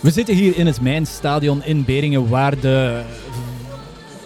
We 0.00 0.10
zitten 0.10 0.34
hier 0.34 0.56
in 0.56 0.66
het 0.66 0.80
Mijnstadion 0.80 1.64
in 1.64 1.84
Beringen, 1.84 2.28
waar 2.28 2.60
de 2.60 3.02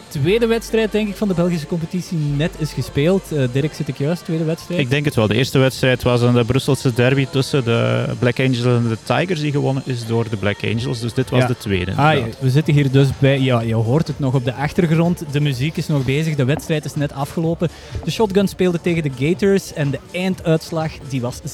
tweede 0.08 0.46
wedstrijd 0.46 0.92
denk 0.92 1.08
ik, 1.08 1.16
van 1.16 1.28
de 1.28 1.34
Belgische 1.34 1.66
competitie 1.66 2.18
net 2.18 2.50
is 2.58 2.72
gespeeld. 2.72 3.22
Uh, 3.32 3.42
Dirk, 3.52 3.74
zit 3.74 3.88
ik 3.88 3.98
juist, 3.98 4.24
tweede 4.24 4.44
wedstrijd? 4.44 4.80
Ik 4.80 4.90
denk 4.90 5.04
het 5.04 5.14
wel. 5.14 5.26
De 5.26 5.34
eerste 5.34 5.58
wedstrijd 5.58 6.02
was 6.02 6.20
een 6.20 6.34
de 6.34 6.44
Brusselse 6.44 6.92
derby 6.92 7.26
tussen 7.30 7.64
de 7.64 8.06
Black 8.18 8.40
Angels 8.40 8.64
en 8.64 8.88
de 8.88 8.96
Tigers, 9.02 9.40
die 9.40 9.50
gewonnen 9.50 9.82
is 9.86 10.06
door 10.06 10.28
de 10.28 10.36
Black 10.36 10.64
Angels. 10.64 11.00
Dus 11.00 11.14
dit 11.14 11.30
was 11.30 11.46
de 11.46 11.56
tweede. 11.56 11.92
Ah, 11.94 12.24
we 12.38 12.50
zitten 12.50 12.74
hier 12.74 12.90
dus 12.90 13.08
bij, 13.18 13.40
ja, 13.40 13.60
je 13.60 13.74
hoort 13.74 14.06
het 14.06 14.18
nog 14.18 14.34
op 14.34 14.44
de 14.44 14.54
achtergrond. 14.54 15.24
De 15.30 15.40
muziek 15.40 15.76
is 15.76 15.86
nog 15.86 16.04
bezig, 16.04 16.34
de 16.34 16.44
wedstrijd 16.44 16.84
is 16.84 16.94
net 16.94 17.12
afgelopen. 17.12 17.68
De 18.04 18.10
Shotgun 18.10 18.48
speelde 18.48 18.80
tegen 18.80 19.02
de 19.02 19.10
Gators 19.18 19.72
en 19.72 19.90
de 19.90 19.98
einduitslag 20.12 20.92
die 21.08 21.20
was 21.20 21.40
46-6 21.40 21.44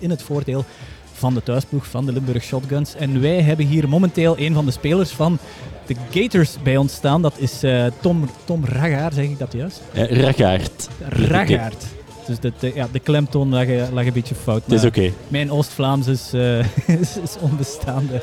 in 0.00 0.10
het 0.10 0.22
voordeel 0.22 0.64
van 1.16 1.34
de 1.34 1.42
thuisploeg 1.42 1.86
van 1.86 2.06
de 2.06 2.12
Limburg 2.12 2.42
Shotguns. 2.42 2.94
En 2.94 3.20
wij 3.20 3.42
hebben 3.42 3.66
hier 3.66 3.88
momenteel 3.88 4.38
een 4.38 4.54
van 4.54 4.64
de 4.64 4.70
spelers 4.70 5.10
van 5.10 5.38
de 5.86 5.94
Gators 6.10 6.56
bij 6.62 6.76
ons 6.76 6.92
staan. 6.92 7.22
Dat 7.22 7.34
is 7.38 7.64
uh, 7.64 7.86
Tom, 8.00 8.28
Tom 8.44 8.64
Ragaard, 8.64 9.14
zeg 9.14 9.24
ik 9.24 9.38
dat 9.38 9.52
juist? 9.52 9.82
Uh, 9.94 10.10
Ragaard. 10.10 10.88
Ragaard. 11.08 11.84
Dus 12.26 12.38
de, 12.38 12.52
de, 12.58 12.72
ja, 12.74 12.88
de 12.92 12.98
klemtoon 12.98 13.48
lag, 13.48 13.66
lag 13.92 14.06
een 14.06 14.12
beetje 14.12 14.34
fout. 14.34 14.62
Het 14.64 14.72
is 14.72 14.84
oké. 14.84 15.12
Mijn 15.28 15.50
Oost-Vlaams 15.50 16.06
is, 16.06 16.30
uh, 16.34 16.58
is, 17.00 17.16
is, 17.16 17.36
onbestaande. 17.40 18.22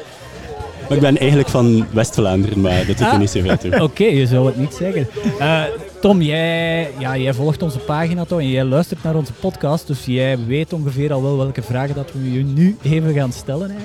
Maar 0.88 0.98
ik 0.98 1.00
ben 1.00 1.18
eigenlijk 1.18 1.50
van 1.50 1.86
West-Vlaanderen, 1.92 2.62
maar 2.62 2.78
dat 2.78 2.88
doet 2.88 3.00
er 3.00 3.06
ah, 3.06 3.20
niet 3.20 3.30
zoveel 3.30 3.58
toe. 3.58 3.82
Oké, 3.82 4.04
je 4.04 4.28
zou 4.28 4.46
het 4.46 4.58
niet 4.58 4.74
zeggen. 4.74 5.08
Uh, 5.40 5.64
Tom, 6.02 6.22
jij, 6.22 6.90
ja, 7.00 7.18
jij 7.18 7.34
volgt 7.34 7.62
onze 7.62 7.80
pagina 7.80 8.26
toch 8.26 8.40
en 8.40 8.50
jij 8.50 8.64
luistert 8.64 9.04
naar 9.04 9.16
onze 9.16 9.34
podcast, 9.34 9.88
dus 9.88 10.06
jij 10.06 10.38
weet 10.48 10.74
ongeveer 10.74 11.14
al 11.14 11.24
wel 11.24 11.38
welke 11.38 11.62
vragen 11.62 11.96
dat 11.96 12.12
we 12.14 12.32
je 12.32 12.44
nu 12.44 12.78
even 12.82 13.14
gaan 13.14 13.32
stellen. 13.32 13.72
Hè? 13.72 13.78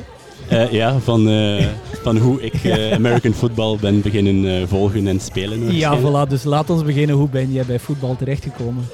Uh, 0.52 0.72
ja, 0.72 0.98
van, 0.98 1.28
uh, 1.28 1.66
van 2.02 2.16
hoe 2.16 2.42
ik 2.42 2.64
uh, 2.64 2.92
American 2.92 3.32
football 3.32 3.76
ben 3.80 4.00
beginnen 4.00 4.68
volgen 4.68 5.06
en 5.06 5.20
spelen. 5.20 5.74
Ja, 5.74 5.98
voilà. 5.98 6.28
Dus 6.28 6.44
laat 6.44 6.70
ons 6.70 6.84
beginnen. 6.84 7.16
Hoe 7.16 7.28
ben 7.28 7.52
jij 7.52 7.64
bij 7.64 7.78
voetbal 7.78 8.16
terechtgekomen? 8.16 8.88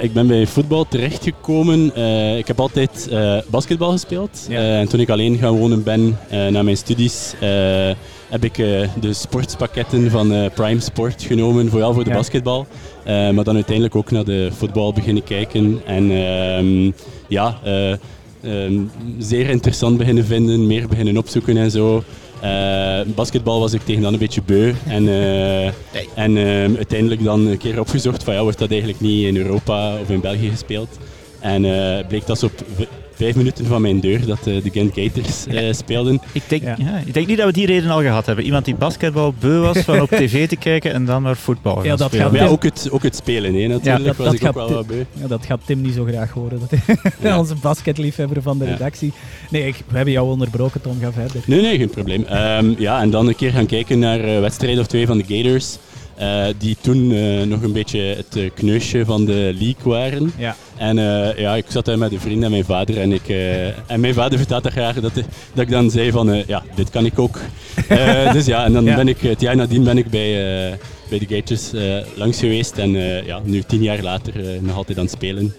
Ik 0.00 0.12
ben 0.12 0.26
bij 0.26 0.46
voetbal 0.46 0.88
terechtgekomen. 0.88 1.96
ik 2.38 2.46
heb 2.46 2.60
altijd 2.60 3.08
basketbal 3.46 3.90
gespeeld. 3.90 4.46
en 4.48 4.88
toen 4.88 5.00
ik 5.00 5.08
alleen 5.08 5.38
gaan 5.38 5.58
wonen 5.58 5.82
ben 5.82 6.18
na 6.50 6.62
mijn 6.62 6.76
studies, 6.76 7.34
heb 8.28 8.44
ik 8.44 8.54
de 9.00 9.12
sportspakketten 9.12 10.10
van 10.10 10.50
Prime 10.54 10.80
Sport 10.80 11.22
genomen, 11.22 11.70
vooral 11.70 11.94
voor 11.94 12.04
de 12.04 12.10
basketbal. 12.10 12.66
maar 13.04 13.44
dan 13.44 13.54
uiteindelijk 13.54 13.96
ook 13.96 14.10
naar 14.10 14.24
de 14.24 14.48
voetbal 14.52 14.92
beginnen 14.92 15.24
kijken. 15.24 15.80
En 15.86 16.10
ehm, 16.10 16.90
ja 17.28 17.58
Ehm, 18.44 18.80
zeer 19.18 19.48
interessant 19.48 19.96
beginnen 19.96 20.24
vinden, 20.24 20.66
meer 20.66 20.88
beginnen 20.88 21.16
opzoeken 21.16 21.56
en 21.56 21.70
zo. 21.70 22.02
Uh, 22.44 23.00
basketbal 23.14 23.60
was 23.60 23.72
ik 23.72 23.84
tegen 23.84 24.02
dan 24.02 24.12
een 24.12 24.18
beetje 24.18 24.42
beu. 24.42 24.72
En, 24.86 25.02
uh, 25.02 25.66
en 26.14 26.36
uh, 26.36 26.76
uiteindelijk 26.76 27.24
dan 27.24 27.46
een 27.46 27.58
keer 27.58 27.80
opgezocht 27.80 28.24
van 28.24 28.34
ja, 28.34 28.42
wordt 28.42 28.58
dat 28.58 28.70
eigenlijk 28.70 29.00
niet 29.00 29.24
in 29.26 29.36
Europa 29.36 29.98
of 30.00 30.10
in 30.10 30.20
België 30.20 30.50
gespeeld. 30.50 30.98
En 31.40 31.62
bleek 32.06 32.26
dat 32.26 32.42
op 32.42 32.52
vijf 33.14 33.34
minuten 33.34 33.66
van 33.66 33.82
mijn 33.82 34.00
deur 34.00 34.26
dat 34.26 34.46
uh, 34.46 34.62
de 34.62 34.70
Gent 34.70 34.92
Gators 34.94 35.46
uh, 35.46 35.72
speelden. 35.72 36.20
Ik 36.32 36.42
denk, 36.48 36.62
ja. 36.62 37.02
ik 37.06 37.14
denk 37.14 37.26
niet 37.26 37.36
dat 37.36 37.46
we 37.46 37.52
die 37.52 37.66
reden 37.66 37.90
al 37.90 38.00
gehad 38.00 38.26
hebben. 38.26 38.44
Iemand 38.44 38.64
die 38.64 38.74
basketbal 38.74 39.34
beu 39.40 39.58
was 39.58 39.78
van 39.78 40.00
op 40.00 40.10
tv 40.20 40.48
te 40.48 40.56
kijken 40.56 40.92
en 40.92 41.04
dan 41.04 41.22
naar 41.22 41.36
voetbal 41.36 41.84
ja, 41.84 41.96
dat 41.96 42.14
gaat 42.14 42.32
ja, 42.32 42.46
ook, 42.46 42.62
het, 42.62 42.88
ook 42.90 43.02
het 43.02 43.16
spelen 43.16 43.54
hè, 43.54 43.66
natuurlijk. 43.66 43.98
Ja, 43.98 44.04
dat, 44.04 44.16
was 44.16 44.26
dat 44.26 44.34
ik 44.34 44.46
ook 44.46 44.54
wel 44.54 44.72
wat 44.72 44.86
beu. 44.86 45.04
Ja, 45.12 45.26
dat 45.26 45.46
gaat 45.46 45.60
Tim 45.64 45.80
niet 45.80 45.94
zo 45.94 46.04
graag 46.04 46.30
horen. 46.30 46.60
Dat 47.20 47.38
Onze 47.38 47.54
basketliefhebber 47.54 48.42
van 48.42 48.58
de 48.58 48.64
redactie. 48.64 49.12
Nee, 49.50 49.66
ik, 49.66 49.76
we 49.88 49.96
hebben 49.96 50.14
jou 50.14 50.30
onderbroken, 50.30 50.80
Tom. 50.80 50.98
Ga 51.00 51.12
verder. 51.12 51.42
Nee, 51.46 51.60
nee, 51.60 51.78
geen 51.78 51.90
probleem. 51.90 52.26
Um, 52.32 52.74
ja, 52.78 53.00
en 53.00 53.10
dan 53.10 53.28
een 53.28 53.36
keer 53.36 53.50
gaan 53.50 53.66
kijken 53.66 53.98
naar 53.98 54.28
uh, 54.28 54.40
wedstrijden 54.40 54.80
of 54.80 54.86
twee 54.86 55.06
van 55.06 55.18
de 55.18 55.24
Gators. 55.28 55.78
Uh, 56.20 56.46
die 56.58 56.76
toen 56.80 57.10
uh, 57.10 57.42
nog 57.42 57.62
een 57.62 57.72
beetje 57.72 58.00
het 58.00 58.36
uh, 58.36 58.50
kneusje 58.54 59.04
van 59.04 59.24
de 59.24 59.54
league 59.58 59.92
waren. 59.92 60.32
Ja. 60.38 60.56
En 60.76 60.96
ja, 61.36 61.54
ik 61.54 61.64
zat 61.68 61.84
daar 61.84 61.98
met 61.98 62.12
een 62.12 62.20
vriend 62.20 62.42
en 62.42 62.50
mijn 62.50 62.64
vader. 62.64 63.00
En, 63.00 63.12
ik, 63.12 63.28
en 63.86 64.00
mijn 64.00 64.14
vader 64.14 64.38
vertelt 64.38 64.62
dat 64.62 64.72
graag 64.72 65.00
dat, 65.00 65.14
dat 65.14 65.24
ik 65.54 65.70
dan 65.70 65.90
zei 65.90 66.10
van 66.10 66.42
ja, 66.46 66.62
dit 66.74 66.90
kan 66.90 67.04
ik 67.04 67.18
ook. 67.18 67.38
dus 68.32 68.46
ja, 68.46 68.64
en 68.64 68.72
dan 68.72 68.84
ben 68.84 69.08
ik 69.08 69.20
het 69.20 69.40
jaar 69.40 69.56
nadien 69.56 69.84
ben 69.84 69.98
ik 69.98 70.10
bij, 70.10 70.32
bij 71.08 71.18
de 71.18 71.26
Gators 71.28 71.70
langs 72.14 72.38
geweest. 72.38 72.78
En 72.78 72.90
ja, 73.26 73.40
nu 73.44 73.62
tien 73.62 73.82
jaar 73.82 74.02
later 74.02 74.32
nog 74.60 74.76
altijd 74.76 74.98
aan 74.98 75.04
het 75.04 75.12
spelen. 75.12 75.54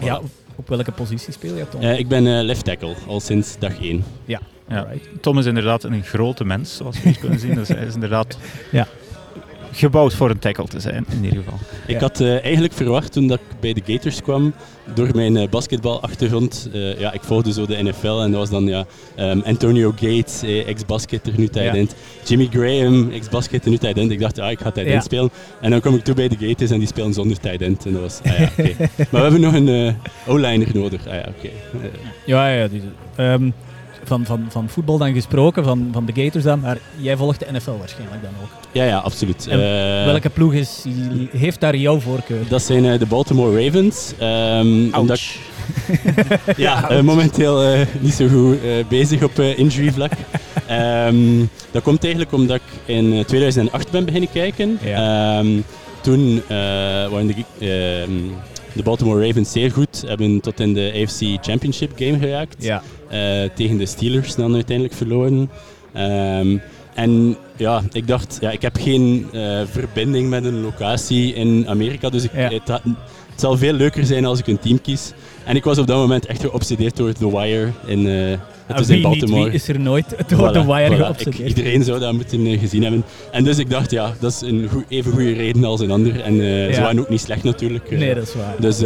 Ja, 0.00 0.20
op 0.56 0.68
welke 0.68 0.92
positie 0.92 1.32
speel 1.32 1.56
je 1.56 1.68
Tom? 1.68 1.80
ik 1.80 2.08
ben 2.08 2.44
left 2.44 2.64
tackle, 2.64 2.94
al 3.06 3.20
sinds 3.20 3.58
dag 3.58 3.80
één. 3.80 4.04
Ja, 4.24 4.40
ja. 4.68 4.86
Tom 5.20 5.38
is 5.38 5.46
inderdaad 5.46 5.84
een 5.84 6.02
grote 6.02 6.44
mens, 6.44 6.76
zoals 6.76 7.02
we 7.02 7.18
kunnen 7.18 7.38
zien. 7.38 7.54
Dus 7.54 7.68
hij 7.68 7.86
is 7.86 7.94
inderdaad 7.94 8.38
ja 8.70 8.86
gebouwd 9.72 10.14
voor 10.14 10.30
een 10.30 10.38
tackle 10.38 10.66
te 10.66 10.80
zijn, 10.80 11.06
in 11.10 11.24
ieder 11.24 11.38
geval. 11.38 11.58
Ik 11.86 12.00
had 12.00 12.20
uh, 12.20 12.42
eigenlijk 12.42 12.72
verwacht 12.72 13.12
toen 13.12 13.26
dat 13.26 13.38
ik 13.38 13.60
bij 13.60 13.72
de 13.72 13.82
Gators 13.86 14.22
kwam, 14.22 14.54
door 14.94 15.08
mijn 15.14 15.36
uh, 15.36 15.48
basketbalachtergrond, 15.48 16.70
uh, 16.74 16.98
ja, 16.98 17.12
ik 17.12 17.22
volgde 17.22 17.52
zo 17.52 17.66
de 17.66 17.82
NFL 17.82 18.20
en 18.20 18.30
dat 18.30 18.40
was 18.40 18.50
dan 18.50 18.66
ja, 18.66 18.86
um, 19.18 19.42
Antonio 19.44 19.90
Gates, 19.90 20.42
ex-basketter, 20.66 21.32
nu 21.36 21.48
tight 21.48 21.74
end. 21.74 21.94
Jimmy 22.24 22.48
Graham, 22.50 23.10
ex-basketter, 23.10 23.70
nu 23.70 23.76
tight 23.76 23.98
end. 23.98 24.10
Ik 24.10 24.20
dacht, 24.20 24.38
ah, 24.38 24.50
ik 24.50 24.58
ga 24.58 24.70
tight 24.70 24.90
end 24.90 25.04
spelen. 25.04 25.30
En 25.60 25.70
dan 25.70 25.80
kom 25.80 25.94
ik 25.94 26.04
toe 26.04 26.14
bij 26.14 26.28
de 26.28 26.36
Gators 26.40 26.70
en 26.70 26.78
die 26.78 26.88
spelen 26.88 27.14
zonder 27.14 27.40
tight 27.40 27.62
end. 27.62 27.86
En 27.86 27.92
dat 27.92 28.02
was, 28.02 28.20
ah, 28.24 28.38
ja, 28.38 28.50
oké. 28.58 28.74
maar 28.96 29.06
we 29.10 29.18
hebben 29.18 29.40
nog 29.40 29.54
een 29.54 29.96
O-liner 30.26 30.68
nodig. 30.74 31.06
Ah, 31.06 31.14
ja, 31.14 31.28
oké. 31.38 31.48
ja, 32.24 32.48
ja. 32.48 32.68
Die, 32.68 32.82
um, 33.16 33.54
van, 34.06 34.24
van, 34.24 34.46
van 34.48 34.68
voetbal 34.68 34.98
dan 34.98 35.12
gesproken, 35.12 35.64
van, 35.64 35.88
van 35.92 36.04
de 36.04 36.22
Gators 36.22 36.44
dan, 36.44 36.60
maar 36.60 36.78
jij 36.96 37.16
volgt 37.16 37.40
de 37.40 37.46
NFL 37.52 37.78
waarschijnlijk 37.78 38.22
dan 38.22 38.30
ook. 38.42 38.48
Ja, 38.72 38.84
ja, 38.84 38.98
absoluut. 38.98 39.46
Uh, 39.48 39.54
welke 40.04 40.30
ploeg 40.30 40.52
is, 40.52 40.84
heeft 41.30 41.60
daar 41.60 41.76
jouw 41.76 41.98
voorkeur? 42.00 42.48
Dat 42.48 42.62
zijn 42.62 42.84
uh, 42.84 42.98
de 42.98 43.06
Baltimore 43.06 43.64
Ravens. 43.64 44.12
Um, 44.22 44.94
omdat 44.94 45.20
ja, 46.56 46.90
uh, 46.90 47.00
momenteel 47.00 47.84
niet 48.00 48.12
zo 48.12 48.28
goed 48.28 48.58
bezig 48.88 49.22
op 49.22 49.38
injury 49.38 49.92
vlak. 49.92 50.12
um, 50.70 51.48
dat 51.70 51.82
komt 51.82 52.02
eigenlijk 52.02 52.32
omdat 52.32 52.56
ik 52.56 52.94
in 52.94 53.24
2008 53.26 53.90
ben 53.90 54.04
beginnen 54.04 54.30
kijken. 54.32 54.78
Ja. 54.82 55.38
Um, 55.38 55.64
toen 56.00 56.42
waren 56.48 57.26
de 57.26 58.04
de 58.76 58.82
Baltimore 58.82 59.26
Ravens 59.26 59.52
zeer 59.52 59.70
goed. 59.70 60.04
Hebben 60.06 60.40
tot 60.40 60.60
in 60.60 60.74
de 60.74 60.92
AFC 61.02 61.44
Championship 61.44 61.92
game 61.96 62.18
geraakt. 62.18 62.56
Ja. 62.58 62.82
Uh, 63.16 63.48
tegen 63.54 63.78
de 63.78 63.86
Steelers 63.86 64.34
dan 64.34 64.54
uiteindelijk 64.54 64.96
verloren. 64.96 65.50
Um, 65.96 66.60
en 66.94 67.36
ja, 67.56 67.82
ik 67.92 68.06
dacht, 68.06 68.38
ja, 68.40 68.50
ik 68.50 68.62
heb 68.62 68.76
geen 68.76 69.26
uh, 69.32 69.60
verbinding 69.70 70.28
met 70.30 70.44
een 70.44 70.60
locatie 70.60 71.34
in 71.34 71.68
Amerika. 71.68 72.08
Dus 72.10 72.24
ik, 72.24 72.32
ja. 72.32 72.50
het, 72.50 72.68
het, 72.68 73.40
zal 73.40 73.56
veel 73.56 73.72
leuker 73.72 74.06
zijn 74.06 74.24
als 74.24 74.38
ik 74.38 74.46
een 74.46 74.58
team 74.58 74.80
kies. 74.80 75.12
En 75.44 75.56
ik 75.56 75.64
was 75.64 75.78
op 75.78 75.86
dat 75.86 75.96
moment 75.96 76.26
echt 76.26 76.40
geobsedeerd 76.40 76.96
door 76.96 77.12
The 77.12 77.30
Wire 77.30 77.70
in, 77.86 78.06
uh, 78.06 78.38
het 78.66 78.80
is 78.80 78.88
in 78.88 79.02
Baltimore. 79.02 79.44
Niet, 79.44 79.54
is 79.54 79.68
er 79.68 79.80
nooit 79.80 80.06
door 80.28 80.52
The 80.52 80.66
Wire 80.66 81.14
voilà, 81.14 81.46
iedereen 81.46 81.84
zou 81.84 82.00
dat 82.00 82.12
moeten 82.12 82.46
uh, 82.46 82.60
gezien 82.60 82.82
hebben. 82.82 83.04
En 83.32 83.44
dus 83.44 83.58
ik 83.58 83.70
dacht, 83.70 83.90
ja, 83.90 84.12
dat 84.20 84.32
is 84.32 84.40
een 84.40 84.68
goed, 84.72 84.84
even 84.88 85.12
goede 85.12 85.32
reden 85.32 85.64
als 85.64 85.80
een 85.80 85.90
ander. 85.90 86.20
En 86.20 86.34
uh, 86.34 86.66
ja. 86.66 86.74
ze 86.74 86.80
waren 86.80 86.98
ook 86.98 87.08
niet 87.08 87.20
slecht 87.20 87.42
natuurlijk. 87.42 87.90
nee, 87.90 88.14
dat 88.14 88.22
is 88.22 88.34
waar. 88.34 88.54
Dus 88.58 88.82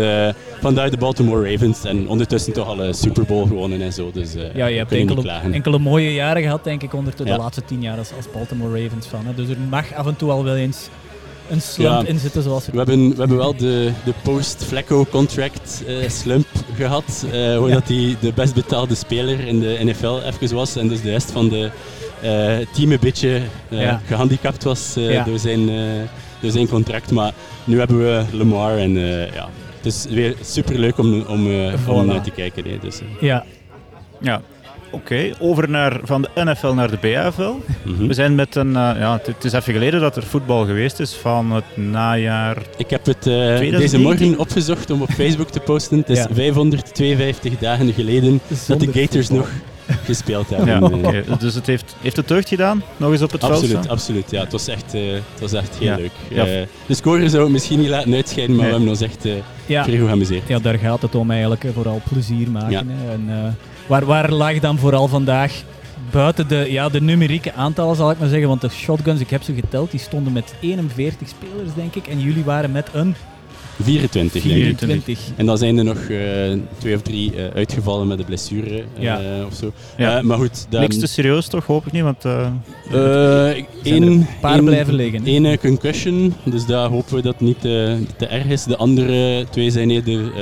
vandaar 0.61 0.91
de 0.91 0.97
Baltimore 0.97 1.51
Ravens. 1.51 1.85
En 1.85 2.09
ondertussen 2.09 2.53
toch 2.53 2.67
al 2.67 2.85
een 2.85 2.95
Super 2.95 3.25
Bowl 3.25 3.47
gewonnen 3.47 3.83
en 3.83 3.93
zo. 3.93 4.11
Dus 4.13 4.35
ja, 4.55 4.67
je 4.67 4.77
hebt 4.77 4.93
enkele, 4.93 5.33
enkele 5.53 5.79
mooie 5.79 6.13
jaren 6.15 6.43
gehad, 6.43 6.65
denk 6.65 6.83
ik, 6.83 6.95
onder 6.95 7.17
de, 7.17 7.25
de 7.25 7.37
laatste 7.37 7.65
tien 7.65 7.83
jaar 7.83 7.99
als, 7.99 8.13
als 8.17 8.27
Baltimore 8.33 8.83
Ravens 8.83 9.07
fan. 9.07 9.27
Hè. 9.27 9.35
Dus 9.35 9.49
er 9.49 9.57
mag 9.71 9.95
af 9.95 10.07
en 10.07 10.17
toe 10.17 10.31
al 10.31 10.45
wel 10.45 10.57
eens 10.57 10.89
een 11.51 11.61
slump 11.61 12.09
in 12.09 12.19
zitten 12.19 12.43
zoals 12.43 12.67
we 12.67 12.77
hebben, 12.77 13.11
we 13.11 13.19
hebben 13.19 13.37
wel 13.37 13.57
de, 13.57 13.93
de 14.05 14.13
post-Flecko 14.23 15.05
contract 15.11 15.83
uh, 15.89 16.09
slump 16.09 16.47
gehad. 16.75 17.25
Uh, 17.27 17.57
hoe 17.57 17.71
dat 17.71 17.89
hij 17.89 18.17
de 18.21 18.33
best 18.33 18.55
betaalde 18.55 18.95
speler 18.95 19.41
in 19.41 19.61
de 19.61 19.79
NFL 19.83 20.21
even 20.25 20.57
was. 20.57 20.77
En 20.77 20.89
dus 20.89 21.03
de 21.03 21.11
rest 21.11 21.31
van 21.31 21.49
de 21.49 21.71
uh, 22.23 22.67
team 22.75 22.93
een 22.93 22.99
beetje 23.01 23.41
ja. 23.69 24.01
gehandicapt 24.07 24.65
was 24.65 24.95
ja. 24.95 25.25
door, 25.25 25.39
zijn, 25.39 25.67
door 26.41 26.51
zijn 26.51 26.69
contract. 26.69 27.11
Maar 27.11 27.33
nu 27.65 27.79
hebben 27.79 27.99
we 27.99 28.25
Lamar 28.33 28.79
en 28.79 28.93
ja, 29.33 29.49
het 29.77 29.87
is 29.87 30.07
weer 30.11 30.35
super 30.43 30.79
leuk 30.79 30.99
om, 30.99 31.23
om, 31.23 31.47
om 31.89 32.07
naar 32.07 32.23
te 32.23 32.31
kijken. 32.31 32.65
Hè, 32.65 32.79
dus, 32.79 33.01
ja. 33.21 33.45
ja, 34.21 34.43
Oké, 34.91 35.31
over 35.39 35.71
naar, 35.71 36.01
van 36.03 36.23
de 36.23 36.45
NFL 36.45 36.73
naar 36.73 36.91
de 36.91 36.99
BAFL. 37.01 37.55
Mhm. 37.83 38.07
We 38.07 38.15
zijn 38.15 38.35
met 38.35 38.57
een, 38.57 38.69
uh, 38.69 38.75
ja, 38.75 39.21
het 39.25 39.45
is 39.45 39.53
even 39.53 39.73
geleden 39.73 40.01
dat 40.01 40.17
er 40.17 40.23
voetbal 40.23 40.65
geweest 40.67 41.01
is 41.01 41.15
van 41.15 41.53
het 41.53 41.77
najaar. 41.77 42.57
Ik 42.77 42.91
heb 42.91 43.07
het 43.07 43.27
uh, 43.27 43.59
deze 43.59 43.99
morgen 43.99 44.39
opgezocht 44.39 44.91
om 44.91 45.03
op 45.03 45.11
Facebook 45.11 45.51
te 45.51 45.61
posten. 45.61 45.99
Het 45.99 46.11
is 46.11 46.19
ja. 46.19 46.27
552 46.33 47.59
dagen 47.59 47.93
geleden 47.93 48.41
dat 48.67 48.81
de 48.81 48.93
Gators 48.93 49.29
nog 49.29 49.49
gespeeld 50.05 50.49
hebben. 50.55 50.69
Ja, 50.69 50.81
okay. 50.81 51.25
Dus 51.39 51.55
het 51.55 51.67
heeft, 51.67 51.97
heeft 52.01 52.17
het 52.17 52.29
deugd 52.29 52.49
gedaan? 52.49 52.83
Nog 52.97 53.13
eens 53.13 53.23
op 53.23 53.33
het 53.33 53.45
absoluut, 53.45 53.71
veld 53.71 53.89
Absoluut, 53.89 54.31
ja. 54.31 54.41
Het 54.41 54.53
was 54.53 54.69
echt, 54.69 54.95
uh, 54.95 55.13
het 55.13 55.41
was 55.41 55.53
echt 55.53 55.79
heel 55.79 55.89
ja. 55.89 55.97
leuk. 55.97 56.11
Ja. 56.29 56.47
Uh, 56.47 56.67
de 56.87 56.95
score 56.95 57.29
zou 57.29 57.43
het 57.43 57.53
misschien 57.53 57.81
niet 57.81 57.89
laten 57.89 58.15
uitschijnen, 58.15 58.57
maar 58.57 58.67
nee. 58.67 58.75
we 58.75 58.77
hebben 58.77 58.89
ons 58.89 59.01
echt 59.01 59.27
uh, 59.27 59.33
ja. 59.67 59.85
vrij 59.85 59.99
goed 59.99 60.07
geamuseerd. 60.07 60.49
Ja, 60.49 60.59
daar 60.59 60.79
gaat 60.79 61.03
het 61.03 61.15
om 61.15 61.31
eigenlijk, 61.31 61.65
vooral 61.75 62.01
plezier 62.09 62.51
maken. 62.51 62.91
En, 63.11 63.57
Waar, 63.87 64.05
waar 64.05 64.33
lag 64.33 64.59
dan 64.59 64.79
vooral 64.79 65.09
vandaag 65.09 65.63
buiten 66.11 66.49
de, 66.49 66.67
ja, 66.69 66.89
de 66.89 67.01
numerieke 67.01 67.53
aantallen 67.53 67.97
zal 67.97 68.11
ik 68.11 68.19
maar 68.19 68.29
zeggen, 68.29 68.49
want 68.49 68.61
de 68.61 68.69
shotguns, 68.69 69.21
ik 69.21 69.31
heb 69.31 69.43
ze 69.43 69.55
geteld, 69.55 69.91
die 69.91 70.01
stonden 70.01 70.33
met 70.33 70.55
41 70.61 71.29
spelers 71.29 71.75
denk 71.75 71.95
ik 71.95 72.07
en 72.07 72.21
jullie 72.21 72.45
waren 72.45 72.73
met 72.73 72.89
een 72.93 73.15
24, 73.83 74.43
24. 74.43 75.19
En 75.37 75.47
dan 75.47 75.59
zijn 75.59 75.79
er 75.79 75.85
nog 75.85 75.99
uh, 76.09 76.21
twee 76.79 76.95
of 76.95 77.03
drie 77.03 77.35
uh, 77.35 77.47
uitgevallen 77.55 78.07
met 78.07 78.19
de 78.19 78.25
blessure 78.25 78.71
uh, 78.71 79.03
ja. 79.03 79.21
of 79.47 79.55
zo. 79.55 79.73
Ja. 79.97 80.23
maar 80.23 80.39
goed. 80.39 80.67
Dan... 80.69 80.81
Niks 80.81 80.99
te 80.99 81.07
serieus 81.07 81.47
toch, 81.47 81.67
hoop 81.67 81.87
ik 81.87 81.93
niet, 81.93 82.03
want... 82.03 82.25
een 83.85 84.27
paar 84.41 84.63
blijven 84.63 84.95
liggen. 84.95 85.23
Eén 85.25 85.59
concussion, 85.59 86.35
dus 86.45 86.67
daar 86.67 86.89
hopen 86.89 87.15
we 87.15 87.23
dat 87.23 87.33
het 87.33 87.43
niet 87.43 87.61
te 87.61 88.27
erg 88.27 88.47
is. 88.47 88.65
De 88.65 88.77
andere 88.77 89.47
twee 89.51 89.71
zijn 89.71 89.91
eerder 89.91 90.33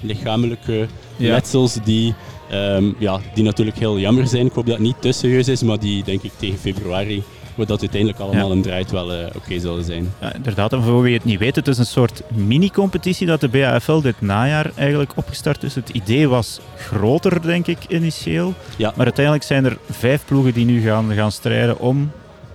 lichamelijke 0.00 0.86
ja. 1.16 1.32
letsels 1.32 1.78
die... 1.84 2.14
Um, 2.52 2.94
ja, 2.98 3.20
die 3.34 3.44
natuurlijk 3.44 3.78
heel 3.78 3.98
jammer 3.98 4.26
zijn. 4.26 4.46
Ik 4.46 4.52
hoop 4.52 4.66
dat 4.66 4.74
het 4.74 4.84
niet 4.84 5.00
te 5.00 5.12
serieus 5.12 5.48
is, 5.48 5.62
maar 5.62 5.78
die 5.78 6.04
denk 6.04 6.22
ik 6.22 6.32
tegen 6.36 6.58
februari 6.58 7.22
wat 7.58 7.68
dat 7.68 7.80
uiteindelijk 7.80 8.20
allemaal 8.20 8.50
een 8.50 8.62
draait 8.62 8.90
wel 8.90 9.14
uh, 9.14 9.26
oké 9.36 9.58
zullen 9.58 9.84
zijn. 9.84 10.12
Ja, 10.20 10.34
inderdaad, 10.34 10.72
en 10.72 10.82
voor 10.82 11.02
wie 11.02 11.14
het 11.14 11.24
niet 11.24 11.38
weet, 11.38 11.56
het 11.56 11.68
is 11.68 11.78
een 11.78 11.86
soort 11.86 12.22
mini-competitie 12.28 13.26
dat 13.26 13.40
de 13.40 13.48
BAFL 13.48 14.00
dit 14.00 14.20
najaar 14.20 14.70
eigenlijk 14.74 15.12
opgestart 15.14 15.62
is. 15.62 15.74
Het 15.74 15.88
idee 15.88 16.28
was 16.28 16.60
groter, 16.76 17.42
denk 17.42 17.66
ik, 17.66 17.78
initieel. 17.88 18.54
Ja. 18.76 18.92
Maar 18.96 19.04
uiteindelijk 19.04 19.44
zijn 19.44 19.64
er 19.64 19.78
vijf 19.90 20.24
ploegen 20.24 20.52
die 20.52 20.64
nu 20.64 20.80
gaan, 20.80 21.12
gaan 21.12 21.32
strijden 21.32 21.78
om 21.78 22.10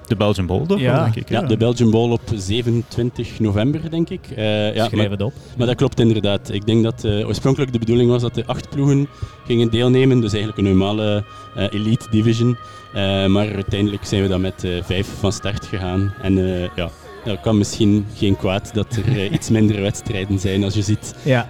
de 0.07 0.15
Belgian 0.15 0.45
Bowl, 0.45 0.65
toch? 0.65 0.79
Ja. 0.79 1.03
Denk 1.03 1.15
ik, 1.15 1.29
ja. 1.29 1.41
de 1.41 1.57
Belgian 1.57 1.91
Bowl 1.91 2.11
op 2.11 2.21
27 2.35 3.39
november, 3.39 3.89
denk 3.89 4.09
ik. 4.09 4.19
Uh, 4.37 4.75
ja, 4.75 4.85
Schrijf 4.87 5.09
het 5.09 5.21
op. 5.21 5.33
Maar 5.57 5.67
dat 5.67 5.75
klopt 5.75 5.99
inderdaad. 5.99 6.51
Ik 6.51 6.65
denk 6.65 6.83
dat 6.83 7.03
uh, 7.03 7.27
oorspronkelijk 7.27 7.71
de 7.71 7.79
bedoeling 7.79 8.09
was 8.09 8.21
dat 8.21 8.35
de 8.35 8.45
acht 8.45 8.69
ploegen 8.69 9.07
gingen 9.45 9.69
deelnemen. 9.69 10.21
Dus 10.21 10.33
eigenlijk 10.33 10.57
een 10.57 10.77
normale 10.77 11.23
uh, 11.57 11.63
elite 11.71 12.05
division. 12.09 12.57
maar 13.27 13.53
uiteindelijk 13.53 14.05
zijn 14.05 14.21
we 14.21 14.27
dan 14.27 14.41
met 14.41 14.67
vijf 14.83 15.07
van 15.19 15.31
start 15.31 15.65
gegaan. 15.65 16.13
En 16.21 16.33
ja, 16.75 16.89
het 17.23 17.39
kan 17.41 17.57
misschien 17.57 18.05
geen 18.15 18.37
kwaad 18.37 18.73
dat 18.73 18.95
er 18.95 19.31
iets 19.31 19.49
minder 19.49 19.81
wedstrijden 19.81 20.39
zijn 20.39 20.63
als 20.63 20.73
je 20.73 20.81
ziet 20.81 21.15
ja. 21.23 21.47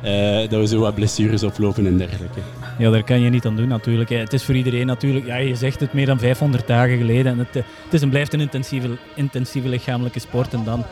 dat 0.50 0.60
we 0.60 0.68
zo 0.68 0.80
wat 0.80 0.96
blessures 0.96 1.44
oplopen 1.44 1.86
en 1.86 1.98
dergelijke. 1.98 2.40
Ja, 2.78 2.90
daar 2.90 3.04
kan 3.04 3.22
je 3.22 3.30
niet 3.30 3.46
aan 3.46 3.56
doen 3.56 3.68
natuurlijk. 3.68 4.10
Het 4.10 4.34
is 4.34 4.44
voor 4.44 4.56
iedereen 4.56 4.86
natuurlijk, 4.86 5.26
ja, 5.26 5.36
je 5.36 5.56
zegt 5.56 5.80
het 5.80 5.94
meer 5.94 6.06
dan 6.06 6.20
500 6.20 6.68
dagen 6.68 6.98
geleden. 6.98 7.32
En 7.32 7.38
het, 7.38 7.56
eh, 7.56 7.64
het 7.84 7.94
is 7.94 8.02
en 8.02 8.10
blijft 8.10 8.34
een 8.34 8.40
intensieve, 8.40 8.98
intensieve 9.16 9.68
lichamelijke 9.68 10.20
sport. 10.20 10.54
En 10.54 10.64
dan, 10.64 10.84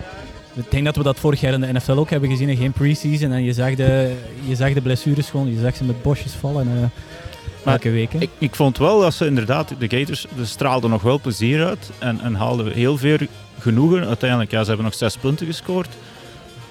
ik 0.54 0.72
denk 0.72 0.86
dat 0.86 0.96
we 0.96 1.04
dat 1.04 1.20
vorig 1.20 1.42
jaar 1.42 1.54
in 1.54 1.62
de 1.62 1.74
NFL 1.74 1.92
ook 1.92 2.10
hebben 2.10 2.30
gezien. 2.30 2.58
Geen 2.58 2.72
pre-season. 2.72 3.32
En 3.32 3.44
je 3.44 3.54
zag, 3.54 3.76
de, 3.76 4.16
je 4.48 4.56
zag 4.56 4.74
de 4.74 4.82
blessures 4.82 5.30
gewoon, 5.30 5.54
je 5.54 5.60
zag 5.60 5.76
ze 5.76 5.84
met 5.84 6.02
bosjes 6.02 6.34
vallen. 6.34 6.68
Uh, 6.68 7.72
elke 7.72 7.90
week. 7.90 8.14
Ik, 8.14 8.30
ik 8.38 8.56
vond 8.56 8.78
wel 8.78 9.00
dat 9.00 9.14
ze 9.14 9.26
inderdaad, 9.26 9.74
de 9.80 9.98
Gators 9.98 10.26
de 10.36 10.46
straalden 10.46 10.90
nog 10.90 11.02
wel 11.02 11.20
plezier 11.20 11.66
uit. 11.66 11.90
En, 12.00 12.20
en 12.22 12.36
haalden 12.36 12.72
heel 12.72 12.98
veel 12.98 13.18
genoegen. 13.60 14.08
Uiteindelijk, 14.08 14.52
ja, 14.52 14.62
ze 14.62 14.68
hebben 14.68 14.86
nog 14.86 14.96
zes 14.96 15.18
punten 15.18 15.46
gescoord. 15.46 15.90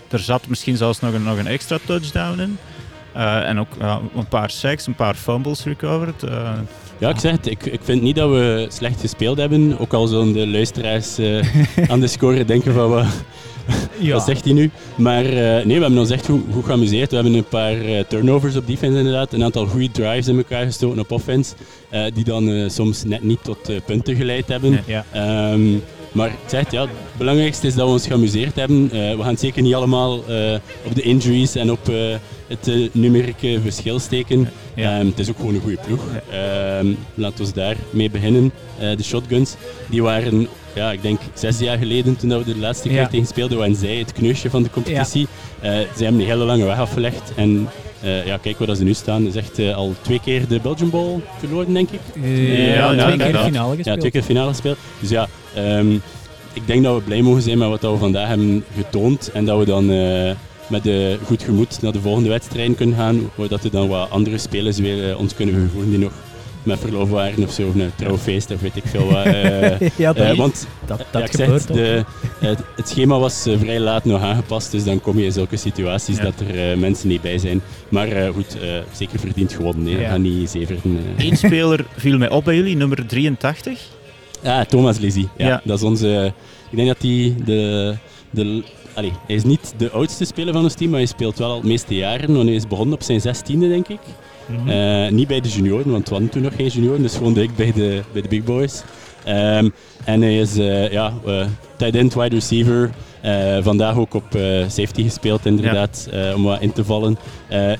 Er 0.08 0.18
zat 0.18 0.46
misschien 0.46 0.76
zelfs 0.76 1.00
nog 1.00 1.12
een, 1.12 1.22
nog 1.22 1.38
een 1.38 1.46
extra 1.46 1.78
touchdown 1.86 2.40
in. 2.40 2.58
Uh, 3.16 3.48
en 3.48 3.60
ook 3.60 3.68
een 4.16 4.28
paar 4.28 4.50
sacks, 4.50 4.86
een 4.86 4.94
paar 4.94 5.14
fumbles 5.14 5.64
recovered. 5.64 6.22
Uh, 6.22 6.50
ja, 6.98 7.08
ik 7.08 7.18
zeg 7.18 7.32
het. 7.32 7.46
Ik, 7.46 7.66
ik 7.66 7.80
vind 7.82 8.02
niet 8.02 8.16
dat 8.16 8.30
we 8.30 8.66
slecht 8.68 9.00
gespeeld 9.00 9.38
hebben. 9.38 9.78
Ook 9.78 9.92
al 9.92 10.06
zullen 10.06 10.32
de 10.32 10.46
luisteraars 10.46 11.18
uh, 11.18 11.44
aan 11.90 12.00
de 12.00 12.06
score 12.06 12.44
denken 12.44 12.74
van 12.74 12.90
wat, 12.90 13.04
ja. 13.98 14.12
wat 14.12 14.24
zegt 14.24 14.44
hij 14.44 14.52
nu. 14.52 14.70
Maar 14.94 15.22
nee, 15.22 15.64
we 15.64 15.72
hebben 15.72 15.98
ons 15.98 16.10
echt 16.10 16.26
goed, 16.26 16.42
goed 16.52 16.64
geamuseerd. 16.64 17.10
We 17.10 17.14
hebben 17.16 17.34
een 17.34 17.44
paar 17.44 17.76
turnovers 18.08 18.56
op 18.56 18.66
defense 18.66 18.98
inderdaad. 18.98 19.32
Een 19.32 19.44
aantal 19.44 19.66
goede 19.66 19.90
drives 19.90 20.28
in 20.28 20.36
elkaar 20.36 20.64
gestoten 20.64 21.00
op 21.00 21.10
offense. 21.10 21.54
die 22.14 22.24
dan 22.24 22.70
soms 22.70 23.04
net 23.04 23.22
niet 23.22 23.44
tot 23.44 23.84
punten 23.84 24.16
geleid 24.16 24.48
hebben. 24.48 24.80
Ja. 24.86 25.04
Um, 25.52 25.82
maar 26.12 26.28
ik 26.28 26.34
zeg 26.46 26.60
het, 26.60 26.72
ja, 26.72 26.80
het 26.80 26.90
belangrijkste 27.16 27.66
is 27.66 27.74
dat 27.74 27.86
we 27.86 27.92
ons 27.92 28.06
geamuseerd 28.06 28.56
hebben. 28.56 28.88
we 28.88 29.22
gaan 29.22 29.36
zeker 29.36 29.62
niet 29.62 29.74
allemaal 29.74 30.16
op 30.84 30.94
de 30.94 31.02
injuries 31.02 31.54
en 31.54 31.70
op 31.70 31.90
het 32.50 32.68
uh, 32.68 32.88
numerieke 32.92 33.58
verschil 33.62 33.98
steken. 33.98 34.48
Ja. 34.74 35.00
Um, 35.00 35.06
het 35.06 35.18
is 35.18 35.30
ook 35.30 35.36
gewoon 35.36 35.54
een 35.54 35.60
goede 35.60 35.78
ploeg. 35.86 36.04
Um, 36.80 36.96
laten 37.14 37.44
we 37.44 37.52
daarmee 37.52 38.10
beginnen. 38.10 38.52
Uh, 38.82 38.96
de 38.96 39.02
shotguns, 39.02 39.54
die 39.90 40.02
waren, 40.02 40.48
ja, 40.74 40.92
ik 40.92 41.02
denk 41.02 41.20
zes 41.34 41.58
jaar 41.58 41.78
geleden 41.78 42.16
toen 42.16 42.38
we 42.38 42.44
de 42.44 42.58
laatste 42.58 42.88
keer 42.88 43.08
tegen 43.08 43.26
speelden, 43.26 43.58
waren 43.58 43.76
zij 43.76 43.96
het 43.96 44.12
kneusje 44.12 44.50
van 44.50 44.62
de 44.62 44.70
competitie. 44.70 45.22
Uh, 45.22 45.70
zij 45.70 45.84
hebben 45.96 46.20
een 46.20 46.26
hele 46.26 46.44
lange 46.44 46.64
weg 46.64 46.78
afgelegd 46.78 47.32
en 47.36 47.68
ja, 48.24 48.36
kijk 48.36 48.58
waar 48.58 48.76
ze 48.76 48.84
nu 48.84 48.94
staan. 48.94 49.26
Is 49.26 49.34
echt 49.34 49.58
al 49.74 49.94
twee 50.00 50.20
keer 50.20 50.48
de 50.48 50.60
Belgian 50.60 50.90
Ball 50.90 51.20
verloren, 51.38 51.74
denk 51.74 51.90
ik. 51.90 52.00
ja, 52.74 52.94
twee 52.94 53.16
keer 53.16 53.32
de 53.32 53.38
finale 53.38 53.76
gespeeld. 53.76 53.84
Ja, 53.84 53.96
twee 53.96 54.10
keer 54.10 54.22
finale 54.22 54.48
gespeeld. 54.48 54.78
Dus 55.00 55.10
ja, 55.10 55.28
um, 55.56 56.02
ik 56.52 56.66
denk 56.66 56.84
dat 56.84 56.94
we 56.94 57.02
blij 57.02 57.22
mogen 57.22 57.42
zijn 57.42 57.58
met 57.58 57.68
wat 57.68 57.80
we 57.80 57.96
vandaag 57.96 58.28
hebben 58.28 58.64
getoond 58.76 59.30
en 59.32 59.44
dat 59.44 59.58
we 59.58 59.64
dan 59.64 59.90
met 60.70 60.86
uh, 60.86 61.14
goed 61.24 61.42
gemoed 61.42 61.82
naar 61.82 61.92
de 61.92 62.00
volgende 62.00 62.28
wedstrijd 62.28 62.74
kunnen 62.74 62.96
gaan. 62.96 63.30
Zodat 63.36 63.64
er 63.64 63.70
dan 63.70 63.88
wat 63.88 64.10
andere 64.10 64.38
spelers 64.38 64.78
weer 64.78 65.08
uh, 65.08 65.18
ons 65.18 65.34
kunnen 65.34 65.54
vervoeren 65.54 65.90
die 65.90 65.98
nog 65.98 66.12
met 66.62 66.78
verlof 66.78 67.10
waren 67.10 67.44
of 67.44 67.52
zo, 67.52 67.68
of 67.68 67.74
een 67.74 67.90
trouwfeest 67.96 68.50
of 68.50 68.60
weet 68.60 68.76
ik 68.76 68.82
veel 68.86 69.10
wat. 69.12 69.26
Uh, 69.26 69.80
ja, 70.04 70.12
dat, 70.12 70.36
want 70.36 70.66
dat, 70.86 71.04
dat 71.10 71.22
ja, 71.22 71.26
gebeurt 71.26 71.62
zeg, 71.62 71.76
de, 71.76 72.04
het, 72.38 72.58
het, 72.76 72.88
schema 72.88 73.18
was 73.18 73.46
vrij 73.58 73.80
laat 73.80 74.04
nog 74.04 74.22
aangepast, 74.22 74.70
dus 74.70 74.84
dan 74.84 75.00
kom 75.00 75.18
je 75.18 75.24
in 75.24 75.32
zulke 75.32 75.56
situaties 75.56 76.16
dat 76.16 76.34
er 76.48 76.78
mensen 76.78 77.08
niet 77.08 77.22
bij 77.22 77.38
zijn. 77.38 77.60
Maar 77.88 78.32
goed, 78.32 78.56
zeker 78.92 79.18
verdiend 79.18 79.52
gewonnen, 79.52 79.84
nee. 79.84 80.00
Ja. 80.00 80.16
niet 80.16 80.50
zeverden. 80.50 80.98
Eén 81.16 81.36
speler 81.46 81.84
viel 81.96 82.18
mij 82.18 82.30
op 82.30 82.44
bij 82.44 82.56
jullie, 82.56 82.76
nummer 82.76 83.06
83. 83.06 83.88
Ja, 84.42 84.64
Thomas 84.64 84.98
Lizzie. 84.98 85.28
Ja, 85.36 85.60
Dat 85.64 85.78
is 85.78 85.84
onze... 85.84 86.32
Ik 86.70 86.76
denk 86.76 86.88
dat 86.88 87.02
hij 87.02 87.34
de, 87.44 87.94
de 88.30 88.62
Allee, 88.94 89.12
hij 89.26 89.34
is 89.34 89.44
niet 89.44 89.74
de 89.76 89.90
oudste 89.90 90.24
speler 90.24 90.52
van 90.52 90.62
ons 90.62 90.74
team, 90.74 90.90
maar 90.90 91.00
hij 91.00 91.08
speelt 91.08 91.38
wel 91.38 91.48
al 91.48 91.56
het 91.56 91.64
meeste 91.64 91.94
jaren. 91.94 92.34
Want 92.34 92.46
hij 92.46 92.54
is 92.54 92.66
begonnen 92.66 92.94
op 92.94 93.02
zijn 93.02 93.20
zestiende, 93.20 93.68
denk 93.68 93.88
ik. 93.88 94.00
Mm 94.46 94.68
-hmm. 94.68 95.14
niet 95.14 95.28
bij 95.28 95.40
de 95.40 95.48
junioren, 95.48 95.90
want 95.90 96.08
we 96.08 96.14
hadden 96.14 96.30
toen 96.30 96.42
nog 96.42 96.54
geen 96.56 96.66
junioren, 96.66 97.02
dus 97.02 97.16
gewoon 97.16 97.32
direct 97.32 97.56
bij 97.56 97.72
de, 97.72 98.02
bij 98.12 98.22
de 98.22 98.28
big 98.28 98.44
boys. 98.44 98.82
Um, 99.28 99.72
en 100.04 100.22
hij 100.22 100.38
is 100.38 100.58
uh, 100.58 100.90
ja, 100.92 101.12
uh, 101.26 101.44
tight 101.76 101.94
end, 101.94 102.14
wide 102.14 102.34
receiver. 102.34 102.90
Vandaag 103.60 103.96
ook 103.96 104.14
op 104.14 104.24
safety 104.68 105.02
gespeeld, 105.02 105.46
inderdaad, 105.46 106.08
ja. 106.10 106.34
om 106.34 106.42
wat 106.42 106.60
in 106.60 106.72
te 106.72 106.84
vallen. 106.84 107.18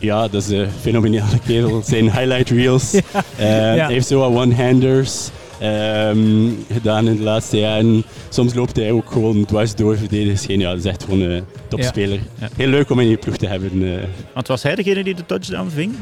ja, 0.01 0.29
dat 0.29 0.43
is 0.43 0.49
een 0.49 0.69
fenomenale 0.81 1.39
kerel. 1.47 1.83
Zijn 1.85 2.05
highlight 2.05 2.51
reels. 2.51 2.91
Ja. 3.39 3.75
Ja. 3.75 3.85
Hij 3.85 3.93
heeft 3.93 4.07
zo 4.07 4.19
wat 4.19 4.43
one-handers 4.43 5.31
um, 5.63 6.65
gedaan 6.73 7.09
in 7.09 7.17
de 7.17 7.23
laatste 7.23 7.59
jaren. 7.59 8.05
Soms 8.29 8.55
loopt 8.55 8.77
hij 8.77 8.91
ook 8.91 9.11
gewoon 9.11 9.45
dwars 9.45 9.75
door 9.75 9.97
verdedigers 9.97 10.47
heen. 10.47 10.61
Ja, 10.61 10.71
dat 10.71 10.79
is 10.79 10.85
echt 10.85 11.05
gewoon 11.05 11.21
een 11.21 11.45
topspeler. 11.69 12.19
Ja. 12.41 12.49
Heel 12.57 12.69
leuk 12.69 12.91
om 12.91 13.01
in 13.01 13.09
je 13.09 13.17
ploeg 13.17 13.37
te 13.37 13.47
hebben. 13.47 13.83
Uh. 13.83 14.03
Want 14.35 14.49
was 14.49 14.63
hij 14.63 14.75
degene 14.75 15.05
die 15.05 15.15
de 15.15 15.27
touchdown 15.27 15.69
ving? 15.69 15.95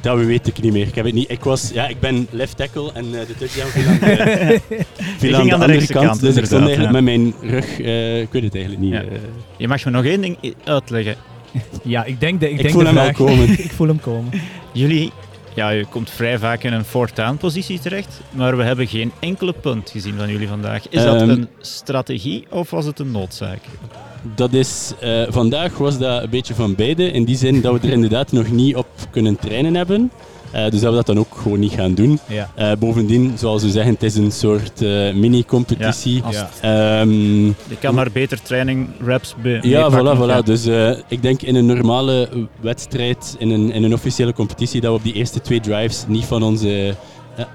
Dat 0.00 0.18
weet 0.18 0.46
ik 0.46 0.62
niet 0.62 0.72
meer. 0.72 0.86
Ik, 0.86 0.94
heb 0.94 1.04
het 1.04 1.14
niet. 1.14 1.30
ik, 1.30 1.44
was, 1.44 1.70
ja, 1.74 1.88
ik 1.88 2.00
ben 2.00 2.26
left 2.30 2.56
tackle 2.56 2.92
en 2.92 3.04
uh, 3.04 3.20
de 3.26 3.34
touchdown 3.38 3.68
viel 3.68 3.88
aan 3.88 3.98
de, 3.98 4.60
viel 5.18 5.34
aan 5.34 5.46
de, 5.46 5.52
aan 5.52 5.58
de 5.58 5.64
andere 5.64 5.86
kant. 5.86 6.06
kant 6.06 6.20
dus 6.20 6.36
ik 6.36 6.44
stond 6.44 6.66
eigenlijk 6.66 6.94
ja. 6.94 7.00
met 7.00 7.04
mijn 7.04 7.34
rug. 7.40 7.78
Uh, 7.78 8.20
ik 8.20 8.28
weet 8.30 8.42
het 8.42 8.54
eigenlijk 8.54 8.84
niet. 8.84 8.92
Ja. 8.92 9.02
Je 9.56 9.68
mag 9.68 9.84
me 9.84 9.90
nog 9.90 10.04
één 10.04 10.20
ding 10.20 10.54
uitleggen. 10.64 11.16
Ja, 11.82 12.04
ik 12.04 12.20
denk 12.20 12.40
de, 12.40 12.46
ik, 12.46 12.56
ik 12.56 12.62
denk 12.62 12.74
voel 12.74 12.84
hem 12.84 12.92
vraag. 12.92 13.18
al 13.18 13.26
komen. 13.26 13.50
ik 13.68 13.70
voel 13.70 13.86
hem 13.86 14.00
komen. 14.00 14.30
Jullie 14.72 15.12
ja, 15.54 15.70
je 15.70 15.84
komt 15.84 16.10
vrij 16.10 16.38
vaak 16.38 16.62
in 16.62 16.72
een 16.72 16.84
fourth 16.84 17.38
positie 17.38 17.80
terecht, 17.80 18.20
maar 18.30 18.56
we 18.56 18.62
hebben 18.62 18.86
geen 18.86 19.12
enkele 19.20 19.52
punt 19.52 19.90
gezien 19.90 20.16
van 20.16 20.30
jullie 20.30 20.48
vandaag. 20.48 20.88
Is 20.88 21.02
dat 21.02 21.20
um, 21.20 21.28
een 21.28 21.48
strategie 21.58 22.46
of 22.50 22.70
was 22.70 22.84
het 22.84 22.98
een 22.98 23.10
noodzaak? 23.10 23.60
Dat 24.34 24.52
is, 24.52 24.92
uh, 25.02 25.22
vandaag 25.28 25.78
was 25.78 25.98
dat 25.98 26.22
een 26.22 26.30
beetje 26.30 26.54
van 26.54 26.74
beide, 26.74 27.10
in 27.10 27.24
die 27.24 27.36
zin 27.36 27.60
dat 27.60 27.80
we 27.80 27.86
er 27.86 27.92
inderdaad 27.92 28.32
nog 28.32 28.50
niet 28.50 28.76
op 28.76 28.86
kunnen 29.10 29.36
trainen 29.36 29.74
hebben. 29.74 30.10
Uh, 30.54 30.70
dus 30.70 30.80
dat 30.80 30.90
we 30.90 30.96
dat 30.96 31.06
dan 31.06 31.18
ook 31.18 31.36
gewoon 31.42 31.58
niet 31.58 31.72
gaan 31.72 31.94
doen. 31.94 32.18
Ja. 32.26 32.50
Uh, 32.58 32.72
bovendien, 32.78 33.32
zoals 33.38 33.62
we 33.62 33.70
zeggen, 33.70 33.92
het 33.92 34.02
is 34.02 34.16
een 34.16 34.32
soort 34.32 34.82
uh, 34.82 35.12
mini-competitie. 35.14 36.22
Ja, 36.62 37.00
um, 37.00 37.46
je 37.46 37.76
kan 37.80 37.94
maar 37.94 38.10
beter 38.12 38.42
training, 38.42 38.88
reps 39.04 39.34
be 39.42 39.58
Ja, 39.62 39.90
voilà, 39.90 40.18
voilà. 40.18 40.44
Dus 40.44 40.66
ik 41.08 41.22
denk 41.22 41.42
in 41.42 41.54
een 41.54 41.66
normale 41.66 42.28
wedstrijd, 42.60 43.36
in 43.38 43.50
een, 43.50 43.72
in 43.72 43.82
een 43.82 43.92
officiële 43.92 44.32
competitie, 44.32 44.80
dat 44.80 44.90
we 44.90 44.96
op 44.96 45.04
die 45.04 45.12
eerste 45.14 45.40
twee 45.40 45.60
drives 45.60 46.04
niet 46.08 46.24
van 46.24 46.42
onze 46.42 46.94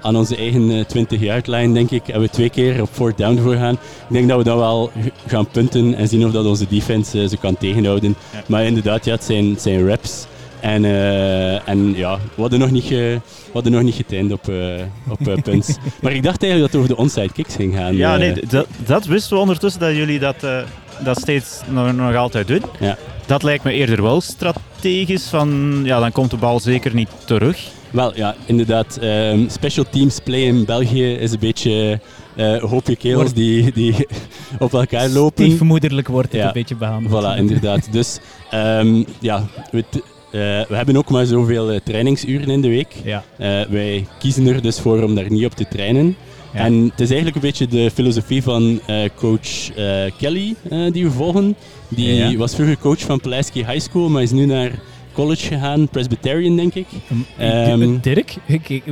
aan 0.00 0.16
onze 0.16 0.36
eigen 0.36 0.86
20 0.86 1.20
yard 1.20 1.46
line, 1.46 1.74
denk 1.74 1.90
ik, 1.90 2.06
hebben 2.06 2.24
we 2.24 2.30
twee 2.30 2.50
keer 2.50 2.82
op 2.82 2.88
fourth 2.92 3.16
down 3.16 3.38
voor 3.38 3.54
gaan. 3.54 3.74
Ik 3.74 3.78
denk 4.08 4.28
dat 4.28 4.38
we 4.38 4.44
dan 4.44 4.58
wel 4.58 4.90
gaan 5.26 5.46
punten 5.46 5.94
en 5.94 6.08
zien 6.08 6.26
of 6.26 6.32
dat 6.32 6.46
onze 6.46 6.66
defense 6.68 7.28
ze 7.28 7.36
kan 7.36 7.56
tegenhouden. 7.56 8.16
Ja. 8.32 8.42
Maar 8.46 8.64
inderdaad, 8.64 9.04
ja, 9.04 9.12
het 9.12 9.24
zijn, 9.24 9.50
het 9.50 9.62
zijn 9.62 9.86
reps. 9.86 10.26
En, 10.66 10.84
uh, 10.84 11.68
en 11.68 11.94
ja, 11.96 12.18
we 12.34 12.40
hadden 12.40 12.58
nog 12.58 12.70
niet, 12.70 12.84
ge, 12.84 13.20
hadden 13.52 13.72
nog 13.72 13.82
niet 13.82 13.94
getraind 13.94 14.32
op, 14.32 14.48
uh, 14.48 14.74
op 15.08 15.28
uh, 15.28 15.34
punts. 15.42 15.68
maar 16.02 16.12
ik 16.12 16.22
dacht 16.22 16.42
eigenlijk 16.42 16.72
dat 16.72 16.72
het 16.72 16.74
over 16.76 16.88
de 16.88 16.96
onside 16.96 17.32
kicks 17.32 17.54
ging 17.54 17.74
gaan. 17.74 17.96
Ja, 17.96 18.16
nee, 18.16 18.34
dat, 18.48 18.66
dat 18.86 19.04
wisten 19.04 19.34
we 19.36 19.42
ondertussen 19.42 19.80
dat 19.80 19.96
jullie 19.96 20.18
dat, 20.18 20.36
dat 21.04 21.18
steeds 21.20 21.60
nog, 21.68 21.92
nog 21.96 22.14
altijd 22.14 22.48
doen. 22.48 22.62
Ja. 22.80 22.96
Dat 23.26 23.42
lijkt 23.42 23.64
me 23.64 23.72
eerder 23.72 24.02
wel 24.02 24.20
strategisch. 24.20 25.28
Van, 25.28 25.80
ja, 25.84 26.00
dan 26.00 26.12
komt 26.12 26.30
de 26.30 26.36
bal 26.36 26.60
zeker 26.60 26.94
niet 26.94 27.08
terug. 27.24 27.58
Wel, 27.90 28.16
ja, 28.16 28.34
inderdaad. 28.46 28.96
ehm, 28.96 29.48
special 29.48 29.84
teams 29.90 30.18
play 30.24 30.40
in 30.40 30.64
België 30.64 31.12
is 31.12 31.32
een 31.32 31.38
beetje 31.38 32.00
eh, 32.36 32.52
een 32.52 32.60
hoopje 32.68 32.96
kerels 32.96 33.32
die, 33.32 33.72
die 33.72 34.06
op 34.58 34.72
elkaar 34.72 35.08
lopen. 35.08 35.44
Stiefmoederlijk 35.44 36.08
wordt 36.08 36.32
het 36.32 36.40
Ja. 36.40 36.46
een 36.46 36.52
beetje 36.52 36.76
behandeld. 36.76 37.24
Voilà, 37.24 37.38
inderdaad. 37.38 37.88
Dus 37.92 38.18
ehm, 38.50 39.02
ja, 39.20 39.44
we, 39.70 39.84
eh, 39.90 40.00
we 40.68 40.74
hebben 40.76 40.96
ook 40.96 41.10
maar 41.10 41.26
zoveel 41.26 41.70
eh, 41.70 41.80
trainingsuren 41.84 42.48
in 42.48 42.60
de 42.60 42.68
week. 42.68 42.94
Ja. 43.04 43.24
Eh, 43.38 43.60
wij 43.68 44.06
kiezen 44.18 44.46
er 44.46 44.62
dus 44.62 44.80
voor 44.80 45.02
om 45.02 45.14
daar 45.14 45.30
niet 45.30 45.44
op 45.44 45.52
te 45.54 45.68
trainen. 45.68 46.16
Ja. 46.54 46.58
En 46.64 46.82
het 46.82 47.00
is 47.00 47.06
eigenlijk 47.10 47.34
een 47.36 47.42
beetje 47.42 47.66
de 47.66 47.90
filosofie 47.94 48.42
van 48.42 48.80
eh, 48.86 49.00
coach 49.14 49.70
eh, 49.76 50.02
Kelly 50.18 50.54
eh, 50.70 50.92
die 50.92 51.04
we 51.04 51.10
volgen. 51.10 51.56
Die 51.88 52.14
Ja. 52.14 52.36
was 52.36 52.54
vroeger 52.54 52.78
coach 52.78 53.00
van 53.00 53.20
Pulaski 53.20 53.64
High 53.64 53.80
School, 53.80 54.08
maar 54.08 54.22
is 54.22 54.30
nu 54.30 54.46
naar 54.46 54.70
college 55.16 55.46
gegaan, 55.46 55.88
Presbyterian 55.88 56.56
denk 56.56 56.74
ik. 56.74 56.86
Ehm, 57.38 57.96
Dirk, 58.00 58.34
ik- 58.46 58.68
ik- 58.68 58.82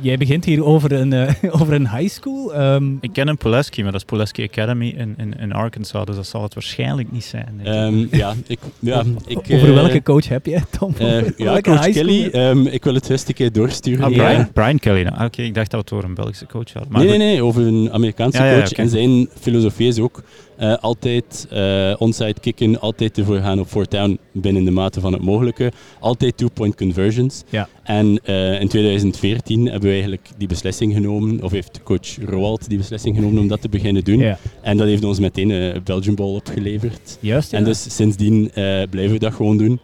jij 0.00 0.16
begint 0.16 0.44
hier 0.44 0.64
over 0.64 0.92
een, 0.92 1.12
eh, 1.12 1.32
over 1.60 1.72
een 1.74 1.88
high 1.90 2.08
school. 2.14 2.54
Ehm, 2.54 2.92
Ik 3.00 3.12
ken 3.12 3.28
een 3.28 3.36
Pulaski, 3.36 3.82
maar 3.82 3.92
dat 3.92 4.00
is 4.00 4.06
Pulaski 4.06 4.42
Academy 4.44 4.88
in, 4.96 5.14
in, 5.18 5.34
in 5.40 5.52
Arkansas, 5.52 6.04
dus 6.06 6.16
dat 6.16 6.26
zal 6.26 6.42
het 6.42 6.54
waarschijnlijk 6.54 7.12
niet 7.12 7.24
zijn. 7.24 7.60
Ehm, 7.64 8.06
ja, 8.16 8.34
ik, 8.46 8.58
ja, 8.80 9.04
ik, 9.26 9.38
over 9.52 9.68
eh, 9.68 9.74
welke 9.74 10.02
coach 10.02 10.28
heb 10.28 10.46
je, 10.46 10.60
Tom? 10.78 10.94
eh, 10.98 11.06
Over 11.06 11.34
ja, 11.36 11.44
welke 11.44 11.60
coach 11.70 11.84
high 11.84 11.98
school? 11.98 12.06
Kelly. 12.06 12.28
ehm, 12.30 12.66
ik 12.66 12.84
wil 12.84 12.94
het 12.94 13.08
best 13.08 13.28
een 13.28 13.34
keer 13.34 13.52
doorsturen. 13.52 14.04
Ah, 14.04 14.14
ja. 14.14 14.24
Brian, 14.26 14.52
Brian 14.52 14.78
Kelly. 14.78 15.02
nou, 15.02 15.24
Oké, 15.24 15.42
ik 15.42 15.54
dacht 15.54 15.70
dat 15.70 15.80
we 15.80 15.86
het 15.86 15.92
over 15.92 16.04
een 16.08 16.14
Belgische 16.14 16.46
coach 16.46 16.72
hadden. 16.72 16.92
Maar 16.92 17.04
nee, 17.04 17.18
nee, 17.18 17.26
nee, 17.28 17.42
over 17.44 17.62
een 17.66 17.92
Amerikaanse 17.92 18.38
Ja, 18.38 18.50
ja, 18.50 18.58
coach. 18.58 18.72
En 18.72 18.88
zijn 18.88 19.28
filosofie 19.40 19.88
is 19.88 19.98
ook 19.98 20.22
eh, 20.56 20.76
altijd 20.76 21.46
eh 21.50 21.94
onside 21.98 22.40
kicken, 22.40 22.80
altijd 22.80 23.18
ervoor 23.18 23.38
gaan 23.38 23.60
op 23.60 23.66
fourth 23.66 23.90
down 23.90 24.18
binnen 24.32 24.64
de 24.64 24.70
mate 24.70 25.00
van 25.00 25.12
het 25.12 25.22
mogelijke. 25.22 25.72
Altijd 26.00 26.36
two-point 26.36 26.74
conversions. 26.74 27.42
Ja. 27.48 27.68
En 27.82 28.20
eh, 28.24 28.60
in 28.60 28.68
2014 28.68 29.64
hebben 29.64 29.82
we 29.82 29.90
eigenlijk 29.90 30.28
die 30.36 30.48
beslissing 30.48 30.92
genomen, 30.94 31.42
of 31.42 31.50
heeft 31.50 31.82
coach 31.82 32.16
Roald 32.24 32.68
die 32.68 32.78
beslissing 32.78 33.16
genomen 33.16 33.38
om 33.38 33.48
dat 33.48 33.60
te 33.60 33.68
beginnen 33.68 34.04
doen. 34.04 34.18
Ja, 34.18 34.38
En 34.62 34.76
dat 34.76 34.86
heeft 34.86 35.04
ons 35.04 35.18
meteen 35.18 35.50
een 35.50 35.80
Belgian 35.84 36.14
Bowl 36.14 36.34
opgeleverd. 36.34 37.18
juist. 37.20 37.50
Ja. 37.50 37.58
En 37.58 37.64
dus 37.64 37.94
sindsdien 37.94 38.50
blijven 38.90 39.10
we 39.10 39.18
dat 39.18 39.34
gewoon 39.34 39.56
doen. 39.56 39.80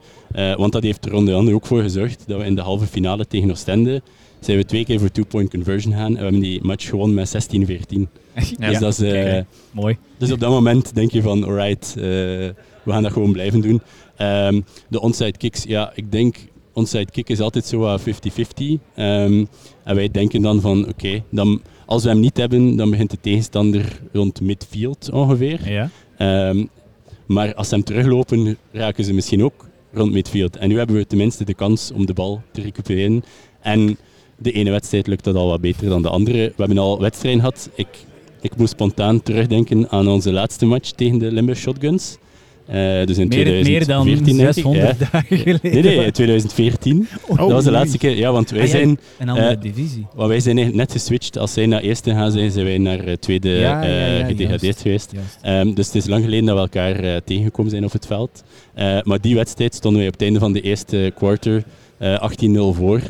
Want 0.57 0.73
dat 0.73 0.83
heeft 0.83 1.05
er 1.05 1.15
onder 1.15 1.35
andere 1.35 1.57
ook 1.57 1.67
voor 1.67 1.83
gezorgd 1.83 2.25
dat 2.27 2.39
we 2.39 2.45
in 2.45 2.55
de 2.55 2.61
halve 2.61 2.87
finale 2.87 3.27
tegen 3.27 3.51
Oostende 3.51 4.03
zijn 4.45 4.57
we 4.57 4.65
twee 4.65 4.85
keer 4.85 5.01
voor 5.01 5.11
two-point 5.11 5.51
conversion 5.51 5.93
gaan. 5.93 6.07
En 6.07 6.17
we 6.17 6.23
hebben 6.23 6.41
die 6.41 6.63
match 6.63 6.89
gewonnen 6.89 7.15
met 7.15 7.49
16-14. 7.97 8.22
Ja, 8.59 8.69
Dus, 8.69 8.79
dat 8.79 8.99
is, 8.99 9.13
eh, 9.13 9.41
mooi. 9.71 9.97
dus 10.19 10.33
op 10.33 10.41
dat 10.41 10.51
moment 10.51 10.95
denk 10.95 11.11
je 11.11 11.23
van, 11.23 11.45
alright, 11.45 11.95
eh, 11.97 12.03
we 12.83 12.91
gaan 12.91 13.03
dat 13.03 13.13
gewoon 13.13 13.33
blijven 13.33 13.61
doen. 13.61 13.83
Ehm, 14.17 14.61
de 14.89 15.01
onside 15.01 15.37
kicks, 15.39 15.63
ja, 15.63 15.93
ik 15.95 16.13
denk, 16.13 16.37
onside 16.73 17.11
kick 17.11 17.29
is 17.29 17.41
altijd 17.41 17.67
zo 17.67 17.79
wat 17.79 18.01
50-50. 18.01 18.79
Ehm, 18.95 19.45
en 19.85 19.95
wij 19.95 20.11
denken 20.11 20.43
dan 20.43 20.61
van, 20.61 20.89
oké, 20.89 21.23
dan 21.31 21.63
als 21.87 22.03
we 22.03 22.09
hem 22.09 22.21
niet 22.21 22.37
hebben, 22.37 22.77
dan 22.77 22.91
begint 22.91 23.11
de 23.11 23.21
tegenstander 23.21 24.01
rond 24.13 24.41
midfield 24.41 25.11
ongeveer. 25.13 25.71
Ja. 25.71 25.91
Ehm, 26.17 26.65
maar 27.27 27.55
als 27.55 27.69
ze 27.69 27.75
hem 27.75 27.85
teruglopen, 27.85 28.57
raken 28.73 29.05
ze 29.05 29.13
misschien 29.13 29.45
ook 29.45 29.69
rond 29.93 30.13
midfield. 30.13 30.57
En 30.57 30.69
nu 30.69 30.79
hebben 30.79 30.97
we 30.97 31.07
tenminste 31.07 31.45
de 31.45 31.55
kans 31.55 31.91
om 31.93 32.07
de 32.07 32.13
bal 32.13 32.43
te 32.53 32.61
recupereren. 32.61 33.25
En 33.61 33.99
de 34.39 34.53
ene 34.53 34.71
wedstrijd 34.71 35.07
lukt 35.07 35.25
dat 35.25 35.35
al 35.35 35.49
wat 35.49 35.61
beter 35.61 35.89
dan 35.89 36.03
de 36.03 36.09
andere. 36.09 36.39
We 36.39 36.53
hebben 36.57 36.79
al 36.79 37.01
wedstrijden 37.01 37.41
gehad. 37.41 37.71
Ik, 37.75 37.89
ik 38.43 38.57
moest 38.57 38.73
spontaan 38.73 39.23
terugdenken 39.23 39.89
aan 39.91 40.09
onze 40.09 40.33
laatste 40.33 40.67
match 40.67 40.91
tegen 40.91 41.19
de 41.19 41.33
Limburg 41.33 41.59
Shotguns. 41.59 42.17
Eh, 42.67 42.75
dus 43.05 43.19
in 43.19 43.29
Meer, 43.29 43.65
meer 43.65 43.87
dan 43.87 44.03
2014, 44.03 44.37
denk 44.37 44.49
ik. 44.49 44.55
600 44.55 44.99
dagen 45.13 45.39
geleden. 45.39 45.85
Nee, 45.85 45.97
nee, 45.97 46.11
2014. 46.11 47.09
Oh, 47.29 47.37
dat 47.39 47.51
was 47.51 47.65
de 47.65 47.71
laatste 47.71 47.99
keer. 47.99 48.17
Ja, 48.17 48.33
want 48.33 48.51
wij 48.51 48.61
Ah, 48.61 48.67
ja, 48.67 48.73
zijn, 48.73 48.99
Een 49.19 49.29
andere 49.29 49.49
eh, 49.49 49.61
divisie. 49.61 50.07
want 50.15 50.29
wij 50.29 50.41
zijn 50.41 50.77
net 50.77 50.93
geswitcht. 50.93 51.39
Als 51.39 51.53
zij 51.53 51.67
naar 51.67 51.81
eerste 51.81 52.11
gaan 52.11 52.31
zijn, 52.33 52.51
zijn 52.51 52.65
wij 52.65 52.79
naar 52.79 52.99
eh, 53.05 53.15
tweede 53.15 53.49
Ja, 53.49 53.83
gedegradeerd 54.27 54.61
juist. 54.63 54.81
geweest. 54.81 55.13
Juist. 55.13 55.39
Ehm, 55.43 55.75
dus 55.75 55.87
het 55.87 55.95
is 55.95 56.07
lang 56.07 56.25
geleden 56.25 56.45
dat 56.45 56.55
we 56.55 56.61
elkaar 56.61 57.23
tegengekomen 57.25 57.71
zijn 57.71 57.85
op 57.85 57.93
het 57.93 58.07
veld. 58.07 58.43
Maar 59.03 59.21
die 59.21 59.35
wedstrijd 59.35 59.75
stonden 59.75 59.99
wij 59.99 60.09
op 60.09 60.15
het 60.15 60.23
einde 60.23 60.39
van 60.39 60.53
de 60.53 60.61
eerste 60.61 61.13
quarter 61.17 61.65
eh 61.99 62.31
18-0 62.31 62.73
voor. 62.75 63.01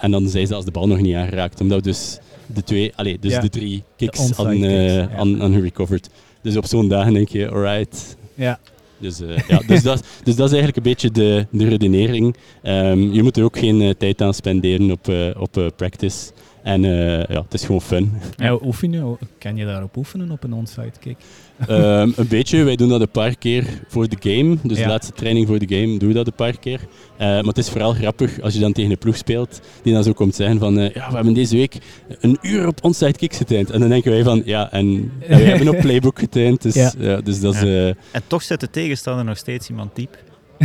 En 0.00 0.10
dan 0.10 0.28
zijn 0.28 0.46
ze 0.46 0.54
als 0.54 0.64
de 0.64 0.70
bal 0.70 0.86
nog 0.86 1.00
niet 1.00 1.14
aangeraakt. 1.14 1.60
Omdat 1.60 1.76
we 1.84 1.90
dus 1.90 2.18
de, 2.54 2.62
twee, 2.62 2.92
allee, 2.96 3.18
dus 3.18 3.32
Ja. 3.32 3.40
de 3.40 3.48
drie 3.48 3.82
kicks 3.96 4.18
eh, 4.18 4.24
kicks, 4.26 4.36
ja. 4.38 5.08
hadden- 5.16 5.40
hadden 5.40 5.60
recovered. 5.62 6.08
Dus 6.42 6.56
op 6.56 6.66
zo'n 6.66 6.88
dagen 6.88 7.12
denk 7.14 7.28
je, 7.28 7.50
alright. 7.50 8.16
Ja. 8.34 8.58
Dus, 8.98 9.20
eh, 9.20 9.36
ja, 9.48 9.60
dus, 9.66 9.82
dat, 9.82 10.04
dus 10.24 10.36
dat 10.36 10.46
is 10.46 10.52
eigenlijk 10.58 10.76
een 10.76 10.82
beetje 10.92 11.10
de, 11.10 11.46
de 11.50 11.68
redenering. 11.68 12.36
Ehm, 12.62 12.98
je 13.12 13.22
moet 13.22 13.36
er 13.36 13.44
ook 13.44 13.58
geen 13.58 13.80
eh, 13.80 13.90
tijd 13.98 14.22
aan 14.22 14.34
spenderen 14.34 14.90
op, 14.90 15.08
op 15.38 15.72
practice. 15.76 16.30
En 16.62 16.84
eh, 16.84 17.24
ja, 17.34 17.42
het 17.42 17.54
is 17.54 17.64
gewoon 17.64 17.80
fun. 17.80 18.12
Ja, 18.36 18.58
oefenen, 18.62 19.18
kan 19.38 19.56
je 19.56 19.64
daarop 19.64 19.96
oefenen 19.96 20.30
op 20.30 20.44
een 20.44 20.52
onside 20.52 20.90
kick? 21.00 21.16
Ehm, 21.66 22.10
een 22.16 22.28
beetje. 22.28 22.62
Wij 22.64 22.76
doen 22.76 22.88
dat 22.88 23.00
een 23.00 23.08
paar 23.10 23.36
keer 23.38 23.64
voor 23.88 24.08
de 24.08 24.16
game. 24.20 24.56
Dus 24.62 24.76
Ja. 24.78 24.82
de 24.84 24.90
laatste 24.90 25.12
training 25.12 25.46
voor 25.46 25.58
de 25.58 25.76
game 25.76 25.98
doen 25.98 26.08
we 26.08 26.14
dat 26.14 26.26
een 26.26 26.34
paar 26.34 26.58
keer. 26.58 26.80
Eh, 27.16 27.26
maar 27.26 27.42
het 27.44 27.58
is 27.58 27.68
vooral 27.70 27.92
grappig 27.92 28.40
als 28.40 28.54
je 28.54 28.60
dan 28.60 28.72
tegen 28.72 28.90
een 28.90 28.98
ploeg 28.98 29.16
speelt 29.16 29.60
die 29.82 29.92
dan 29.92 30.04
zo 30.04 30.12
komt 30.12 30.34
zeggen 30.34 30.58
van 30.58 30.78
eh, 30.78 30.94
ja, 30.94 31.08
we 31.08 31.14
hebben 31.14 31.34
deze 31.34 31.56
week 31.56 31.76
een 32.20 32.38
uur 32.42 32.66
op 32.66 32.84
onside 32.84 33.12
kicks 33.12 33.36
getraind. 33.36 33.70
En 33.70 33.80
dan 33.80 33.88
denken 33.88 34.10
wij 34.12 34.22
van 34.22 34.42
ja, 34.44 34.72
en, 34.72 34.86
en 35.28 35.38
wij 35.38 35.42
hebben 35.46 35.68
op 35.68 35.78
playbook 35.80 36.18
getraind. 36.18 36.62
Dus, 36.62 36.74
Ja. 36.74 36.92
ja. 36.98 37.20
dus 37.20 37.40
dat 37.40 37.54
is... 37.54 37.60
Ja. 37.60 37.66
eh, 37.66 37.86
En 38.10 38.22
toch 38.26 38.42
zet 38.42 38.60
de 38.60 38.70
tegenstander 38.70 39.24
nog 39.24 39.36
steeds 39.36 39.68
iemand 39.68 39.96
diep. 39.96 40.16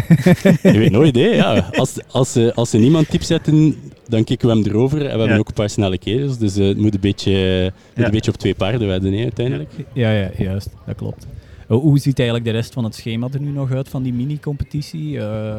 je 0.74 0.78
weet 0.78 0.92
nooit, 0.92 1.16
hè. 1.16 1.22
Ja. 1.28 1.70
Als, 1.72 1.98
als, 2.12 2.32
ze, 2.32 2.52
als 2.56 2.70
ze 2.70 2.78
niemand 2.78 3.10
type 3.10 3.24
zetten, 3.26 3.76
dan 4.08 4.24
kicken 4.24 4.48
we 4.50 4.54
hem 4.56 4.66
erover. 4.66 4.98
En 5.06 5.14
we 5.14 5.20
hebben 5.20 5.40
ook 5.40 5.48
een 5.48 5.54
paar 5.54 5.70
snelle 5.70 5.98
kerels. 5.98 6.38
Dus 6.38 6.58
eh, 6.58 6.68
het 6.68 6.78
moet, 6.78 6.94
een 6.94 7.00
beetje, 7.00 7.32
moet 7.64 7.72
Ja. 7.96 8.06
een 8.06 8.12
beetje 8.12 8.32
op 8.32 8.38
twee 8.38 8.56
paarden 8.56 8.88
wedden, 8.88 9.14
hè, 9.14 9.22
uiteindelijk. 9.24 9.70
Ja, 9.94 10.12
ja, 10.12 10.30
juist. 10.38 10.70
Dat 10.86 10.96
klopt. 10.96 11.28
Eh, 11.68 11.78
Hoe 11.78 12.00
ziet 12.00 12.20
eigenlijk 12.20 12.48
de 12.50 12.54
rest 12.54 12.74
van 12.74 12.84
het 12.84 12.96
schema 12.96 13.28
er 13.34 13.42
nu 13.42 13.50
nog 13.52 13.72
uit 13.72 13.90
van 13.90 14.04
die 14.04 14.14
mini-competitie? 14.14 15.20
Eh, 15.20 15.56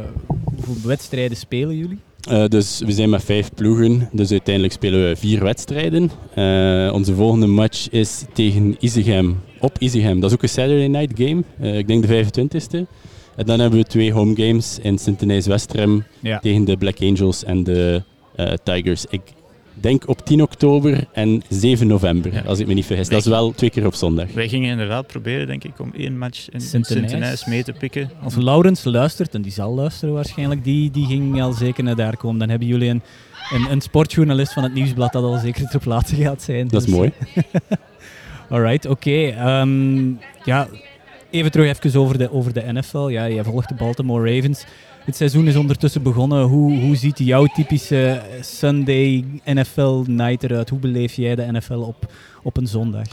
hoeveel 0.54 0.88
wedstrijden 0.88 1.36
spelen 1.36 1.76
jullie? 1.76 1.98
Eh, 2.28 2.46
dus 2.46 2.82
we 2.86 2.92
zijn 2.92 3.10
met 3.10 3.24
vijf 3.24 3.50
ploegen, 3.54 4.08
dus 4.12 4.30
uiteindelijk 4.30 4.74
spelen 4.74 5.08
we 5.08 5.16
vier 5.16 5.42
wedstrijden. 5.42 6.10
Eh, 6.34 6.90
onze 6.94 7.14
volgende 7.14 7.46
match 7.46 7.90
is 7.90 8.24
tegen 8.32 8.76
Isegem, 8.80 9.36
op 9.60 9.76
Isegem. 9.78 10.20
Dat 10.20 10.30
is 10.30 10.36
ook 10.36 10.42
een 10.42 10.48
Saturday 10.48 10.86
night 10.86 11.20
game, 11.20 11.42
Eh, 11.60 11.78
ik 11.78 11.86
denk 11.86 12.02
de 12.02 12.08
25e. 12.08 12.86
En 13.36 13.46
dan 13.46 13.60
hebben 13.60 13.78
we 13.78 13.84
twee 13.84 14.12
home 14.12 14.34
games 14.36 14.78
in 14.82 14.98
Sint-Denijs-Westrem 14.98 16.04
Ja. 16.20 16.38
tegen 16.38 16.64
de 16.64 16.76
Black 16.76 17.00
Angels 17.00 17.44
en 17.44 17.64
de 17.64 18.02
eh, 18.36 18.52
Tigers. 18.62 19.04
Ik 19.10 19.20
denk 19.80 20.08
op 20.08 20.24
10 20.24 20.42
oktober 20.42 21.06
en 21.12 21.42
7 21.48 21.86
november, 21.86 22.32
Ja. 22.32 22.40
als 22.46 22.58
ik 22.58 22.66
me 22.66 22.74
niet 22.74 22.84
vergis. 22.86 23.08
Dat 23.08 23.18
is 23.20 23.26
wel 23.26 23.52
twee 23.52 23.70
keer 23.70 23.86
op 23.86 23.94
zondag. 23.94 24.32
Wij 24.32 24.48
gingen 24.48 24.70
inderdaad 24.70 25.06
proberen, 25.06 25.46
denk 25.46 25.64
ik, 25.64 25.80
om 25.80 25.92
één 25.96 26.18
match 26.18 26.48
in 26.50 26.60
Sint-Denijs. 26.60 27.10
Sint-Denijs 27.10 27.44
mee 27.46 27.62
te 27.62 27.72
pikken. 27.72 28.10
Als 28.22 28.34
Laurens 28.36 28.84
luistert, 28.84 29.34
en 29.34 29.42
die 29.42 29.52
zal 29.52 29.74
luisteren 29.74 30.14
waarschijnlijk, 30.14 30.64
die, 30.64 30.90
die 30.90 31.06
ging 31.06 31.42
al 31.42 31.52
zeker 31.52 31.84
naar 31.84 31.96
daar 31.96 32.16
komen. 32.16 32.38
Dan 32.38 32.48
hebben 32.48 32.68
jullie 32.68 32.88
een, 32.90 33.02
een, 33.52 33.70
een 33.70 33.80
sportjournalist 33.80 34.52
van 34.52 34.62
het 34.62 34.74
Nieuwsblad 34.74 35.12
dat 35.12 35.22
al 35.24 35.38
zeker 35.38 35.68
ter 35.68 35.80
plaatse 35.80 36.16
gaat 36.16 36.42
zijn. 36.42 36.68
Dat 36.68 36.80
is 36.80 36.86
Dus, 36.86 36.96
mooi. 36.96 37.12
Alright, 38.50 38.86
oké. 38.86 39.26
Ehm, 39.28 40.08
ja, 40.44 40.68
even 41.30 41.50
terug 41.50 41.78
even 41.78 42.00
over 42.00 42.18
de, 42.18 42.32
over 42.32 42.52
de 42.52 42.72
NFL. 42.72 43.08
Ja, 43.08 43.28
jij 43.28 43.44
volgt 43.44 43.68
de 43.68 43.74
Baltimore 43.74 44.34
Ravens. 44.34 44.64
Het 45.04 45.16
seizoen 45.16 45.46
is 45.46 45.56
ondertussen 45.56 46.02
begonnen. 46.02 46.42
Hoe, 46.42 46.78
hoe 46.78 46.96
ziet 46.96 47.18
jouw 47.18 47.44
typische 47.44 48.22
Sunday 48.40 49.24
NFL 49.44 50.02
night 50.06 50.42
eruit? 50.42 50.68
Hoe 50.68 50.78
beleef 50.78 51.14
jij 51.14 51.34
de 51.34 51.52
NFL 51.52 51.74
op, 51.74 52.12
op 52.42 52.56
een 52.56 52.66
zondag? 52.66 53.06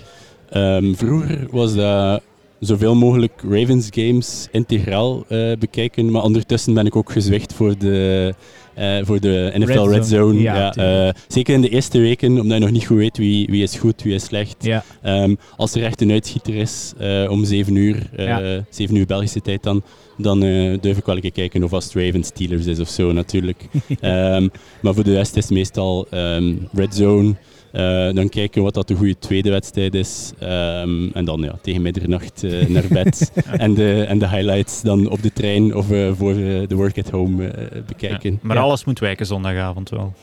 Ehm, 0.50 0.93
vroeger 0.93 1.48
was 1.51 1.75
dat 1.75 2.22
zoveel 2.60 2.96
mogelijk 2.96 3.41
Ravens 3.50 3.88
games 3.91 4.48
integraal 4.51 5.25
eh, 5.27 5.51
bekijken, 5.60 6.12
maar 6.12 6.24
ondertussen 6.24 6.74
ben 6.74 6.86
ik 6.86 6.96
ook 6.96 7.12
gezwicht 7.12 7.53
voor 7.53 7.77
de, 7.77 8.34
eh, 8.75 8.98
voor 9.01 9.20
de 9.20 9.51
NFL 9.56 9.72
Red 9.72 9.89
Red, 9.89 10.06
Zone. 10.06 10.34
Zone. 10.34 10.39
Ja, 10.42 10.74
eh, 10.75 11.13
zeker 11.27 11.53
in 11.53 11.62
de 11.62 11.70
eerste 11.70 12.00
weken, 12.00 12.39
omdat 12.39 12.58
je 12.58 12.63
nog 12.63 12.72
niet 12.72 12.86
goed 12.86 12.98
weet 12.98 13.18
wie, 13.18 13.48
wie 13.50 13.63
is 13.63 13.75
goed, 13.75 14.03
wie 14.03 14.13
is 14.13 14.24
slecht. 14.24 14.56
Ja, 14.60 14.84
Ehm, 15.01 15.36
als 15.58 15.75
er 15.75 15.84
echt 15.84 16.01
een 16.01 16.12
uitschieter 16.12 16.56
is 16.56 16.94
eh, 16.98 17.25
om 17.30 17.46
7 17.46 17.75
uur, 17.75 18.10
eh, 18.15 18.25
Ja. 18.25 18.63
7 18.70 18.96
uur 18.96 19.06
Belgische 19.06 19.42
tijd 19.42 19.63
dan, 19.63 19.82
dan 20.18 20.39
durf 20.82 20.98
ik 20.98 21.06
wel 21.06 21.15
een 21.15 21.22
keer 21.22 21.32
kijken 21.32 21.63
of 21.63 21.74
als 21.74 21.84
het 21.84 21.94
Ravens 21.94 22.27
Steelers 22.27 22.65
is 22.65 22.80
of 22.80 22.89
zo 22.89 23.12
natuurlijk. 23.12 23.62
Ehm, 24.00 24.48
maar 24.82 24.94
voor 24.94 25.03
de 25.03 25.13
rest 25.13 25.36
is 25.36 25.44
het 25.44 25.53
meestal 25.53 26.08
ehm, 26.10 26.53
Red 26.74 26.96
Zone. 26.96 27.36
Eh, 27.74 28.10
dan 28.13 28.30
kijken 28.30 28.63
wat 28.63 28.74
dat 28.74 28.88
de 28.88 28.96
goede 28.96 29.20
tweede 29.20 29.50
wedstrijd 29.50 29.94
is. 29.96 30.32
Ehm, 30.39 31.08
en 31.13 31.25
dan 31.25 31.42
ja, 31.42 31.56
tegen 31.62 31.82
middernacht 31.82 32.44
eh, 32.44 32.68
naar 32.68 32.84
bed. 32.89 33.32
en, 33.58 33.74
de, 33.74 34.06
en 34.08 34.20
de 34.20 34.27
highlights 34.30 34.82
dan 34.82 35.10
op 35.10 35.22
de 35.22 35.34
trein 35.34 35.75
of 35.75 35.92
eh, 35.92 36.12
voor 36.18 36.34
de 36.34 36.75
work 36.75 36.98
at 36.98 37.10
home 37.10 37.51
bekijken. 37.88 38.32
Ja, 38.32 38.38
Maar 38.42 38.56
Ja. 38.56 38.62
alles 38.62 38.86
moet 38.86 39.00
wijken 39.00 39.25
zondagavond 39.25 39.89
wel. 39.89 40.13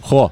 Goh, 0.00 0.28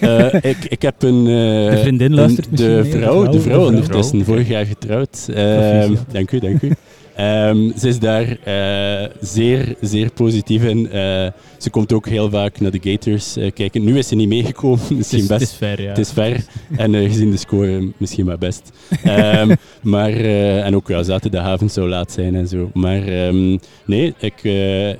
eh, 0.00 0.34
ik, 0.52 0.64
ik 0.68 0.82
heb 0.82 1.02
een... 1.02 1.18
eh, 1.26 1.70
De 1.74 1.78
vriendin 1.80 2.14
luistert 2.14 2.46
een- 2.46 2.52
misschien 2.52 2.74
de 2.76 2.82
mee, 2.82 2.90
de 2.92 2.98
vrouw, 2.98 3.20
vrouw, 3.20 3.32
de 3.32 3.40
vrouw 3.40 3.54
vrouw. 3.60 3.66
ondertussen, 3.66 4.24
vorig 4.24 4.48
jaar 4.48 4.66
getrouwd. 4.66 5.28
Ehm, 5.34 5.94
dank 6.12 6.30
u, 6.32 6.38
dank 6.38 6.62
u. 6.62 6.72
Ehm, 7.18 7.70
ze 7.78 7.88
is 7.88 7.98
daar 7.98 8.36
eh, 8.44 9.10
zeer, 9.20 9.74
zeer 9.80 10.12
positief 10.12 10.64
in. 10.64 10.90
Eh, 10.90 11.26
ze 11.56 11.70
komt 11.70 11.92
ook 11.92 12.08
heel 12.08 12.30
vaak 12.30 12.60
naar 12.60 12.70
de 12.70 12.80
Gators 12.82 13.36
eh, 13.36 13.52
kijken. 13.52 13.84
Nu 13.84 13.98
is 13.98 14.08
ze 14.08 14.14
niet 14.14 14.28
meegekomen, 14.28 14.80
Het 14.88 14.96
misschien 14.96 15.18
is, 15.18 15.26
best. 15.26 15.40
het 15.40 15.50
is 15.50 15.56
ver, 15.56 15.82
ja. 15.82 15.88
Het 15.88 15.98
is 15.98 16.10
ver 16.10 16.44
en 16.76 16.94
gezien 16.94 17.30
de 17.30 17.36
score 17.36 17.92
misschien 17.96 18.26
maar 18.26 18.38
best. 18.38 18.72
Ehm, 19.02 19.54
maar, 19.82 20.10
en 20.10 20.76
ook 20.76 20.88
ja, 20.88 21.02
zaterdagavond 21.02 21.72
zou 21.72 21.88
laat 21.88 22.12
zijn 22.12 22.34
en 22.34 22.48
zo. 22.48 22.70
Maar 22.74 23.06
ehm, 23.06 23.56
nee, 23.84 24.14
ik, 24.18 24.42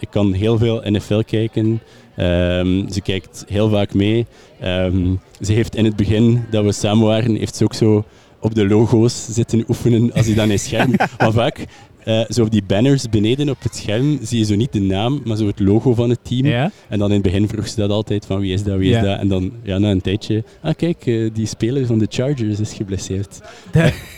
ik 0.00 0.08
kan 0.10 0.32
heel 0.32 0.58
veel 0.58 0.82
NFL 0.84 1.20
kijken. 1.26 1.80
Ze 2.90 3.00
kijkt 3.02 3.44
heel 3.48 3.68
vaak 3.68 3.94
mee. 3.94 4.26
Ze 5.40 5.52
heeft 5.52 5.76
in 5.76 5.84
het 5.84 5.96
begin 5.96 6.44
dat 6.50 6.64
we 6.64 6.72
samen 6.72 7.06
waren, 7.06 7.37
heeft 7.37 7.56
ze 7.56 7.64
ook 7.64 7.75
zo 7.75 8.04
op 8.40 8.54
de 8.54 8.66
logo's 8.66 9.26
zitten 9.30 9.64
oefenen 9.68 10.12
als 10.12 10.26
hij 10.26 10.34
dan 10.34 10.50
een 10.50 10.58
scherm. 10.58 10.90
maar 11.18 11.32
vaak, 11.32 11.64
eh, 12.08 12.20
zo 12.28 12.42
op 12.42 12.50
die 12.50 12.62
banners 12.66 13.08
beneden 13.08 13.48
op 13.48 13.62
het 13.62 13.76
scherm, 13.76 14.18
zie 14.22 14.38
je 14.38 14.44
zo 14.44 14.54
niet 14.54 14.72
de 14.72 14.80
naam, 14.80 15.20
maar 15.24 15.36
zo 15.36 15.46
het 15.46 15.60
logo 15.60 15.94
van 15.94 16.10
het 16.10 16.18
team. 16.22 16.46
Ja? 16.46 16.70
En 16.88 16.98
dan 16.98 17.08
in 17.08 17.14
het 17.14 17.22
begin 17.22 17.48
vroeg 17.48 17.68
ze 17.68 17.76
dat 17.76 17.90
altijd, 17.90 18.26
van 18.26 18.40
wie 18.40 18.52
is 18.52 18.62
dat, 18.62 18.78
wie 18.78 18.88
Ja. 18.90 18.98
is 18.98 19.04
dat? 19.04 19.18
En 19.18 19.28
dan 19.28 19.52
ja, 19.62 19.78
na 19.78 19.90
een 19.90 20.00
tijdje, 20.00 20.44
ah 20.62 20.74
kijk, 20.74 21.06
eh, 21.06 21.30
die 21.32 21.46
speler 21.46 21.86
van 21.86 21.98
de 21.98 22.06
Chargers 22.08 22.60
is 22.60 22.72
geblesseerd. 22.72 23.40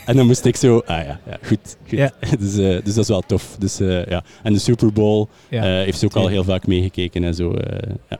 En 0.05 0.15
dan 0.15 0.25
moest 0.25 0.45
ik 0.45 0.55
zo, 0.55 0.77
ah 0.77 1.03
ja, 1.05 1.19
ja 1.27 1.37
goed. 1.43 1.77
goed. 1.89 2.11
Dus, 2.39 2.57
eh, 2.57 2.83
dus 2.83 2.93
dat 2.93 3.03
is 3.03 3.07
wel 3.07 3.21
tof. 3.21 3.55
Dus, 3.59 3.77
ja. 4.07 4.23
En 4.43 4.53
de 4.53 4.59
Super 4.59 4.93
Bowl 4.93 5.27
heeft 5.49 5.99
ze 5.99 6.05
ook 6.05 6.15
al 6.15 6.27
heel 6.27 6.43
vaak 6.43 6.67
meegekeken 6.67 7.23
en 7.23 7.33
zo. 7.33 7.55
ja. 8.09 8.19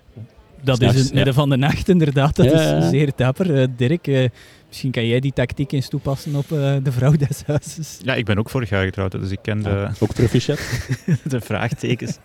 dat 0.64 0.82
is 0.82 0.88
in 0.88 0.90
s'nachts, 0.90 1.02
het 1.04 1.14
midden 1.14 1.34
van 1.34 1.50
de 1.50 1.58
nacht, 1.58 1.90
inderdaad. 1.90 2.36
Dat 2.36 2.46
is 2.46 2.90
zeer 2.90 3.12
dapper. 3.16 3.76
Dirk, 3.78 4.30
misschien 4.72 4.92
kan 4.92 5.08
jij 5.08 5.20
die 5.20 5.34
tactiek 5.34 5.72
eens 5.72 5.90
toepassen 5.90 6.36
op 6.36 6.52
eh, 6.52 6.76
de 6.84 6.92
vrouw 6.92 7.12
des 7.12 7.44
huizes. 7.46 7.98
Ja, 8.04 8.14
ik 8.16 8.26
ben 8.26 8.38
ook 8.38 8.50
vorig 8.50 8.70
jaar 8.70 8.84
getrouwd, 8.86 9.12
dus 9.12 9.32
ik 9.32 9.40
ken 9.42 9.64
de, 9.64 9.88
Ook 10.00 10.14
proficiat. 10.14 10.60
de 11.24 11.42
vraagtekens. 11.42 12.18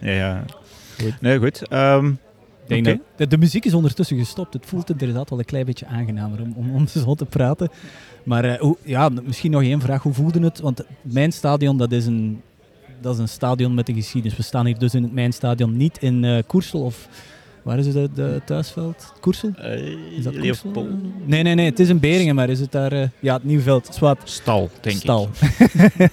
ja, 0.00 0.10
ja. 0.10 0.44
Goed. 1.00 1.20
Nee, 1.20 1.38
goed. 1.38 1.68
Ehm, 1.68 2.06
Ik 2.06 2.14
denk 2.68 2.86
Oké. 2.86 2.96
dat- 2.96 3.06
de, 3.18 3.26
de 3.26 3.38
muziek 3.38 3.64
is 3.64 3.74
ondertussen 3.74 4.18
gestopt. 4.18 4.52
Het 4.54 4.66
voelt 4.66 4.90
inderdaad 4.90 5.30
wel 5.30 5.38
een 5.38 5.44
klein 5.44 5.64
beetje 5.66 5.86
aangenamer 5.86 6.40
om, 6.40 6.52
om, 6.56 6.74
om 6.74 6.86
zo 7.04 7.14
te 7.14 7.24
praten. 7.24 7.68
Maar 8.24 8.44
eh, 8.44 8.60
hoe, 8.60 8.76
ja, 8.84 9.08
misschien 9.08 9.50
nog 9.50 9.62
één 9.62 9.80
vraag. 9.80 10.02
Hoe 10.02 10.12
voelde 10.14 10.40
het? 10.40 10.60
Want 10.60 10.84
mijn 11.02 11.32
stadion, 11.32 11.76
dat 11.78 11.92
is 11.92 12.06
een, 12.06 12.40
dat 13.00 13.14
is 13.14 13.20
een 13.20 13.28
stadion 13.28 13.74
met 13.74 13.88
een 13.88 13.94
geschiedenis. 13.94 14.36
We 14.36 14.42
staan 14.42 14.66
hier 14.66 14.78
dus 14.78 14.94
in 14.94 15.02
het 15.02 15.12
mijn 15.12 15.32
stadion, 15.32 15.76
niet 15.76 15.98
in 15.98 16.24
eh 16.24 16.42
Koersel 16.46 16.82
of... 16.84 17.08
Waar 17.68 17.78
is 17.78 17.86
het, 17.86 17.94
het, 17.94 18.16
het 18.16 18.46
thuisveld? 18.46 19.12
Koersel? 19.20 19.48
Is 20.16 20.24
dat 20.24 20.38
Koersel? 20.38 20.70
Leopold. 20.72 20.86
Nee, 21.24 21.42
nee, 21.42 21.54
nee. 21.54 21.66
Het 21.66 21.78
is 21.80 21.88
in 21.88 21.98
Beringen, 22.00 22.34
maar 22.34 22.48
is 22.48 22.60
het 22.60 22.72
daar... 22.72 22.92
eh, 22.92 23.08
ja, 23.20 23.34
het 23.34 23.44
Nieuwveld. 23.44 23.88
Zwart. 23.94 24.20
Stal, 24.24 24.70
denk 24.80 24.96
Stal. 24.96 25.28
ik. 25.40 26.10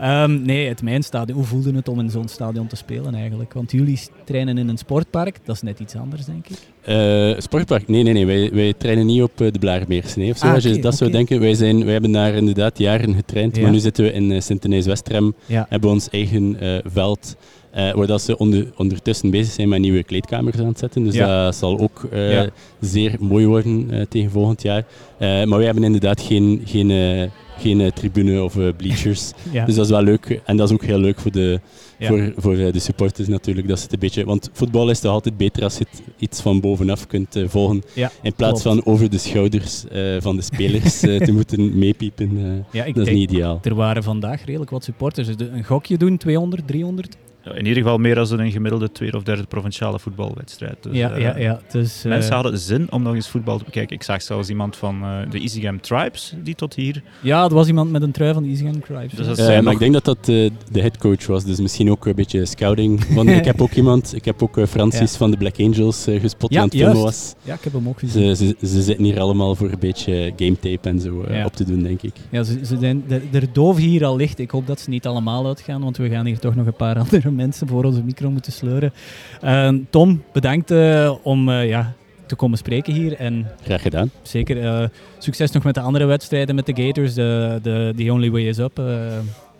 Ehm, 0.00 0.42
nee, 0.42 0.68
het 0.68 0.82
mijn 0.82 1.02
stadion. 1.02 1.36
Hoe 1.38 1.46
voelde 1.46 1.72
het 1.72 1.88
om 1.88 2.00
in 2.00 2.10
zo'n 2.10 2.28
stadion 2.28 2.66
te 2.66 2.76
spelen 2.76 3.14
eigenlijk? 3.14 3.52
Want 3.52 3.70
jullie 3.70 4.00
trainen 4.24 4.58
in 4.58 4.68
een 4.68 4.78
sportpark. 4.78 5.38
Dat 5.44 5.54
is 5.54 5.62
net 5.62 5.78
iets 5.80 5.94
anders, 5.94 6.24
denk 6.24 6.46
ik. 6.48 6.56
Eh, 6.80 7.38
sportpark? 7.38 7.88
Nee, 7.88 8.02
nee, 8.02 8.12
nee. 8.12 8.26
Wij, 8.26 8.50
wij 8.52 8.72
trainen 8.72 9.06
niet 9.06 9.22
op 9.22 9.40
eh, 9.40 9.52
de 9.52 9.58
Blaarmeers. 9.58 10.14
Nee, 10.16 10.30
of 10.30 10.38
zo, 10.38 10.46
Ah, 10.46 10.54
als 10.54 10.62
je 10.62 10.78
dat 10.78 10.96
zou 10.96 11.10
denken. 11.10 11.40
Wij, 11.40 11.54
zijn, 11.54 11.84
wij 11.84 11.92
hebben 11.92 12.12
daar 12.12 12.34
inderdaad 12.34 12.78
jaren 12.78 13.14
getraind. 13.14 13.56
Ja. 13.56 13.62
Maar 13.62 13.70
nu 13.70 13.78
zitten 13.78 14.04
we 14.04 14.12
in 14.12 14.30
uh, 14.30 14.40
Sint-Denijs-Westrem. 14.40 15.34
Ja. 15.46 15.66
Hebben 15.68 15.88
we 15.88 15.94
ons 15.94 16.08
eigen 16.10 16.60
eh, 16.60 16.78
veld. 16.84 17.36
Eh, 17.70 17.92
waar 17.92 18.06
dat 18.06 18.22
ze 18.22 18.38
onder, 18.38 18.66
ondertussen 18.76 19.30
bezig 19.30 19.52
zijn 19.52 19.68
met 19.68 19.80
nieuwe 19.80 20.02
kleedkamers 20.02 20.58
aan 20.58 20.66
het 20.66 20.78
zetten. 20.78 21.04
Dus 21.04 21.14
Ja. 21.14 21.44
dat 21.44 21.54
zal 21.56 21.78
ook 21.78 22.06
eh, 22.10 22.32
Ja. 22.32 22.48
zeer 22.80 23.16
mooi 23.20 23.46
worden 23.46 23.90
eh, 23.90 24.00
tegen 24.08 24.30
volgend 24.30 24.62
jaar. 24.62 24.84
Maar 25.18 25.48
wij 25.56 25.64
hebben 25.64 25.84
inderdaad 25.84 26.20
geen, 26.20 26.62
geen, 26.64 27.30
geen 27.58 27.92
tribune 27.94 28.42
of 28.42 28.56
bleachers. 28.76 29.32
Ja. 29.52 29.64
Dus 29.64 29.74
dat 29.74 29.84
is 29.84 29.90
wel 29.90 30.02
leuk. 30.02 30.40
En 30.44 30.56
dat 30.56 30.68
is 30.68 30.74
ook 30.74 30.84
heel 30.84 30.98
leuk 30.98 31.20
voor 31.20 31.30
de, 31.30 31.60
voor, 32.00 32.32
voor 32.36 32.56
de 32.56 32.78
supporters 32.78 33.28
natuurlijk. 33.28 33.68
Dat 33.68 33.78
ze 33.78 33.84
het 33.84 33.92
een 33.92 33.98
beetje, 33.98 34.24
want 34.24 34.50
voetbal 34.52 34.90
is 34.90 35.00
toch 35.00 35.12
altijd 35.12 35.36
beter 35.36 35.62
als 35.62 35.78
je 35.78 35.86
het 35.90 36.02
iets 36.18 36.40
van 36.40 36.60
bovenaf 36.60 37.06
kunt 37.06 37.36
volgen. 37.46 37.82
In 38.22 38.34
plaats 38.34 38.62
klopt. 38.62 38.82
van 38.82 38.92
over 38.92 39.10
de 39.10 39.18
schouders 39.18 39.84
van 40.18 40.36
de 40.36 40.42
spelers 40.42 40.98
te 41.00 41.32
moeten 41.36 41.78
meepiepen. 41.78 42.64
dat 42.72 43.06
is 43.06 43.12
niet 43.14 43.30
ideaal. 43.30 43.58
er 43.62 43.74
waren 43.74 44.02
vandaag 44.02 44.44
redelijk 44.44 44.70
wat 44.70 44.84
supporters. 44.84 45.36
Dus 45.36 45.48
een 45.52 45.64
gokje 45.64 45.96
doen, 45.96 46.16
200, 46.16 46.66
300? 46.66 47.16
In 47.54 47.66
ieder 47.66 47.82
geval 47.82 47.98
meer 47.98 48.14
dan 48.14 48.38
een 48.40 48.50
gemiddelde 48.50 48.92
tweede 48.92 49.16
of 49.16 49.22
derde 49.22 49.42
provinciale 49.42 49.98
voetbalwedstrijd. 49.98 50.76
Dus, 50.82 50.96
ja, 50.96 51.10
eh, 51.10 51.20
ja, 51.22 51.38
ja. 51.38 51.60
Dus, 51.70 52.04
eh, 52.04 52.10
Mensen 52.10 52.34
hadden 52.34 52.58
zin 52.58 52.86
om 52.92 53.02
nog 53.02 53.14
eens 53.14 53.28
voetbal 53.28 53.58
te 53.58 53.64
bekijken. 53.64 53.96
Ik 53.96 54.02
zag 54.02 54.22
zelfs 54.22 54.48
iemand 54.48 54.76
van 54.76 55.02
eh, 55.02 55.30
de 55.30 55.38
Easygame 55.40 55.80
Tribes 55.80 56.34
die 56.42 56.54
tot 56.54 56.74
hier. 56.74 57.02
ja, 57.20 57.44
er 57.44 57.54
was 57.54 57.66
iemand 57.68 57.90
met 57.90 58.02
een 58.02 58.10
trui 58.10 58.32
van 58.32 58.42
de 58.42 58.48
Easy 58.48 58.62
Gun 58.64 58.80
Cribes. 58.80 59.12
Dus 59.12 59.26
dat 59.26 59.38
maar 59.38 59.62
nog- 59.62 59.72
ik 59.72 59.78
denk 59.78 59.92
dat 59.92 60.04
dat 60.04 60.24
de 60.24 60.52
headcoach 60.72 61.26
was, 61.26 61.44
dus 61.44 61.60
misschien 61.60 61.90
ook 61.90 62.06
een 62.06 62.14
beetje 62.14 62.46
scouting. 62.46 63.04
Want 63.14 63.28
ik 63.28 63.44
heb 63.44 63.60
ook 63.62 63.72
iemand, 63.72 64.14
ik 64.14 64.24
heb 64.24 64.42
ook 64.42 64.58
Francis 64.68 65.16
van 65.16 65.30
de 65.30 65.36
Black 65.36 65.60
Angels 65.60 66.04
gespot 66.08 66.52
Ja, 66.52 66.60
aan 66.60 66.68
het 66.68 66.76
filmen 66.76 67.02
was. 67.02 67.34
ja, 67.42 67.54
ik 67.54 67.64
heb 67.64 67.72
hem 67.72 67.88
ook 67.88 67.98
gezien. 67.98 68.36
Ze, 68.36 68.46
ze, 68.60 68.66
ze 68.66 68.82
zitten 68.82 69.04
hier 69.04 69.20
allemaal 69.20 69.54
voor 69.54 69.70
een 69.70 69.78
beetje 69.78 70.32
game 70.36 70.58
tape 70.58 70.88
en 70.88 71.00
zo 71.00 71.24
Ja. 71.30 71.44
op 71.44 71.52
te 71.56 71.64
doen, 71.64 71.82
denk 71.82 72.02
ik. 72.02 72.12
Ja, 72.30 72.42
ze, 72.42 72.58
ze 72.64 72.76
zijn, 72.80 73.04
de, 73.08 73.20
er 73.32 73.52
doven 73.52 73.82
hier 73.82 74.04
al 74.04 74.16
licht. 74.16 74.38
Ik 74.38 74.50
hoop 74.50 74.66
dat 74.66 74.80
ze 74.80 74.90
niet 74.90 75.06
allemaal 75.06 75.46
uitgaan, 75.46 75.82
want 75.82 75.96
we 75.96 76.08
gaan 76.08 76.26
hier 76.26 76.38
toch 76.38 76.54
nog 76.54 76.66
een 76.66 76.74
paar 76.74 76.98
andere 76.98 77.30
mensen 77.38 77.68
voor 77.68 77.84
onze 77.84 78.02
micro 78.02 78.30
moeten 78.30 78.52
sleuren. 78.52 78.92
Eh, 79.40 79.68
Tom, 79.90 80.22
bedankt 80.32 80.70
eh, 80.70 81.14
om 81.22 81.48
eh, 81.48 81.68
ja, 81.68 81.92
te 82.26 82.34
komen 82.36 82.58
spreken 82.58 82.92
hier. 82.92 83.12
En 83.16 83.46
Graag 83.64 83.82
gedaan. 83.82 84.10
zeker 84.22 84.64
eh, 84.64 84.88
succes 85.18 85.50
nog 85.50 85.64
met 85.64 85.74
de 85.74 85.80
andere 85.80 86.04
wedstrijden 86.04 86.54
met 86.54 86.66
de 86.66 86.82
Gators. 86.82 87.14
De, 87.14 87.58
de, 87.62 87.92
the 87.96 88.12
Only 88.12 88.30
Way 88.30 88.42
is 88.48 88.58
Up. 88.58 88.80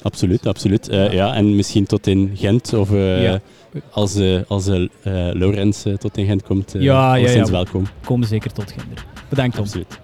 Absoluut, 0.02 0.46
absoluut. 0.46 0.86
Ja, 0.90 1.34
en 1.34 1.56
misschien 1.56 1.86
tot 1.86 2.06
in 2.06 2.30
Gent 2.34 2.72
of 2.72 2.90
Ja. 2.92 3.40
als, 3.90 4.16
eh 4.16 4.40
als 4.48 4.66
Laurens 5.32 5.84
tot 5.98 6.16
in 6.16 6.26
Gent 6.26 6.42
komt, 6.42 6.74
uh, 6.76 6.82
Ja, 6.82 7.14
ja, 7.14 7.30
ja. 7.30 7.50
welkom. 7.50 7.86
komen 8.04 8.28
zeker 8.28 8.52
tot 8.52 8.72
Ginder. 8.72 9.04
Bedankt 9.28 9.54
Tom. 9.54 9.64
Absoluut. 9.64 10.00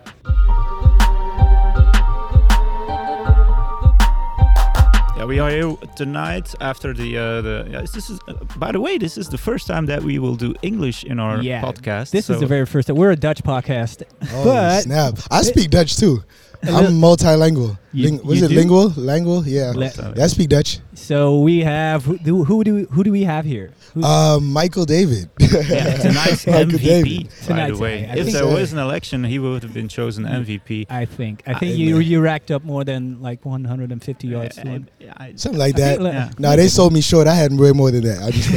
Yeah, 5.25 5.29
we 5.29 5.39
are 5.39 5.49
here 5.51 5.77
tonight 5.97 6.55
after 6.61 6.93
the 6.93 7.17
uh, 7.17 7.41
the. 7.41 7.67
Yeah, 7.71 7.81
this 7.81 8.11
is. 8.11 8.21
Uh, 8.29 8.35
by 8.59 8.73
the 8.73 8.81
way, 8.81 8.99
this 8.99 9.17
is 9.17 9.29
the 9.31 9.39
first 9.39 9.67
time 9.67 9.87
that 9.87 10.03
we 10.03 10.19
will 10.19 10.37
do 10.37 10.55
English 10.61 11.03
in 11.05 11.19
our 11.19 11.41
Yeah, 11.41 11.63
podcast. 11.63 12.11
This 12.11 12.27
so- 12.27 12.35
is 12.35 12.41
the 12.41 12.47
very 12.47 12.67
first. 12.67 12.89
time. 12.89 12.97
We're 12.97 13.13
a 13.13 13.17
Dutch 13.17 13.43
podcast. 13.43 14.03
Oh 14.33 14.45
But- 14.45 14.83
snap! 14.83 15.19
I 15.31 15.41
speak 15.43 15.71
Dutch 15.71 15.97
too. 15.97 16.23
A 16.69 16.73
little- 16.73 16.87
I'm 16.89 17.01
multilingual. 17.01 17.79
You- 17.93 18.05
Ling- 18.11 18.27
was 18.27 18.43
it 18.43 18.49
do? 18.49 18.55
lingual? 18.57 18.89
Lingual? 18.97 19.47
Yeah. 19.47 19.71
Le- 19.75 19.85
yeah, 20.17 20.25
I 20.25 20.27
speak 20.27 20.49
Dutch. 20.49 20.81
So 20.95 21.39
we 21.39 21.61
have 21.61 22.05
who 22.05 22.19
do 22.19 22.43
who 22.45 22.65
do 22.65 22.75
we, 22.75 22.83
who 22.91 23.05
do 23.05 23.13
we 23.13 23.23
have 23.23 23.45
here? 23.45 23.71
Who- 23.95 24.03
Um, 24.03 24.53
Michael 24.53 24.85
David. 24.85 25.31
Yeah, 25.41 25.99
tonight's 25.99 26.45
Michael 26.49 26.67
MVP. 26.73 26.83
David. 26.83 27.29
By 27.49 27.71
the 27.71 27.77
way, 27.77 28.09
I 28.11 28.17
if 28.17 28.27
there 28.27 28.43
so. 28.43 28.53
was 28.53 28.73
an 28.73 28.81
election, 28.81 29.23
he 29.23 29.39
would 29.39 29.63
have 29.63 29.73
been 29.73 29.87
chosen 29.89 30.25
MVP. 30.25 30.87
I 30.91 31.05
think 31.05 31.43
I 31.47 31.55
think 31.55 31.73
I- 31.73 31.77
you 31.77 31.99
you 32.01 32.21
racked 32.21 32.51
up 32.51 32.65
more 32.65 32.83
than 32.85 33.23
like 33.23 33.45
150 33.45 34.27
yards. 34.27 34.59
Uh, 34.59 34.63
to. 34.63 34.71
I- 34.71 35.25
I- 35.27 35.33
Something 35.37 35.61
like 35.61 35.77
that. 35.77 35.99
think, 35.99 36.13
yeah. 36.13 36.31
Nah, 36.39 36.57
they 36.57 36.67
sold 36.69 36.93
me 36.93 37.01
short. 37.01 37.29
I 37.29 37.35
had 37.35 37.53
way 37.57 37.71
more 37.73 37.91
than 37.93 38.03
that. 38.05 38.19
I 38.27 38.31
just 38.33 38.51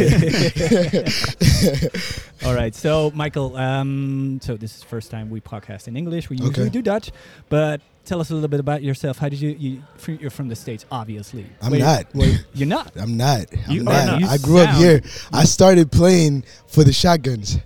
All 2.45 2.53
right, 2.55 2.73
so 2.73 3.11
Michael, 3.13 3.55
um, 3.57 4.39
so 4.41 4.55
this 4.57 4.75
is 4.75 4.79
the 4.81 4.85
first 4.87 5.11
time 5.11 5.29
we 5.29 5.41
podcast 5.41 5.87
in 5.87 5.97
English. 5.97 6.29
We 6.29 6.37
usually 6.37 6.61
Okay. 6.67 6.69
do 6.69 6.81
Dutch, 6.81 7.11
but 7.49 7.81
tell 8.07 8.19
us 8.21 8.29
a 8.29 8.33
little 8.33 8.47
bit 8.49 8.59
about 8.59 8.81
yourself. 8.81 9.17
How 9.17 9.29
did 9.29 9.39
you, 9.41 9.49
you 9.59 9.83
fr- 9.97 10.11
you're 10.11 10.29
from 10.31 10.47
the 10.47 10.55
states, 10.55 10.85
obviously. 10.91 11.45
I'm 11.61 11.71
Where- 11.71 11.79
not. 11.81 12.05
where- 12.15 12.39
you're 12.53 12.67
not. 12.67 12.91
I'm 12.99 13.17
not. 13.17 13.45
I'm 13.67 13.71
You 13.75 13.83
not. 13.83 13.93
are 13.93 14.05
not. 14.11 14.21
You 14.21 14.27
I 14.27 14.37
grew 14.37 14.59
up 14.59 14.75
here. 14.75 15.01
I 15.31 15.43
started 15.43 15.91
playing 15.91 16.43
for 16.67 16.83
the 16.83 16.93
shotguns. 16.93 17.59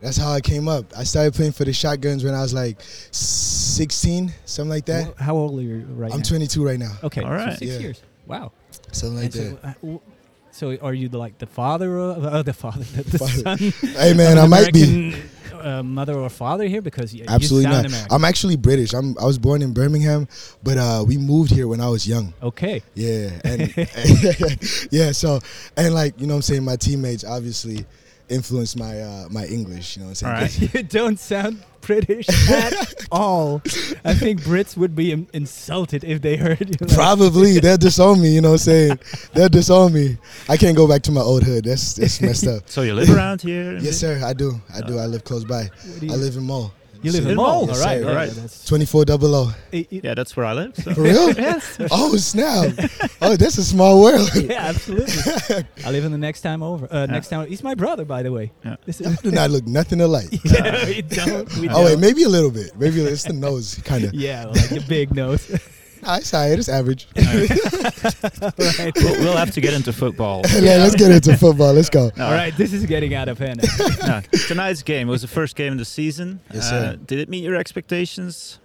That's 0.00 0.16
how 0.16 0.30
I 0.30 0.40
came 0.40 0.68
up. 0.68 0.84
I 0.96 1.04
started 1.04 1.34
playing 1.34 1.52
for 1.52 1.64
the 1.64 1.72
shotguns 1.72 2.22
when 2.24 2.34
I 2.34 2.42
was 2.42 2.52
like 2.54 2.78
16, 2.80 4.32
something 4.44 4.68
like 4.70 4.86
that. 4.86 5.14
Wh- 5.16 5.20
How 5.22 5.34
old 5.36 5.58
are 5.58 5.62
you 5.62 5.86
right 5.90 6.12
I'm 6.12 6.18
now? 6.18 6.24
22 6.24 6.64
right 6.64 6.78
now. 6.78 6.92
Okay, 7.04 7.22
All 7.22 7.38
so 7.38 7.50
six 7.56 7.62
Yeah. 7.72 7.78
years. 7.78 8.02
Wow. 8.26 8.52
Something 8.92 9.16
like 9.16 9.34
And 9.34 9.56
that. 9.56 9.62
so, 9.62 9.68
uh, 9.68 9.72
w- 9.80 10.00
so 10.56 10.76
are 10.80 10.94
you 10.94 11.08
the, 11.08 11.18
like 11.18 11.38
the 11.38 11.46
father 11.46 11.98
of 11.98 12.24
uh, 12.24 12.42
the 12.42 12.52
father, 12.52 12.84
the, 12.84 13.02
the 13.10 13.18
Father. 13.18 13.56
son? 13.58 13.90
Hey 13.92 14.14
man, 14.14 14.38
I 14.38 14.46
might 14.46 14.72
be. 14.72 15.14
Uh, 15.56 15.82
mother 15.82 16.14
or 16.14 16.28
father 16.28 16.64
here 16.64 16.80
because 16.82 17.12
y- 17.12 17.22
Absolutely 17.26 17.68
you 17.70 17.76
not. 17.76 17.86
American. 17.86 18.12
I'm 18.14 18.24
actually 18.24 18.56
British. 18.56 18.92
I'm 18.92 19.16
I 19.18 19.24
was 19.24 19.38
born 19.38 19.62
in 19.62 19.72
Birmingham, 19.72 20.28
but 20.62 20.76
uh, 20.78 21.02
we 21.06 21.16
moved 21.16 21.50
here 21.50 21.66
when 21.66 21.80
I 21.80 21.88
was 21.88 22.06
young. 22.06 22.34
okay. 22.42 22.82
Yeah, 22.94 23.30
and 23.42 23.74
yeah. 24.92 25.10
So 25.12 25.40
and 25.76 25.92
like 25.94 26.20
you 26.20 26.26
know, 26.26 26.34
what 26.34 26.38
I'm 26.38 26.42
saying 26.42 26.64
my 26.64 26.76
teammates 26.76 27.24
obviously 27.24 27.84
influenced 28.28 28.78
my 28.78 29.00
uh, 29.00 29.28
my 29.30 29.46
English. 29.46 29.96
You 29.96 30.02
know, 30.02 30.08
what 30.08 30.10
I'm 30.10 30.14
saying. 30.14 30.34
All 30.34 30.40
right. 30.40 30.74
you 30.74 30.82
don't 30.82 31.18
sound 31.18 31.62
British 31.80 32.28
at 32.50 33.06
all. 33.12 33.62
I 34.04 34.14
think 34.14 34.40
Brits 34.42 34.76
would 34.76 34.96
be 34.96 35.12
in- 35.12 35.28
insulted 35.32 36.02
if 36.02 36.20
they 36.22 36.36
heard 36.36 36.60
you. 36.68 36.74
like- 36.80 36.94
Probably 36.94 37.60
they'll 37.60 37.76
disown 37.76 38.20
me. 38.20 38.30
You 38.34 38.40
know, 38.40 38.50
what 38.50 38.66
I'm 38.66 38.98
saying 38.98 38.98
they'll 39.34 39.48
disown 39.48 39.92
me. 39.92 40.18
I 40.48 40.56
can't 40.56 40.76
go 40.76 40.88
back 40.88 41.02
to 41.02 41.12
my 41.12 41.20
old 41.20 41.44
hood. 41.44 41.64
That's 41.64 41.94
that's 41.94 42.20
messed 42.20 42.46
up. 42.46 42.68
So 42.68 42.82
you 42.82 42.94
live 42.94 43.10
around 43.10 43.42
here? 43.42 43.78
Yes, 43.78 43.98
sir. 43.98 44.20
I 44.24 44.32
do. 44.32 44.60
I 44.74 44.80
do. 44.80 44.98
I 44.98 45.06
live 45.06 45.24
close 45.24 45.44
by. 45.44 45.70
I 46.02 46.14
live 46.16 46.36
in 46.36 46.44
Mole. 46.44 46.72
You 47.06 47.12
live 47.12 47.24
in 47.24 47.30
In 47.30 47.36
Mall. 47.36 47.46
Mall, 47.46 47.60
All 47.62 47.66
yes, 47.68 47.84
right. 47.84 48.02
sir. 48.02 48.10
yeah, 48.10 48.16
Right. 48.16 48.62
24 48.66 49.04
double 49.04 49.34
O. 49.34 49.54
it- 49.72 49.86
it- 49.90 50.04
Yeah, 50.04 50.14
that's 50.14 50.36
where 50.36 50.44
I 50.46 50.52
live. 50.52 50.74
So. 50.76 50.92
For 50.94 51.02
real? 51.02 51.32
yes. 51.48 51.78
Oh, 51.90 52.16
snap. 52.16 52.74
Oh, 53.22 53.34
that's 53.36 53.56
a 53.58 53.64
small 53.64 54.02
world. 54.02 54.28
Yeah, 54.34 54.60
absolutely. 54.68 55.64
I 55.84 55.90
live 55.90 56.04
in 56.04 56.12
the 56.12 56.18
next 56.18 56.42
time 56.42 56.62
over. 56.62 56.86
Uh, 56.90 57.06
Next 57.06 57.28
time, 57.28 57.46
he's 57.48 57.62
my 57.62 57.74
brother, 57.74 58.04
by 58.04 58.22
the 58.22 58.30
way. 58.32 58.52
Yeah. 58.64 58.76
This 58.84 59.00
is, 59.00 59.18
do 59.20 59.30
not 59.30 59.50
look 59.50 59.66
nothing 59.66 60.00
alike. 60.00 60.28
yeah, 60.44 60.84
we 60.86 61.02
don't. 61.02 61.48
We 61.56 61.68
Oh, 61.68 61.84
wait, 61.84 61.92
don't. 61.92 62.00
maybe 62.00 62.22
a 62.24 62.28
little 62.28 62.50
bit. 62.50 62.76
Maybe 62.76 63.00
it's 63.00 63.24
the 63.24 63.32
nose, 63.32 63.80
kind 63.84 64.04
of. 64.04 64.12
Yeah, 64.14 64.44
like 64.46 64.68
the 64.68 64.84
big 64.88 65.14
nose. 65.14 65.44
Nah, 66.06 66.16
it's 66.16 66.32
all 66.34 66.48
right. 66.48 66.58
It's 66.58 66.68
average. 66.68 67.06
right. 67.16 68.92
we'll, 68.96 69.18
we'll 69.20 69.36
have 69.36 69.50
to 69.52 69.60
get 69.60 69.74
into 69.74 69.92
football. 69.92 70.42
yeah, 70.54 70.76
let's 70.76 70.94
get 70.94 71.10
into 71.10 71.36
football. 71.36 71.72
Let's 71.72 71.90
go. 71.90 72.10
No, 72.16 72.26
All 72.26 72.32
right, 72.32 72.56
this 72.56 72.72
is 72.72 72.86
getting 72.86 73.14
out 73.14 73.28
of 73.28 73.38
hand. 73.38 73.62
no. 74.06 74.20
Tonight's 74.46 74.82
game 74.82 75.08
was 75.08 75.22
the 75.22 75.28
first 75.28 75.56
game 75.56 75.72
of 75.72 75.78
the 75.78 75.84
season. 75.84 76.40
Yes, 76.52 76.64
Uh, 76.66 76.92
sir. 76.92 76.96
did 77.06 77.18
it 77.18 77.28
meet 77.28 77.42
your 77.42 77.56
expectations? 77.56 78.58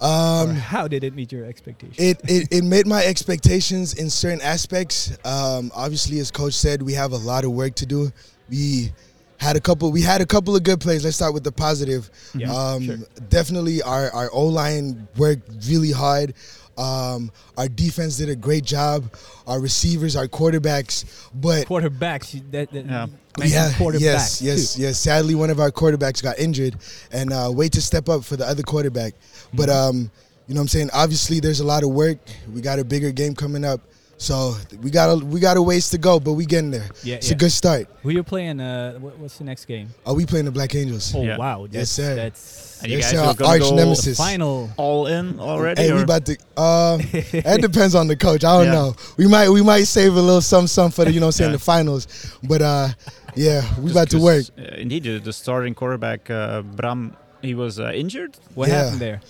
Or 0.00 0.08
Um, 0.08 0.54
how 0.56 0.88
did 0.88 1.04
it 1.04 1.14
meet 1.14 1.30
your 1.32 1.44
expectations? 1.44 1.96
it, 1.98 2.20
it, 2.28 2.48
it 2.50 2.64
met 2.64 2.86
my 2.86 3.04
expectations 3.04 3.94
in 3.94 4.10
certain 4.10 4.40
aspects. 4.42 5.16
Um, 5.24 5.70
obviously, 5.74 6.18
as 6.18 6.30
coach 6.30 6.54
said, 6.54 6.82
we 6.82 6.92
have 6.94 7.12
a 7.12 7.16
lot 7.18 7.44
of 7.44 7.52
work 7.52 7.74
to 7.76 7.86
do. 7.86 8.12
We 8.50 8.92
had 9.38 9.56
a 9.56 9.60
couple. 9.60 9.90
We 9.92 10.02
had 10.02 10.20
a 10.20 10.26
couple 10.26 10.54
of 10.56 10.62
good 10.62 10.80
plays. 10.80 11.04
Let's 11.04 11.16
start 11.16 11.34
with 11.34 11.42
the 11.44 11.52
positive. 11.52 12.10
Yeah, 12.34 12.52
um, 12.52 12.84
sure. 12.84 12.96
Definitely, 13.28 13.82
our 13.82 14.10
our 14.12 14.30
O 14.32 14.46
line 14.46 15.08
worked 15.16 15.48
really 15.68 15.90
hard. 15.92 16.34
Um, 16.78 17.30
our 17.56 17.68
defense 17.68 18.16
did 18.16 18.28
a 18.28 18.36
great 18.36 18.64
job. 18.64 19.12
Our 19.46 19.60
receivers, 19.60 20.16
our 20.16 20.26
quarterbacks, 20.28 21.28
but 21.34 21.66
quarterbacks. 21.66 22.34
you- 22.34 22.42
That, 22.50 22.70
that 22.72 22.86
Yeah. 22.86 23.06
yeah, 23.38 23.72
quarterbacks 23.72 24.00
yes, 24.00 24.38
too. 24.38 24.44
yes, 24.46 24.78
yes. 24.84 24.98
Sadly, 24.98 25.34
one 25.34 25.50
of 25.50 25.60
our 25.60 25.70
quarterbacks 25.70 26.22
got 26.22 26.38
injured, 26.38 26.76
and 27.10 27.32
uh, 27.32 27.50
wait 27.52 27.72
to 27.72 27.82
step 27.82 28.08
up 28.08 28.24
for 28.24 28.36
the 28.36 28.46
other 28.46 28.62
quarterback. 28.62 29.14
But 29.52 29.68
Mm-hmm. 29.68 29.88
um, 29.98 30.10
you 30.48 30.54
know, 30.54 30.60
what 30.60 30.62
I'm 30.62 30.68
saying 30.68 30.90
obviously 30.92 31.38
there's 31.40 31.60
a 31.60 31.64
lot 31.64 31.82
of 31.84 31.90
work. 31.90 32.18
We 32.52 32.60
got 32.60 32.78
a 32.80 32.84
bigger 32.84 33.12
game 33.12 33.34
coming 33.34 33.64
up, 33.64 33.80
so 34.22 34.54
we 34.80 34.90
got 34.90 35.10
a 35.10 35.16
we 35.24 35.40
got 35.40 35.56
a 35.56 35.62
ways 35.62 35.90
to 35.90 35.98
go, 35.98 36.20
but 36.20 36.32
we 36.34 36.46
getting 36.46 36.70
there. 36.70 36.86
Yeah, 37.02 37.16
it's 37.16 37.28
yeah. 37.30 37.34
a 37.34 37.38
good 37.38 37.50
start. 37.52 37.88
Who 38.02 38.10
you 38.10 38.22
playing? 38.22 38.60
Uh, 38.60 38.94
what, 38.98 39.18
what's 39.18 39.38
the 39.38 39.44
next 39.44 39.64
game? 39.66 39.88
Are 40.06 40.14
we 40.14 40.24
playing 40.26 40.44
the 40.46 40.50
Black 40.52 40.74
Angels? 40.74 41.12
Oh 41.14 41.22
Yeah. 41.22 41.36
wow, 41.36 41.62
that's, 41.62 41.74
Yes, 41.74 41.90
sir. 41.90 42.14
That's 42.14 42.80
And 42.82 42.90
you 42.92 42.98
Yes, 42.98 43.12
guys 43.12 43.20
sir, 43.20 43.26
are 43.26 43.34
gonna 43.34 43.50
arch 43.50 43.60
go 43.62 43.74
nemesis. 43.76 44.16
final. 44.18 44.70
all 44.76 45.06
in 45.06 45.38
already? 45.40 45.82
Hey, 45.82 45.92
we 45.92 46.02
about 46.02 46.24
to. 46.26 46.36
Uh, 46.56 46.96
that 46.98 47.58
depends 47.68 47.94
on 47.94 48.06
the 48.06 48.16
coach. 48.16 48.44
I 48.44 48.56
don't 48.58 48.66
Yeah. 48.66 48.72
know. 48.72 48.94
We 49.16 49.26
might 49.26 49.48
we 49.50 49.62
might 49.62 49.84
save 49.84 50.12
a 50.16 50.20
little 50.22 50.40
some 50.40 50.66
some 50.66 50.90
for 50.90 51.04
the 51.04 51.12
you 51.12 51.20
know 51.20 51.26
I'm 51.26 51.32
saying 51.32 51.50
Yeah. 51.50 51.56
the 51.56 51.62
finals, 51.64 52.06
but 52.44 52.62
uh, 52.62 52.88
yeah, 53.34 53.62
we 53.78 53.90
Just 53.90 53.94
about 53.96 54.10
to 54.10 54.16
'cause, 54.18 54.22
work. 54.22 54.44
uh, 54.58 54.76
indeed, 54.76 55.02
the, 55.04 55.18
the 55.18 55.32
starting 55.32 55.74
quarterback 55.74 56.30
uh, 56.30 56.62
Bram, 56.62 57.16
he 57.42 57.54
was 57.54 57.80
uh, 57.80 57.90
injured. 57.94 58.36
What 58.54 58.68
Yeah. 58.68 58.84
happened 58.84 59.00
there? 59.00 59.20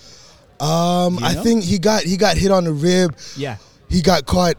Um, 0.59 1.15
You 1.19 1.25
I 1.25 1.33
know? 1.33 1.43
think 1.43 1.63
he 1.63 1.77
got 1.79 2.03
he 2.03 2.15
got 2.17 2.37
hit 2.37 2.51
on 2.51 2.63
the 2.63 2.73
rib. 2.73 3.15
Yeah. 3.35 3.57
He 3.93 4.01
got 4.01 4.25
caught 4.25 4.55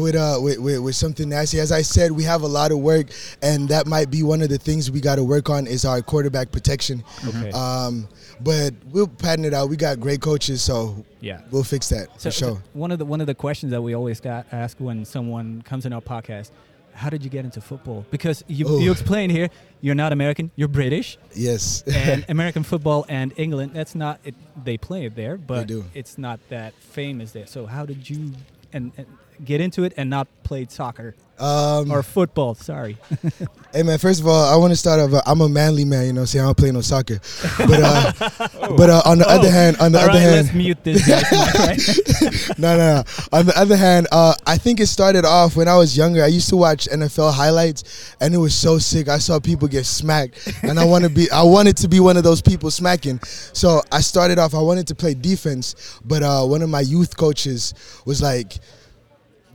with 0.00 0.16
uh 0.16 0.38
with, 0.40 0.58
with, 0.58 0.80
with 0.80 0.94
something 0.96 1.28
nasty. 1.28 1.60
As 1.60 1.70
I 1.70 1.82
said, 1.82 2.10
we 2.12 2.22
have 2.24 2.42
a 2.42 2.46
lot 2.46 2.72
of 2.72 2.78
work, 2.78 3.08
and 3.42 3.68
that 3.68 3.86
might 3.86 4.10
be 4.10 4.22
one 4.22 4.40
of 4.42 4.48
the 4.48 4.58
things 4.58 4.90
we 4.90 5.00
got 5.00 5.16
to 5.16 5.24
work 5.24 5.50
on 5.50 5.66
is 5.66 5.84
our 5.84 6.00
quarterback 6.02 6.50
protection. 6.50 7.04
Okay. 7.28 7.50
Um, 7.52 8.08
but 8.40 8.72
we'll 8.90 9.06
pattern 9.08 9.44
it 9.44 9.52
out. 9.52 9.68
We 9.68 9.76
got 9.76 10.00
great 10.00 10.20
coaches, 10.22 10.62
so 10.62 11.04
yeah. 11.20 11.40
we'll 11.50 11.64
fix 11.64 11.88
that 11.90 12.08
So, 12.20 12.30
for 12.30 12.34
sure. 12.34 12.48
so 12.56 12.62
one 12.72 12.90
of 12.90 12.98
the 12.98 13.04
one 13.04 13.20
of 13.20 13.26
the 13.26 13.34
questions 13.34 13.70
that 13.72 13.82
we 13.82 13.94
always 13.94 14.20
got 14.20 14.46
asked 14.52 14.80
when 14.80 15.04
someone 15.04 15.60
comes 15.62 15.84
in 15.86 15.92
our 15.92 16.00
podcast, 16.00 16.50
how 16.94 17.10
did 17.10 17.22
you 17.22 17.30
get 17.30 17.44
into 17.44 17.60
football? 17.60 18.06
Because 18.10 18.42
you 18.48 18.64
Oh. 18.68 18.78
you 18.78 18.90
explain 18.90 19.28
here, 19.28 19.50
you're 19.82 19.94
not 19.94 20.12
American, 20.12 20.50
you're 20.56 20.68
British, 20.68 21.18
yes. 21.34 21.82
and 21.86 22.24
American 22.30 22.62
football 22.62 23.04
and 23.08 23.32
England, 23.36 23.72
that's 23.74 23.94
not 23.94 24.18
it. 24.24 24.34
They 24.64 24.78
play 24.78 25.04
it 25.06 25.14
there, 25.14 25.36
but 25.36 25.66
do. 25.66 25.84
it's 25.94 26.16
not 26.16 26.40
that 26.48 26.72
famous 26.74 27.32
there. 27.32 27.46
So 27.46 27.66
how 27.66 27.84
did 27.84 28.08
you 28.08 28.32
and, 28.72 28.92
and 28.96 29.18
get 29.44 29.60
into 29.60 29.84
it 29.84 29.92
and 29.96 30.08
not 30.10 30.28
play 30.42 30.66
soccer 30.68 31.14
um, 31.38 31.90
or 31.90 32.02
football? 32.02 32.54
Sorry. 32.54 32.96
hey 33.72 33.82
man, 33.82 33.98
first 33.98 34.20
of 34.20 34.26
all, 34.26 34.44
I 34.52 34.56
want 34.56 34.72
to 34.72 34.76
start 34.76 34.98
off. 35.00 35.12
uh, 35.12 35.20
I'm 35.26 35.40
a 35.40 35.48
manly 35.48 35.84
man, 35.84 36.06
you 36.06 36.12
know. 36.12 36.24
See, 36.24 36.38
I 36.38 36.42
don't 36.42 36.56
play 36.56 36.72
no 36.72 36.80
soccer, 36.80 37.20
but 37.58 37.80
uh, 37.82 38.12
but 38.76 38.90
uh, 38.90 39.02
on 39.04 39.18
the 39.18 39.26
other 39.28 39.50
hand, 39.50 39.76
on 39.78 39.92
the 39.92 39.98
Oh. 39.98 40.02
All 40.02 40.08
other 40.10 40.18
right, 40.18 40.22
hand, 40.22 40.46
let's 40.46 40.54
mute 40.54 40.82
this. 40.84 41.06
guy, 41.06 42.54
no, 42.58 42.76
no, 42.76 42.94
no. 42.96 43.04
On 43.38 43.46
the 43.46 43.58
other 43.58 43.76
hand, 43.76 44.06
uh, 44.10 44.34
I 44.46 44.56
think 44.58 44.80
it 44.80 44.86
started 44.86 45.24
off 45.24 45.54
when 45.56 45.68
I 45.68 45.76
was 45.76 45.96
younger. 45.96 46.22
I 46.24 46.28
used 46.28 46.48
to 46.50 46.56
watch 46.56 46.86
NFL 46.88 47.32
highlights, 47.34 48.16
and 48.20 48.34
it 48.34 48.38
was 48.38 48.54
so 48.54 48.78
sick. 48.78 49.08
I 49.08 49.18
saw 49.18 49.38
people 49.38 49.68
get 49.68 49.84
smacked, 49.86 50.52
and 50.62 50.78
I 50.80 50.84
want 50.84 51.04
to 51.04 51.10
be. 51.10 51.30
I 51.30 51.42
wanted 51.42 51.76
to 51.78 51.88
be 51.88 52.00
one 52.00 52.16
of 52.16 52.24
those 52.24 52.40
people 52.42 52.70
smacking. 52.70 53.20
So 53.22 53.82
I 53.92 54.00
started 54.00 54.38
off. 54.38 54.54
I 54.54 54.60
wanted 54.62 54.86
to 54.88 54.94
play 54.94 55.14
defense, 55.14 55.98
but 56.04 56.22
uh, 56.22 56.44
one 56.44 56.62
of 56.62 56.68
my 56.70 56.80
youth 56.80 57.16
coaches 57.16 57.74
was 58.06 58.22
like. 58.22 58.58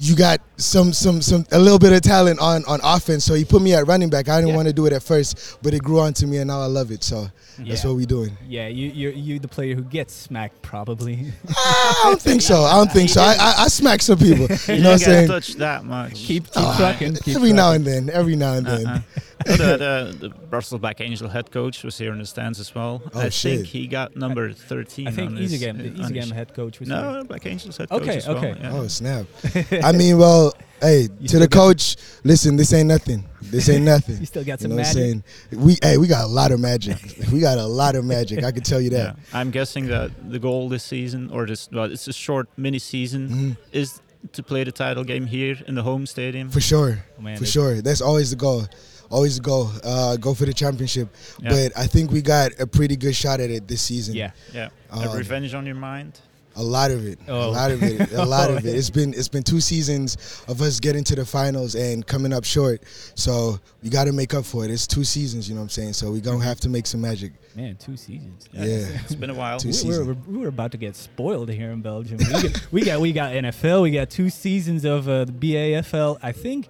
You 0.05 0.17
got 0.17 0.41
some, 0.57 0.91
some, 0.91 1.21
some, 1.21 1.45
a 1.53 1.57
little 1.59 1.79
bit 1.79 1.93
of 1.93 2.01
talent 2.01 2.37
on, 2.41 2.65
on 2.65 2.81
offense, 2.83 3.23
so 3.23 3.35
he 3.35 3.45
put 3.45 3.61
me 3.61 3.73
at 3.73 3.87
running 3.87 4.09
back. 4.09 4.27
I 4.27 4.35
didn't 4.37 4.49
Yeah. 4.49 4.55
want 4.57 4.67
to 4.67 4.73
do 4.73 4.85
it 4.85 4.91
at 4.91 5.01
first, 5.01 5.57
but 5.61 5.73
it 5.73 5.81
grew 5.81 6.01
on 6.01 6.13
to 6.15 6.27
me, 6.27 6.37
and 6.39 6.49
now 6.49 6.59
I 6.59 6.65
love 6.65 6.91
it. 6.91 7.05
So 7.05 7.29
that's 7.57 7.83
Yeah. 7.83 7.87
what 7.89 7.95
we're 7.95 8.05
doing. 8.05 8.35
Yeah, 8.45 8.67
you 8.67 8.89
you're 8.89 9.13
you 9.13 9.39
the 9.39 9.47
player 9.47 9.75
who 9.75 9.81
gets 9.83 10.13
smacked 10.13 10.61
probably. 10.61 11.31
Ah, 11.55 12.01
I 12.05 12.09
don't 12.09 12.21
think 12.21 12.41
so. 12.41 12.63
I 12.63 12.75
don't 12.75 12.91
think 12.91 13.09
so. 13.11 13.21
I, 13.21 13.33
I, 13.39 13.53
I 13.59 13.67
smack 13.69 14.01
some 14.01 14.17
people. 14.17 14.47
You 14.67 14.81
know 14.83 14.89
what 14.89 14.93
I'm 14.93 14.97
saying? 14.99 15.27
Touch 15.29 15.53
that 15.55 15.85
much. 15.85 16.15
keep 16.15 16.43
keep 16.47 16.51
Oh, 16.57 16.75
trucking. 16.77 17.15
Keep 17.17 17.35
every 17.37 17.53
now 17.53 17.71
and 17.71 17.85
then, 17.85 18.09
every 18.09 18.35
now 18.35 18.53
and 18.55 18.65
then. 18.65 18.85
Uh-uh. 18.87 18.99
Oh, 19.47 19.55
the, 19.57 19.77
the, 19.77 20.17
the 20.19 20.29
Brussels 20.29 20.79
Black 20.81 21.01
Angel 21.01 21.27
head 21.29 21.51
coach 21.51 21.83
was 21.83 21.97
here 21.97 22.11
in 22.13 22.19
the 22.19 22.25
stands 22.25 22.59
as 22.59 22.73
well. 22.73 23.01
Oh, 23.13 23.19
I 23.21 23.29
shit. 23.29 23.57
think 23.59 23.67
he 23.67 23.87
got 23.87 24.15
number 24.15 24.51
13. 24.53 25.07
I 25.07 25.11
think 25.11 25.37
his, 25.37 25.59
Game, 25.59 25.77
the 25.77 25.89
uh, 25.89 26.03
Easy 26.05 26.13
Game 26.13 26.29
head 26.31 26.53
coach 26.53 26.79
was 26.79 26.89
here. 26.89 26.97
No, 26.97 27.23
Black 27.23 27.45
Angels 27.45 27.77
head 27.77 27.89
coach 27.89 28.01
Okay, 28.03 28.17
as 28.17 28.27
well. 28.27 28.37
okay. 28.37 28.55
yeah. 28.59 28.73
Oh 28.73 28.87
snap! 28.87 29.25
I 29.83 29.91
mean, 29.91 30.17
well, 30.17 30.53
hey, 30.81 31.07
to 31.27 31.39
the 31.39 31.47
coach, 31.47 31.95
listen, 32.23 32.55
this 32.55 32.73
ain't 32.73 32.87
nothing. 32.87 33.23
This 33.41 33.69
ain't 33.69 33.83
nothing. 33.93 34.19
You 34.19 34.25
still 34.25 34.43
got 34.43 34.59
You 34.61 34.63
some 34.63 34.69
know 34.71 34.75
what 34.77 34.87
I'm 34.87 34.95
magic. 34.95 35.23
saying? 35.51 35.63
We 35.65 35.77
hey, 35.81 35.97
we 35.97 36.07
got 36.07 36.23
a 36.23 36.27
lot 36.27 36.51
of 36.51 36.59
magic. 36.59 36.97
we 37.31 37.39
got 37.39 37.57
a 37.57 37.65
lot 37.65 37.95
of 37.95 38.05
magic. 38.05 38.43
I 38.43 38.51
can 38.51 38.63
tell 38.63 38.79
you 38.81 38.89
Yeah. 38.91 38.97
that. 39.03 39.19
I'm 39.33 39.51
guessing 39.51 39.87
that 39.87 40.11
the 40.31 40.39
goal 40.39 40.69
this 40.69 40.83
season, 40.83 41.29
or 41.31 41.45
this, 41.45 41.69
well, 41.71 41.91
it's 41.91 42.07
a 42.07 42.13
short 42.13 42.47
mini 42.57 42.79
season, 42.79 43.29
Mhm. 43.29 43.57
is 43.71 44.01
to 44.31 44.41
play 44.41 44.63
the 44.63 44.71
title 44.71 45.03
game 45.03 45.25
here 45.25 45.57
in 45.67 45.75
the 45.75 45.83
home 45.83 46.05
stadium. 46.05 46.49
For 46.49 46.61
sure, 46.61 47.03
Oh, 47.19 47.21
man, 47.21 47.37
for 47.37 47.45
sure. 47.45 47.81
That's 47.81 47.99
always 48.01 48.29
the 48.29 48.37
goal. 48.37 48.65
Always 49.13 49.39
goal. 49.39 49.69
Uh, 49.83 50.17
go 50.17 50.33
for 50.33 50.45
the 50.45 50.53
championship. 50.53 51.07
Yeah. 51.39 51.49
But 51.49 51.77
I 51.77 51.85
think 51.85 52.09
we 52.09 52.23
got 52.23 52.59
a 52.59 52.65
pretty 52.65 52.95
good 52.95 53.15
shot 53.15 53.39
at 53.39 53.51
it 53.51 53.67
this 53.67 53.83
season. 53.83 54.15
Yeah. 54.15 54.31
Yeah. 54.51 54.69
Um, 54.89 55.15
revenge 55.15 55.53
on 55.53 55.67
your 55.67 55.75
mind? 55.75 56.19
A 56.55 56.63
lot 56.63 56.89
of 56.89 57.05
it. 57.05 57.19
Oh. 57.27 57.49
A 57.49 57.51
lot 57.51 57.69
of 57.69 57.83
it. 57.83 58.11
A 58.11 58.25
lot 58.25 58.49
of 58.49 58.57
it. 58.65 58.75
It's 58.75 58.89
been 58.89 59.13
it's 59.13 59.27
been 59.27 59.43
two 59.43 59.61
seasons 59.61 60.43
of 60.47 60.63
us 60.63 60.79
getting 60.79 61.03
to 61.03 61.15
the 61.15 61.25
finals 61.27 61.75
and 61.75 62.05
coming 62.07 62.33
up 62.33 62.43
short. 62.43 62.81
So 63.13 63.59
we 63.83 63.89
got 63.91 64.05
to 64.05 64.13
make 64.13 64.33
up 64.33 64.45
for 64.45 64.65
it. 64.65 64.71
It's 64.71 64.87
two 64.87 65.03
seasons, 65.03 65.47
you 65.47 65.53
know 65.53 65.61
what 65.61 65.65
I'm 65.65 65.69
saying? 65.69 65.93
So 65.93 66.11
we 66.11 66.19
going 66.19 66.39
to 66.39 66.45
have 66.45 66.59
to 66.61 66.69
make 66.69 66.87
some 66.87 67.01
magic. 67.01 67.33
Man, 67.55 67.75
two 67.75 67.95
seasons. 67.95 68.49
Yeah. 68.51 68.63
It's 68.63 69.13
been 69.13 69.29
a 69.29 69.35
while. 69.35 69.59
Two 69.59 69.71
We, 69.83 69.95
were, 69.95 70.13
we 70.27 70.37
were 70.39 70.47
about 70.47 70.71
to 70.71 70.77
get 70.77 70.95
spoiled 70.95 71.49
here 71.49 71.69
in 71.69 71.81
Belgium. 71.81 72.17
We 72.17 72.25
got, 72.25 72.67
we 72.71 72.81
got 72.81 72.99
we 72.99 73.13
got 73.13 73.33
NFL. 73.33 73.83
We 73.83 73.91
got 73.91 74.09
two 74.09 74.31
seasons 74.31 74.85
of 74.85 75.07
uh, 75.07 75.25
the 75.25 75.31
BAFL. 75.31 76.17
I 76.23 76.31
think 76.31 76.67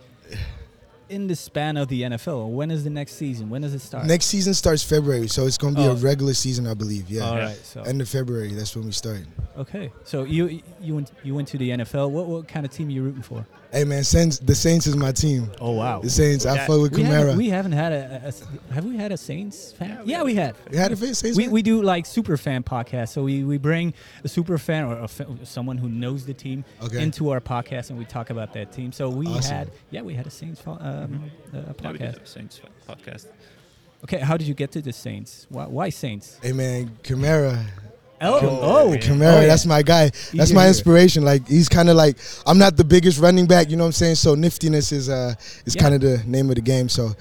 in 1.13 1.27
the 1.27 1.35
span 1.35 1.77
of 1.77 1.87
the 1.87 2.01
NFL. 2.03 2.49
When 2.49 2.71
is 2.71 2.83
the 2.83 2.89
next 2.89 3.13
season? 3.15 3.49
When 3.49 3.61
does 3.61 3.73
it 3.73 3.79
start? 3.79 4.05
Next 4.05 4.25
season 4.25 4.53
starts 4.53 4.83
February, 4.83 5.27
so 5.27 5.45
it's 5.47 5.57
going 5.57 5.75
to 5.75 5.81
be 5.81 5.87
Oh. 5.87 5.91
a 5.91 5.95
regular 5.95 6.33
season, 6.33 6.65
I 6.67 6.73
believe. 6.73 7.09
Yeah. 7.09 7.21
All 7.21 7.35
Yeah. 7.37 7.43
right. 7.45 7.59
So 7.63 7.81
End 7.83 8.01
of 8.01 8.09
February, 8.09 8.53
that's 8.53 8.75
when 8.75 8.85
we 8.85 8.91
start. 8.91 9.21
okay. 9.57 9.91
So 10.03 10.23
you 10.23 10.61
you 10.81 10.95
went 10.95 11.11
you 11.23 11.33
went 11.35 11.47
to 11.49 11.57
the 11.57 11.69
NFL. 11.71 12.09
What 12.11 12.25
what 12.27 12.47
kind 12.47 12.65
of 12.65 12.71
team 12.71 12.87
are 12.87 12.91
you 12.91 13.03
rooting 13.03 13.21
for? 13.23 13.45
Hey 13.73 13.85
man, 13.85 14.03
Saints, 14.03 14.37
the 14.37 14.53
Saints 14.53 14.85
is 14.85 14.95
my 14.95 15.11
team. 15.11 15.49
Oh 15.59 15.71
wow. 15.71 15.99
The 15.99 16.09
Saints, 16.09 16.45
I 16.45 16.53
Yeah. 16.55 16.67
fuck 16.67 16.79
with 16.79 16.93
We 16.95 17.01
haven't, 17.01 17.33
Kamara. 17.33 17.37
we 17.37 17.49
haven't 17.49 17.71
had 17.71 17.91
a, 17.91 18.21
a- 18.25 18.27
a- 18.69 18.73
have 18.73 18.85
we 18.85 18.95
had 18.97 19.11
a 19.11 19.17
Saints 19.17 19.71
fan? 19.71 20.03
we 20.05 20.11
Yeah, 20.11 20.17
had- 20.17 20.25
we 20.27 20.35
had. 20.35 20.55
You 20.71 20.77
had 20.77 20.91
a 20.91 20.95
Saints 20.95 21.23
We, 21.23 21.45
fan? 21.45 21.51
we 21.51 21.63
do 21.63 21.81
like 21.81 22.05
super 22.05 22.37
fan 22.37 22.61
podcast, 22.61 23.09
So 23.09 23.23
we, 23.23 23.43
we 23.43 23.57
bring 23.57 23.95
a 24.23 24.27
super 24.27 24.59
fan 24.59 24.83
or 24.85 24.99
a 24.99 25.07
fa- 25.07 25.25
someone 25.43 25.79
who 25.79 25.89
knows 25.89 26.23
the 26.27 26.35
team 26.35 26.63
Okay. 26.83 27.01
into 27.01 27.31
our 27.31 27.41
podcast 27.41 27.89
and 27.89 27.97
we 27.97 28.05
talk 28.05 28.29
about 28.29 28.53
that 28.53 28.71
team. 28.71 28.91
So 28.91 29.09
we 29.09 29.25
Awesome. 29.25 29.55
had 29.55 29.71
yeah 29.89 30.01
we 30.03 30.13
had 30.13 30.27
a 30.27 30.31
Saints 30.31 30.61
fo- 30.61 30.77
um, 30.79 31.31
uh, 31.51 31.57
Yeah, 31.57 31.61
we 31.91 31.97
did 31.97 32.01
podcast. 32.01 32.13
have 32.19 32.27
Saints 32.27 32.61
podcast. 32.87 33.25
Okay, 34.03 34.19
how 34.19 34.37
did 34.37 34.47
you 34.47 34.53
get 34.53 34.71
to 34.73 34.83
the 34.83 34.93
Saints? 34.93 35.47
Why, 35.49 35.65
why 35.65 35.89
Saints? 35.89 36.37
Hey 36.43 36.51
man, 36.51 36.91
Kamara. 37.01 37.65
Oh, 38.21 38.39
Oh, 38.41 38.59
oh, 38.61 38.93
yeah. 38.93 38.99
Kamara, 38.99 39.37
Oh, 39.37 39.41
yeah. 39.41 39.47
that's 39.47 39.65
my 39.65 39.81
guy. 39.81 40.05
That's 40.05 40.33
Easy 40.33 40.53
my 40.53 40.61
to 40.61 40.65
hear. 40.65 40.67
inspiration. 40.69 41.23
Like 41.25 41.47
he's 41.47 41.67
kind 41.67 41.89
of 41.89 41.95
like 41.97 42.17
I'm 42.45 42.57
not 42.57 42.77
the 42.77 42.83
biggest 42.85 43.19
running 43.19 43.45
back, 43.47 43.69
you 43.69 43.75
know 43.77 43.83
what 43.83 43.87
I'm 43.87 43.91
saying? 43.93 44.15
So 44.15 44.35
niftiness 44.35 44.91
is 44.91 45.09
uh 45.09 45.33
is 45.65 45.75
Yeah. 45.75 45.81
kind 45.81 45.95
of 45.95 46.01
the 46.01 46.23
name 46.25 46.49
of 46.49 46.55
the 46.55 46.61
game. 46.61 46.87
So 46.89 47.13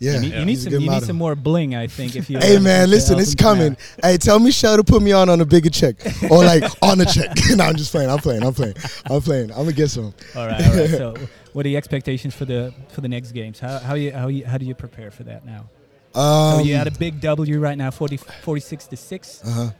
yeah, 0.00 0.14
You 0.14 0.20
need, 0.20 0.34
you 0.34 0.44
need 0.44 0.58
some 0.58 0.70
good 0.72 0.82
you 0.82 0.90
need 0.90 1.02
some 1.04 1.16
more 1.16 1.36
bling, 1.36 1.76
I 1.76 1.86
think. 1.86 2.16
If 2.16 2.28
you 2.28 2.38
Hey 2.42 2.58
man, 2.58 2.86
to 2.86 2.90
listen, 2.90 3.18
it's 3.20 3.32
him 3.32 3.36
coming. 3.38 3.76
Hey, 4.02 4.16
tell 4.18 4.40
Michelle 4.40 4.76
to 4.76 4.82
put 4.84 5.00
me 5.02 5.12
on 5.12 5.28
on 5.28 5.40
a 5.40 5.44
bigger 5.46 5.70
check 5.70 5.94
or 6.28 6.38
like 6.44 6.64
on 6.82 7.00
a 7.00 7.04
check. 7.04 7.30
no, 7.50 7.64
I'm 7.64 7.76
just 7.76 7.92
playing. 7.92 8.10
I'm 8.10 8.18
playing. 8.18 8.42
I'm 8.42 8.52
playing. 8.54 8.74
I'm 9.08 9.20
playing. 9.22 9.50
I'm 9.52 9.58
gonna 9.58 9.72
get 9.72 9.90
some. 9.90 10.12
All 10.34 10.46
right, 10.48 10.66
all 10.66 10.74
right. 10.76 10.90
So, 10.90 11.14
what 11.52 11.64
are 11.64 11.68
the 11.68 11.76
expectations 11.76 12.34
for 12.34 12.44
the 12.44 12.74
for 12.88 13.02
the 13.02 13.08
next 13.08 13.30
games? 13.32 13.60
How 13.60 13.78
how 13.78 13.94
you 13.94 14.10
how 14.12 14.26
you 14.26 14.44
how 14.44 14.58
do 14.58 14.66
you 14.66 14.74
prepare 14.74 15.12
for 15.12 15.22
that 15.24 15.46
now? 15.46 15.70
so 16.12 16.20
Um, 16.20 16.60
you 16.66 16.74
had 16.74 16.88
a 16.88 16.90
big 16.92 17.20
W 17.20 17.58
right 17.60 17.78
now, 17.78 17.90
40, 17.92 18.16
46 18.18 18.86
to 18.88 18.96
six. 18.96 19.40
uh-huh. 19.44 19.70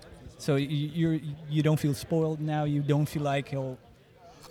So 0.44 0.56
you 0.56 1.20
you're, 1.48 1.62
don't 1.62 1.80
feel 1.80 1.94
spoiled 1.94 2.38
now. 2.40 2.64
You 2.64 2.82
don't 2.82 3.06
feel 3.06 3.22
like 3.22 3.54
oh 3.54 3.78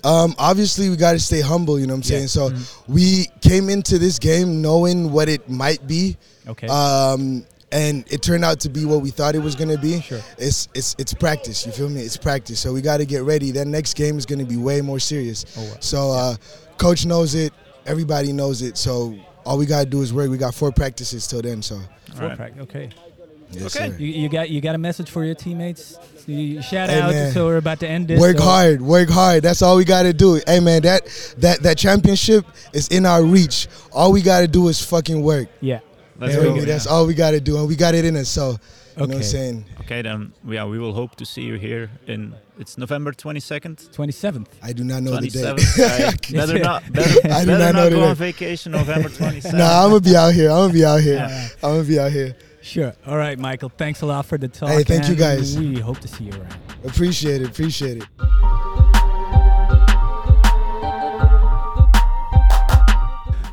Um, 0.03 0.33
obviously, 0.37 0.89
we 0.89 0.97
got 0.97 1.13
to 1.13 1.19
stay 1.19 1.39
humble. 1.39 1.79
You 1.79 1.85
know 1.87 1.93
what 1.93 2.05
I'm 2.05 2.11
Yeah. 2.11 2.17
saying? 2.17 2.27
So 2.29 2.49
Mhm. 2.49 2.63
we 2.87 3.27
came 3.41 3.69
into 3.69 3.97
this 3.99 4.17
game 4.19 4.61
knowing 4.61 5.11
what 5.13 5.29
it 5.29 5.47
might 5.49 5.87
be, 5.87 6.17
okay. 6.47 6.67
um, 6.67 7.45
and 7.71 8.03
it 8.09 8.21
turned 8.21 8.43
out 8.43 8.59
to 8.61 8.69
be 8.69 8.83
what 8.85 9.01
we 9.01 9.11
thought 9.11 9.33
it 9.35 9.43
was 9.49 9.55
gonna 9.55 9.77
be. 9.77 10.01
Sure. 10.01 10.19
It's 10.37 10.67
it's 10.73 10.95
it's 10.97 11.13
practice. 11.13 11.65
You 11.65 11.71
feel 11.71 11.89
me? 11.89 12.01
It's 12.01 12.17
practice. 12.17 12.59
So 12.59 12.73
we 12.73 12.81
got 12.81 12.97
to 12.97 13.05
get 13.05 13.23
ready. 13.23 13.51
That 13.51 13.67
next 13.67 13.93
game 13.95 14.17
is 14.17 14.25
gonna 14.25 14.45
be 14.45 14.57
way 14.57 14.81
more 14.81 14.99
serious. 14.99 15.45
oh, 15.57 15.61
well. 15.61 15.77
So 15.79 16.11
uh, 16.11 16.35
coach 16.77 17.05
knows 17.05 17.33
it. 17.35 17.53
Everybody 17.85 18.33
knows 18.33 18.61
it. 18.61 18.77
So 18.77 19.15
all 19.45 19.57
we 19.57 19.65
gotta 19.67 19.85
do 19.85 20.01
is 20.01 20.11
work. 20.11 20.29
We 20.29 20.37
got 20.37 20.53
four 20.55 20.71
practices 20.71 21.27
till 21.27 21.41
then. 21.43 21.61
So 21.61 21.79
Four 22.17 22.27
Right. 22.27 22.37
pack, 22.37 22.59
okay. 22.59 22.89
Yes, 23.53 23.75
Okay. 23.75 23.89
sir. 23.89 23.95
You, 23.97 24.07
you 24.07 24.29
got 24.29 24.49
you 24.49 24.61
got 24.61 24.75
a 24.75 24.77
message 24.77 25.09
for 25.09 25.23
your 25.23 25.35
teammates. 25.35 25.97
You 26.27 26.61
shout 26.61 26.89
Hey, 26.89 26.99
out. 27.01 27.11
man. 27.11 27.31
So 27.33 27.45
we're 27.45 27.57
about 27.57 27.79
to 27.81 27.87
end 27.87 28.07
this. 28.07 28.19
Work 28.19 28.37
so- 28.37 28.43
hard, 28.43 28.81
work 28.81 29.09
hard. 29.09 29.43
That's 29.43 29.61
all 29.61 29.75
we 29.77 29.85
gotta 29.85 30.13
do. 30.13 30.41
Hey 30.47 30.59
man, 30.59 30.81
that 30.83 31.05
that 31.39 31.61
that 31.63 31.77
championship 31.77 32.45
is 32.73 32.87
in 32.89 33.05
our 33.05 33.23
reach. 33.23 33.67
All 33.91 34.11
we 34.11 34.21
gotta 34.21 34.47
do 34.47 34.67
is 34.69 34.83
fucking 34.83 35.21
work. 35.21 35.47
Yeah. 35.61 35.79
Let's 36.19 36.33
You 36.35 36.39
There 36.41 36.49
feel 36.51 36.59
we. 36.61 36.65
That's 36.65 36.87
all 36.87 37.05
we 37.07 37.13
gotta 37.13 37.39
do, 37.41 37.57
and 37.57 37.67
we 37.67 37.75
got 37.75 37.95
it 37.95 38.05
in 38.05 38.15
us. 38.15 38.29
So 38.29 38.51
you 38.51 38.51
know 38.51 38.57
what 38.95 39.01
Okay. 39.09 39.15
I'm 39.17 39.23
saying. 39.23 39.65
Okay, 39.81 40.01
then 40.03 40.31
yeah, 40.47 40.65
we 40.65 40.77
will 40.79 40.93
hope 40.93 41.15
to 41.15 41.25
see 41.25 41.41
you 41.41 41.55
here 41.55 41.89
in 42.07 42.35
it's 42.59 42.77
November 42.77 43.11
22nd. 43.11 43.91
Twenty 43.91 44.11
seventh. 44.13 44.55
I 44.61 44.71
do 44.71 44.83
not 44.83 45.01
know 45.01 45.19
the 45.19 45.27
date. 45.27 45.43
I 46.33 46.35
better 46.45 46.59
not, 46.59 46.93
better, 46.93 47.19
I 47.33 47.41
do 47.41 47.47
better 47.47 47.47
not 47.47 47.57
not, 47.57 47.75
know 47.75 47.89
the 47.89 47.95
go 47.95 48.03
on 48.03 48.15
vacation 48.15 48.71
November 48.73 49.09
27th. 49.09 49.53
nah, 49.57 49.83
I'm 49.83 49.89
gonna 49.89 50.01
be 50.01 50.15
out 50.15 50.33
here. 50.33 50.51
I'm 50.51 50.67
gonna 50.67 50.73
be 50.73 50.85
out 50.85 51.01
here. 51.01 51.15
Yeah. 51.15 51.47
I'm 51.63 51.71
gonna 51.77 51.83
be 51.83 51.99
out 51.99 52.11
here. 52.11 52.35
Sure. 52.63 52.93
All 53.05 53.17
right, 53.17 53.37
Michael. 53.37 53.69
Thanks 53.75 54.01
a 54.01 54.05
lot 54.05 54.25
for 54.25 54.37
the 54.39 54.47
talk. 54.47 54.69
Hey, 54.69 54.83
thank 54.83 55.07
you, 55.09 55.15
guys. 55.15 55.57
We 55.57 55.79
hope 55.81 55.99
to 55.99 56.07
see 56.07 56.23
you 56.25 56.31
around. 56.31 56.55
Appreciate 56.85 57.41
it. 57.41 57.47
Appreciate 57.49 57.97
it. 57.97 58.07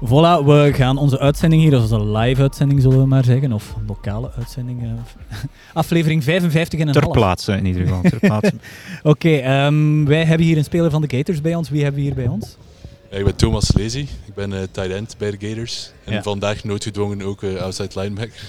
Voilà, 0.02 0.44
we 0.44 0.70
gaan 0.74 0.96
onze 0.98 1.18
uitzending 1.18 1.62
hier, 1.62 1.70
dat 1.70 1.82
is 1.84 1.90
een 1.90 2.12
live 2.12 2.40
uitzending 2.42 2.80
zullen 2.80 2.98
we 2.98 3.06
maar 3.06 3.24
zeggen, 3.24 3.52
of 3.52 3.74
een 3.76 3.86
lokale 3.86 4.30
uitzending. 4.36 4.82
eh, 4.82 4.88
aflevering 5.72 6.24
55 6.24 6.80
en 6.80 6.86
een 6.86 6.92
Ter 6.92 7.02
half. 7.02 7.14
plaatse 7.14 7.52
in 7.52 7.66
ieder 7.66 7.82
geval. 7.82 8.00
Ter 8.02 8.18
plaatse. 8.28 8.52
Oké, 9.02 9.30
ehm, 9.36 10.04
wij 10.04 10.24
hebben 10.24 10.46
hier 10.46 10.56
een 10.56 10.64
speler 10.64 10.90
van 10.90 11.02
de 11.02 11.16
Gators 11.16 11.40
bij 11.40 11.54
ons. 11.54 11.68
Wie 11.70 11.82
hebben 11.82 12.00
we 12.00 12.06
hier 12.06 12.16
bij 12.16 12.26
ons? 12.28 12.56
Ja, 13.10 13.16
ik 13.18 13.24
ben 13.24 13.36
Thomas 13.36 13.70
Lazy. 13.76 14.06
Ik 14.26 14.34
ben 14.34 14.52
eh 14.52 14.58
tight 14.70 14.90
end 14.90 15.14
bij 15.18 15.30
de 15.30 15.46
Gators. 15.48 15.90
En 16.04 16.12
Ja. 16.12 16.22
vandaag 16.22 16.64
noodgedwongen 16.64 17.22
ook 17.22 17.42
eh, 17.42 17.56
outside 17.62 18.00
linebacker. 18.00 18.40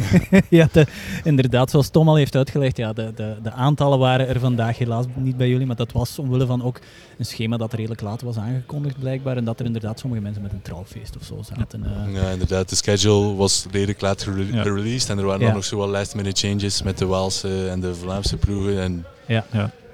ja, 0.58 0.68
de- 0.72 0.86
inderdaad, 1.24 1.70
zoals 1.70 1.88
Tom 1.88 2.08
al 2.08 2.16
heeft 2.16 2.36
uitgelegd, 2.36 2.76
ja, 2.76 2.92
de, 2.92 3.12
de, 3.14 3.36
de 3.42 3.50
aantallen 3.50 3.98
waren 3.98 4.28
er 4.28 4.40
vandaag 4.40 4.78
helaas 4.78 5.04
niet 5.14 5.36
bij 5.36 5.48
jullie, 5.48 5.66
maar 5.66 5.76
dat 5.76 5.92
was 5.92 6.18
omwille 6.18 6.46
van 6.46 6.62
ook 6.64 6.80
een 7.18 7.24
schema 7.24 7.56
dat 7.56 7.72
redelijk 7.72 8.00
laat 8.00 8.22
was 8.22 8.36
aangekondigd 8.36 8.98
blijkbaar 8.98 9.36
en 9.36 9.44
dat 9.44 9.60
er 9.60 9.66
inderdaad 9.66 9.98
sommige 10.00 10.22
mensen 10.22 10.42
met 10.42 10.52
een 10.52 10.62
trouwfeest 10.62 11.16
of 11.16 11.24
zo 11.24 11.42
zaten. 11.56 11.84
eh. 11.84 12.14
Ja, 12.22 12.30
inderdaad. 12.30 12.68
De 12.68 12.76
schedule 12.76 13.34
was 13.34 13.66
redelijk 13.70 14.00
laat 14.00 14.22
gere- 14.22 14.52
Ja. 14.52 14.62
gereleased. 14.62 15.10
En 15.10 15.18
er 15.18 15.24
waren 15.24 15.40
Ja. 15.40 15.46
dan 15.46 15.54
nog 15.54 15.64
zo 15.64 15.86
last 15.88 16.14
minute 16.14 16.46
changes 16.46 16.82
met 16.82 16.98
de 16.98 17.06
Waalse 17.06 17.68
en 17.68 17.80
de 17.80 17.94
Vlaamse 17.94 18.36
ploegen. 18.36 18.80
En 18.80 19.04
ja. 19.26 19.46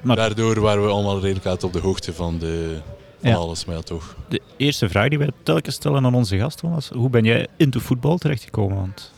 Maar 0.03 0.17
daardoor 0.17 0.61
waren 0.61 0.83
we 0.83 0.89
allemaal 0.89 1.21
redelijk 1.21 1.45
laat 1.45 1.63
op 1.65 1.73
de 1.73 1.79
hoogte 1.81 2.13
van, 2.13 2.39
de, 2.39 2.79
van 3.31 3.41
Ja. 3.41 3.45
alles. 3.47 3.65
Ja, 3.69 3.81
toch. 3.81 4.17
de 4.29 4.41
eerste 4.57 4.89
vraag 4.89 5.09
die 5.09 5.19
wij 5.19 5.31
telkens 5.43 5.75
stellen 5.75 6.05
aan 6.05 6.15
onze 6.15 6.39
gasten 6.39 6.71
was: 6.71 6.89
hoe 6.95 7.11
ben 7.11 7.25
jij 7.25 7.47
into 7.57 7.81
voetbal 7.81 8.19
terechtgekomen? 8.19 8.77
Want 8.77 9.13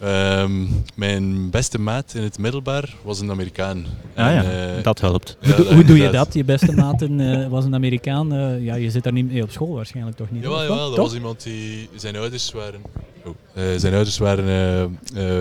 Ehm, 0.00 0.52
mijn 0.94 1.50
beste 1.50 1.78
maat 1.80 2.14
in 2.14 2.22
het 2.22 2.38
middelbaar 2.38 2.94
was 3.02 3.20
een 3.20 3.30
Amerikaan. 3.30 3.84
ah, 4.16 4.26
En, 4.26 4.32
ja, 4.34 4.76
eh, 4.76 4.82
dat 4.82 5.00
helpt. 5.00 5.36
Hoe, 5.40 5.48
ja, 5.50 5.56
doe- 5.56 5.74
hoe 5.74 5.84
doe 5.84 5.98
je 5.98 6.10
dat? 6.10 6.34
Je 6.34 6.44
beste 6.44 6.72
maat 6.82 7.02
in, 7.02 7.20
eh, 7.20 7.48
was 7.48 7.64
een 7.64 7.74
Amerikaan. 7.74 8.32
eh, 8.32 8.64
ja, 8.64 8.74
je 8.74 8.90
zit 8.90 9.02
daar 9.04 9.12
niet 9.12 9.32
mee 9.32 9.42
op 9.42 9.50
school 9.50 9.74
waarschijnlijk 9.74 10.16
toch 10.16 10.30
niet? 10.30 10.42
Jawel, 10.42 10.62
jawel, 10.62 10.86
dat 10.86 10.94
Toch? 10.94 11.04
was 11.04 11.14
iemand 11.14 11.42
die... 11.42 11.88
Zijn 11.96 12.16
ouders 12.16 12.52
waren... 12.52 12.80
Oh, 13.24 13.34
eh, 13.54 13.64
zijn 13.76 13.94
ouders 13.94 14.18
waren... 14.18 14.44
eh, 14.46 14.82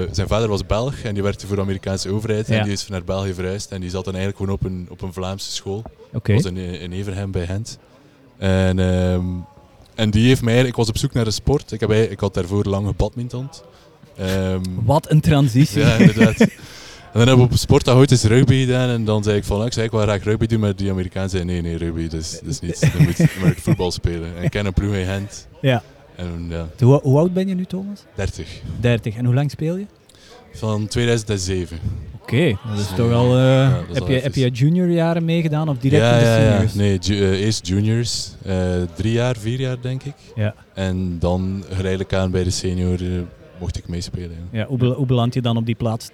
eh, 0.01 0.07
zijn 0.11 0.27
vader 0.27 0.47
was 0.47 0.65
Belg 0.65 1.01
en 1.03 1.13
die 1.13 1.23
werkte 1.23 1.47
voor 1.47 1.55
de 1.55 1.61
Amerikaanse 1.61 2.09
overheid. 2.09 2.47
Ja. 2.47 2.57
En 2.57 2.63
die 2.63 2.73
is 2.73 2.87
naar 2.87 3.03
België 3.03 3.33
verhuisd 3.33 3.71
en 3.71 3.81
die 3.81 3.89
zat 3.89 4.05
dan 4.05 4.15
eigenlijk 4.15 4.43
gewoon 4.43 4.59
op 4.59 4.63
een, 4.71 4.87
op 4.89 5.01
een 5.01 5.13
Vlaamse 5.13 5.51
school. 5.51 5.83
Oké. 6.13 6.33
Was 6.33 6.45
in, 6.45 6.57
in 6.57 6.91
Everhem 6.91 7.31
bij 7.31 7.45
Gent. 7.45 7.77
En, 8.41 8.79
ehm, 8.79 9.25
en 9.95 10.09
die 10.09 10.27
heeft 10.27 10.41
mij... 10.41 10.63
Ik 10.65 10.75
was 10.75 10.89
op 10.89 10.97
zoek 10.97 11.13
naar 11.13 11.25
een 11.25 11.31
sport. 11.33 11.71
Ik, 11.71 11.79
heb, 11.79 11.91
ik 11.91 12.19
had 12.19 12.33
daarvoor 12.33 12.63
lang 12.65 12.87
gebadmintond. 12.87 13.63
Ehm, 14.17 14.59
Wat 14.83 15.11
een 15.11 15.21
transitie. 15.21 15.79
ja, 15.81 15.95
inderdaad. 15.95 16.39
En 16.39 16.49
dan 17.19 17.27
hebben 17.27 17.45
we 17.45 17.51
op 17.51 17.57
sportdag 17.57 17.95
ooit 17.95 18.11
eens 18.11 18.23
rugby 18.23 18.59
gedaan. 18.59 18.89
En 18.89 19.05
dan 19.05 19.23
zei 19.23 19.37
ik 19.37 19.43
van, 19.43 19.65
ik 19.65 19.73
zei 19.73 19.85
ik 19.85 19.91
wil 19.91 20.01
graag 20.01 20.23
rugby 20.23 20.45
doen. 20.45 20.59
Maar 20.59 20.75
die 20.75 20.91
Amerikaan 20.91 21.29
zei, 21.29 21.43
nee, 21.43 21.61
nee, 21.61 21.77
rugby, 21.77 22.07
dat 22.07 22.19
is, 22.19 22.31
dat 22.31 22.49
is 22.49 22.59
niets. 22.59 22.79
Je 22.79 22.89
moet, 22.99 23.17
je 23.17 23.27
moet 23.43 23.61
voetbal 23.61 23.91
spelen. 23.91 24.35
En 24.37 24.43
ik 24.43 24.49
ken 24.51 24.65
een 24.65 24.73
ploeg 24.73 24.93
in 24.93 25.05
Gent. 25.05 25.47
Ja. 25.61 25.83
En 26.15 26.45
ja, 26.49 26.67
Hoe, 26.79 26.99
hoe 27.03 27.17
oud 27.17 27.33
ben 27.33 27.47
je 27.47 27.55
nu, 27.55 27.65
Thomas? 27.65 28.03
30. 28.15 28.61
30. 28.79 29.15
En 29.15 29.25
hoe 29.25 29.33
lang 29.33 29.51
speel 29.51 29.77
je? 29.77 29.85
Van 30.53 30.87
2007. 30.87 31.79
Oké, 32.33 32.57
dat 32.69 32.79
is 32.79 32.87
toch 32.95 33.11
al... 33.11 33.25
eh, 33.37 33.41
ja, 33.43 33.69
dat 33.69 33.81
is 33.89 33.93
heb, 33.93 34.01
al 34.03 34.09
je, 34.09 34.13
even. 34.15 34.23
heb 34.23 34.35
je 34.35 34.49
juniorjaren 34.49 35.25
meegedaan 35.25 35.69
of 35.69 35.77
direct 35.77 36.01
ja, 36.03 36.13
in 36.13 36.19
de 36.19 36.25
ja, 36.25 36.37
ja. 36.37 36.51
seniors? 36.51 36.73
Nee, 36.73 36.97
ju- 36.99 37.23
eh, 37.31 37.45
eerst 37.45 37.67
juniors. 37.67 38.31
eh, 38.45 38.55
drie 38.95 39.11
jaar, 39.13 39.35
vier 39.37 39.59
jaar 39.59 39.77
denk 39.81 40.03
ik. 40.03 40.13
Ja. 40.35 40.53
En 40.73 41.15
dan 41.19 41.63
geleidelijk 41.69 42.13
aan 42.13 42.31
bij 42.31 42.43
de 42.43 42.49
senior 42.49 42.97
mocht 43.59 43.77
ik 43.77 43.87
meespelen. 43.87 44.29
Ja. 44.51 44.59
Ja, 44.59 44.65
hoe, 44.65 44.77
bel- 44.77 44.93
hoe 44.93 45.05
beland 45.05 45.33
je 45.33 45.41
dan 45.41 45.57
op 45.57 45.65
die 45.65 45.75
plaats? 45.75 46.09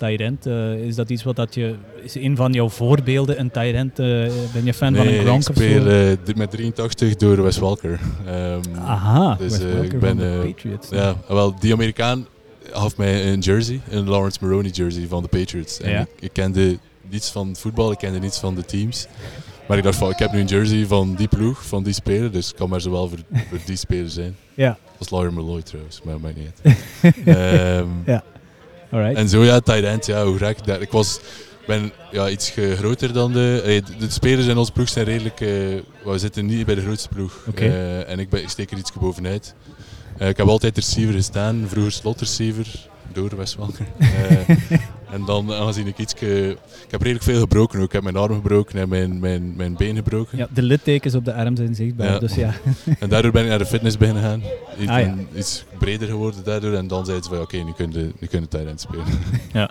Eh, 0.46 0.74
is 0.74 0.96
dat 0.96 1.10
iets 1.10 1.24
wat 1.24 1.36
dat 1.36 1.54
je... 1.56 1.76
Is 2.04 2.16
een 2.16 2.36
van 2.36 2.54
jouw 2.54 2.70
voorbeelden 2.70 3.40
een 3.40 3.52
eh, 4.00 4.06
ben 4.54 4.66
je 4.66 4.74
fan 4.74 4.96
van 4.96 5.08
een 5.08 5.14
ik 5.14 5.22
Gronk 5.22 5.50
of 5.50 5.56
speel 5.56 5.86
eh, 5.88 6.36
met 6.36 6.52
83 6.52 7.16
door 7.16 7.44
Wes 7.44 7.58
Walker. 7.58 8.00
Ehm, 8.26 8.60
Aha, 8.86 9.36
dus, 9.36 9.52
Wes 9.58 9.62
eh, 9.74 9.82
ik 9.84 9.90
van 9.90 10.00
ben, 10.00 10.18
de 10.18 10.38
eh, 10.44 10.52
Patriots. 10.52 10.90
Ja, 10.90 11.16
wel, 11.28 11.54
die 11.60 11.74
Amerikaan 11.74 12.26
gaf 12.80 12.98
mij 12.98 13.32
een 13.32 13.40
jersey, 13.40 13.82
een 13.90 14.10
Lawrence 14.10 14.38
Maroney 14.42 14.72
jersey 14.72 15.06
van 15.08 15.22
de 15.22 15.28
Patriots. 15.28 15.80
En 15.80 15.92
Ja. 15.92 16.00
ik, 16.00 16.08
ik 16.20 16.34
kende 16.34 16.78
niets 17.10 17.30
van 17.30 17.56
voetbal, 17.56 17.92
ik 17.92 17.98
kende 17.98 18.20
niets 18.20 18.40
van 18.40 18.56
de 18.56 18.66
teams. 18.66 19.08
Maar 19.68 19.78
ik 19.78 19.84
dacht 19.84 19.98
van, 19.98 20.10
ik 20.10 20.20
heb 20.20 20.32
nu 20.32 20.40
een 20.40 20.46
jersey 20.46 20.86
van 20.86 21.16
die 21.16 21.28
ploeg, 21.28 21.66
van 21.66 21.84
die 21.84 21.94
speler, 21.94 22.32
dus 22.32 22.48
het 22.48 22.56
kan 22.56 22.70
maar 22.70 22.82
zowel 22.82 23.08
voor, 23.10 23.18
voor 23.50 23.60
die 23.66 23.76
speler 23.76 24.10
zijn. 24.10 24.36
Ja, 24.54 24.78
Dat 24.98 25.08
is 25.08 25.10
Lawyer 25.10 25.34
Malloy 25.34 25.62
trouwens, 25.62 26.02
maar 26.04 26.20
maakt 26.20 26.36
niet 26.36 26.52
uit. 26.64 26.76
Ehm, 27.26 27.88
alright. 28.92 29.16
en 29.18 29.30
zo 29.30 29.44
ja, 29.44 29.60
tight 29.60 29.84
end, 29.84 30.06
ja, 30.06 30.26
hoe 30.26 30.38
raak 30.38 30.58
ik 30.58 30.66
daar? 30.66 30.82
Ik 30.82 30.92
was, 30.92 31.16
ik 31.62 31.68
ben 31.68 31.92
ja, 32.12 32.30
iets 32.30 32.50
groter 32.76 33.14
dan 33.14 33.34
de, 33.34 33.62
de... 33.66 33.98
De 34.06 34.10
spelers 34.12 34.48
in 34.48 34.58
onze 34.58 34.72
ploeg 34.72 34.90
zijn 34.90 35.06
redelijk... 35.06 35.42
eh, 35.42 35.48
we 36.04 36.18
zitten 36.18 36.46
niet 36.46 36.66
bij 36.66 36.76
de 36.76 36.82
grootste 36.82 37.08
ploeg. 37.10 37.46
Eh, 37.56 38.10
en 38.10 38.20
ik, 38.20 38.30
ben, 38.30 38.42
ik 38.42 38.50
steek 38.50 38.72
er 38.72 38.78
iets 38.78 38.92
bovenuit. 38.94 39.56
Eh, 40.18 40.30
ik 40.30 40.38
heb 40.38 40.48
altijd 40.48 40.76
receiver 40.76 41.14
gestaan, 41.14 41.66
vroeger 41.68 41.92
slot 41.92 42.20
receiver, 42.20 42.68
door 43.14 43.38
Westwalker. 43.38 43.86
Eh 44.00 44.78
en 45.12 45.26
dan 45.26 45.54
aangezien 45.54 45.88
ik 45.88 45.98
iets... 45.98 46.14
Ik 46.14 46.58
heb 46.92 47.02
redelijk 47.02 47.24
veel 47.24 47.40
gebroken 47.40 47.80
ook. 47.80 47.86
Ik 47.86 47.92
heb 47.92 48.04
mijn 48.04 48.16
arm 48.16 48.34
gebroken 48.34 48.80
en 48.80 48.90
mijn, 48.90 49.20
mijn, 49.20 49.54
mijn 49.56 49.76
been 49.76 49.96
gebroken. 49.96 50.38
Ja, 50.38 50.48
de 50.54 50.62
littekens 50.62 51.16
op 51.16 51.26
de 51.26 51.34
arm 51.34 51.56
zijn 51.56 51.76
zichtbaar, 51.76 52.12
Ja. 52.12 52.20
dus 52.20 52.36
ja. 52.36 52.54
En 53.00 53.10
daardoor 53.10 53.32
ben 53.32 53.44
ik 53.44 53.50
naar 53.50 53.58
de 53.58 53.66
fitness 53.66 53.98
beginnen 53.98 54.24
gaan. 54.24 54.42
Ik 54.78 54.90
Ah, 54.90 55.00
ja. 55.00 55.06
ben 55.16 55.28
iets 55.36 55.66
breder 55.80 56.08
geworden 56.08 56.44
daardoor. 56.44 56.74
En 56.74 56.88
dan 56.88 57.06
zeiden 57.06 57.26
ze 57.26 57.34
van, 57.34 57.42
oké, 57.42 57.58
nu 57.58 57.72
kun 57.76 57.92
je, 57.92 58.12
nu 58.20 58.28
kun 58.28 58.42
je 58.42 58.48
tight 58.48 58.68
end 58.68 58.82
spelen. 58.82 59.06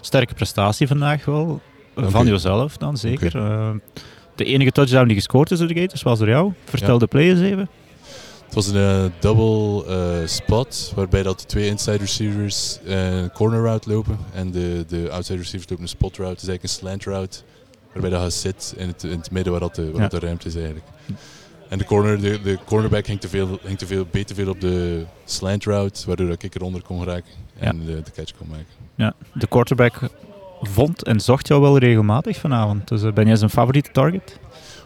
Sterke 0.00 0.34
prestatie 0.34 0.86
vandaag 0.86 1.24
wel. 1.24 1.60
Dank 1.94 2.10
Van 2.10 2.26
u. 2.26 2.30
jezelf 2.30 2.76
dan 2.76 2.96
zeker. 2.96 3.36
Eh, 3.36 3.70
de 4.34 4.44
enige 4.44 4.70
touchdown 4.72 5.06
die 5.06 5.16
gescoord 5.16 5.50
is 5.50 5.58
door 5.58 5.68
de 5.68 5.80
Gators 5.80 6.02
was 6.02 6.18
door 6.18 6.28
jou. 6.28 6.52
Vertel 6.64 6.92
Ja. 6.92 6.98
de 6.98 7.06
play 7.06 7.28
eens 7.30 7.40
even. 7.40 7.68
Het 8.52 8.64
was 8.64 8.74
een 8.74 9.04
eh, 9.04 9.10
double 9.20 9.86
eh, 9.86 10.26
spot, 10.26 10.92
waarbij 10.94 11.22
dat 11.22 11.40
de 11.40 11.46
twee 11.46 11.68
inside 11.68 11.96
receivers 11.96 12.78
eh, 12.86 13.16
een 13.20 13.32
corner 13.32 13.62
route 13.62 13.90
lopen. 13.90 14.18
En 14.34 14.50
de, 14.50 14.84
de 14.88 15.10
outside 15.10 15.38
receivers 15.38 15.70
lopen 15.70 15.84
een 15.84 15.90
spot 15.90 16.16
route. 16.16 16.32
Het 16.34 16.42
is 16.42 16.48
eigenlijk 16.48 16.62
een 16.62 16.80
slant 16.80 17.04
route, 17.04 17.38
waarbij 17.92 18.10
dat 18.10 18.22
je 18.22 18.30
zit 18.30 18.74
in 18.76 18.86
het, 18.86 19.02
in 19.02 19.18
het 19.18 19.30
midden 19.30 19.52
waar, 19.52 19.60
dat 19.60 19.74
de, 19.74 19.84
waar 19.90 20.02
Ja. 20.02 20.08
dat 20.08 20.20
de 20.20 20.26
ruimte 20.26 20.48
is 20.48 20.54
eigenlijk. 20.54 20.86
En 21.68 21.78
de, 21.78 21.84
corner, 21.84 22.20
de, 22.20 22.40
de 22.42 22.58
cornerback 22.64 23.06
ging 23.06 23.20
te 23.20 23.28
veel, 23.28 23.58
ging 23.64 23.78
te 23.78 23.86
veel, 23.86 24.06
beter 24.10 24.36
veel 24.36 24.48
op 24.50 24.60
de 24.60 25.04
slant 25.24 25.64
route, 25.64 26.06
waardoor 26.06 26.30
ik 26.30 26.54
eronder 26.54 26.82
kon 26.82 26.98
geraken 26.98 27.32
en 27.58 27.84
de, 27.84 28.02
de 28.02 28.10
catch 28.14 28.32
kon 28.38 28.46
maken. 28.48 28.66
Ja, 28.94 29.14
de 29.34 29.46
quarterback 29.46 29.98
vond 30.60 31.02
en 31.04 31.20
zocht 31.20 31.48
jou 31.48 31.60
wel 31.60 31.78
regelmatig 31.78 32.38
vanavond. 32.38 32.88
Dus 32.88 33.12
ben 33.12 33.26
jij 33.26 33.36
zijn 33.36 33.50
favoriete 33.50 33.90
target? 33.90 34.38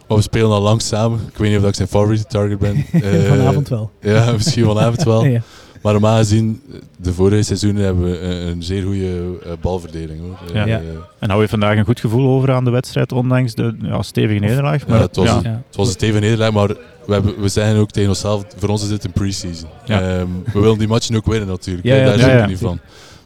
Maar 0.07 0.17
we 0.17 0.23
spelen 0.23 0.49
al 0.49 0.61
lang 0.61 0.81
samen. 0.81 1.19
Ik 1.27 1.37
weet 1.37 1.47
niet 1.47 1.55
of 1.57 1.61
dat 1.61 1.69
ik 1.69 1.75
zijn 1.75 1.87
favoriete 1.87 2.25
target 2.25 2.59
ben. 2.59 2.75
Eh, 2.91 3.27
Vanavond 3.27 3.69
wel. 3.69 3.91
Ja, 4.01 4.31
misschien 4.31 4.65
vanavond 4.65 5.03
wel. 5.03 5.25
Ja. 5.37 5.41
Maar 5.81 5.93
normaal 5.93 6.17
gezien, 6.17 6.61
de 6.97 7.13
vorige 7.13 7.43
seizoenen 7.43 7.83
hebben 7.83 8.03
we 8.03 8.19
een, 8.19 8.63
zeer 8.63 8.83
goede 8.83 9.05
uh, 9.05 9.51
balverdeling. 9.61 10.19
Hoor. 10.19 10.37
Ja. 10.53 10.65
Ja. 10.65 10.81
En 11.19 11.29
hou 11.29 11.41
je 11.41 11.47
vandaag 11.47 11.77
een 11.77 11.85
goed 11.85 11.99
gevoel 11.99 12.29
over 12.29 12.51
aan 12.51 12.63
de 12.63 12.69
wedstrijd, 12.71 13.11
ondanks 13.11 13.53
de 13.53 13.75
ja, 13.81 14.01
stevige 14.01 14.39
nederlaag? 14.39 14.87
Maar, 14.87 14.97
ja, 14.97 15.03
het, 15.03 15.15
was, 15.15 15.27
ja. 15.27 15.39
Ja. 15.43 15.63
het 15.67 15.75
was 15.75 15.87
een 15.87 15.93
stevige 15.93 16.19
nederlaag, 16.19 16.51
maar 16.51 16.67
we, 17.05 17.13
hebben, 17.13 17.41
we 17.41 17.47
zeggen 17.47 17.77
ook 17.77 17.91
tegen 17.91 18.09
onszelf, 18.09 18.43
voor 18.57 18.69
ons 18.69 18.83
is 18.83 18.89
dit 18.89 19.03
een 19.03 19.11
pre-season. 19.11 19.69
Ja. 19.85 20.01
Ehm, 20.01 20.27
we 20.53 20.59
willen 20.59 20.77
die 20.77 20.87
matchen 20.87 21.15
ook 21.15 21.25
winnen 21.25 21.47
natuurlijk, 21.47 21.85
Ja, 21.87 21.93
hè, 21.93 21.99
ja, 21.99 22.05
daar 22.05 22.17
ja, 22.17 22.23
zijn 22.23 22.35
we 22.35 22.41
ja. 22.41 22.47
niet 22.47 22.59
van. 22.59 22.79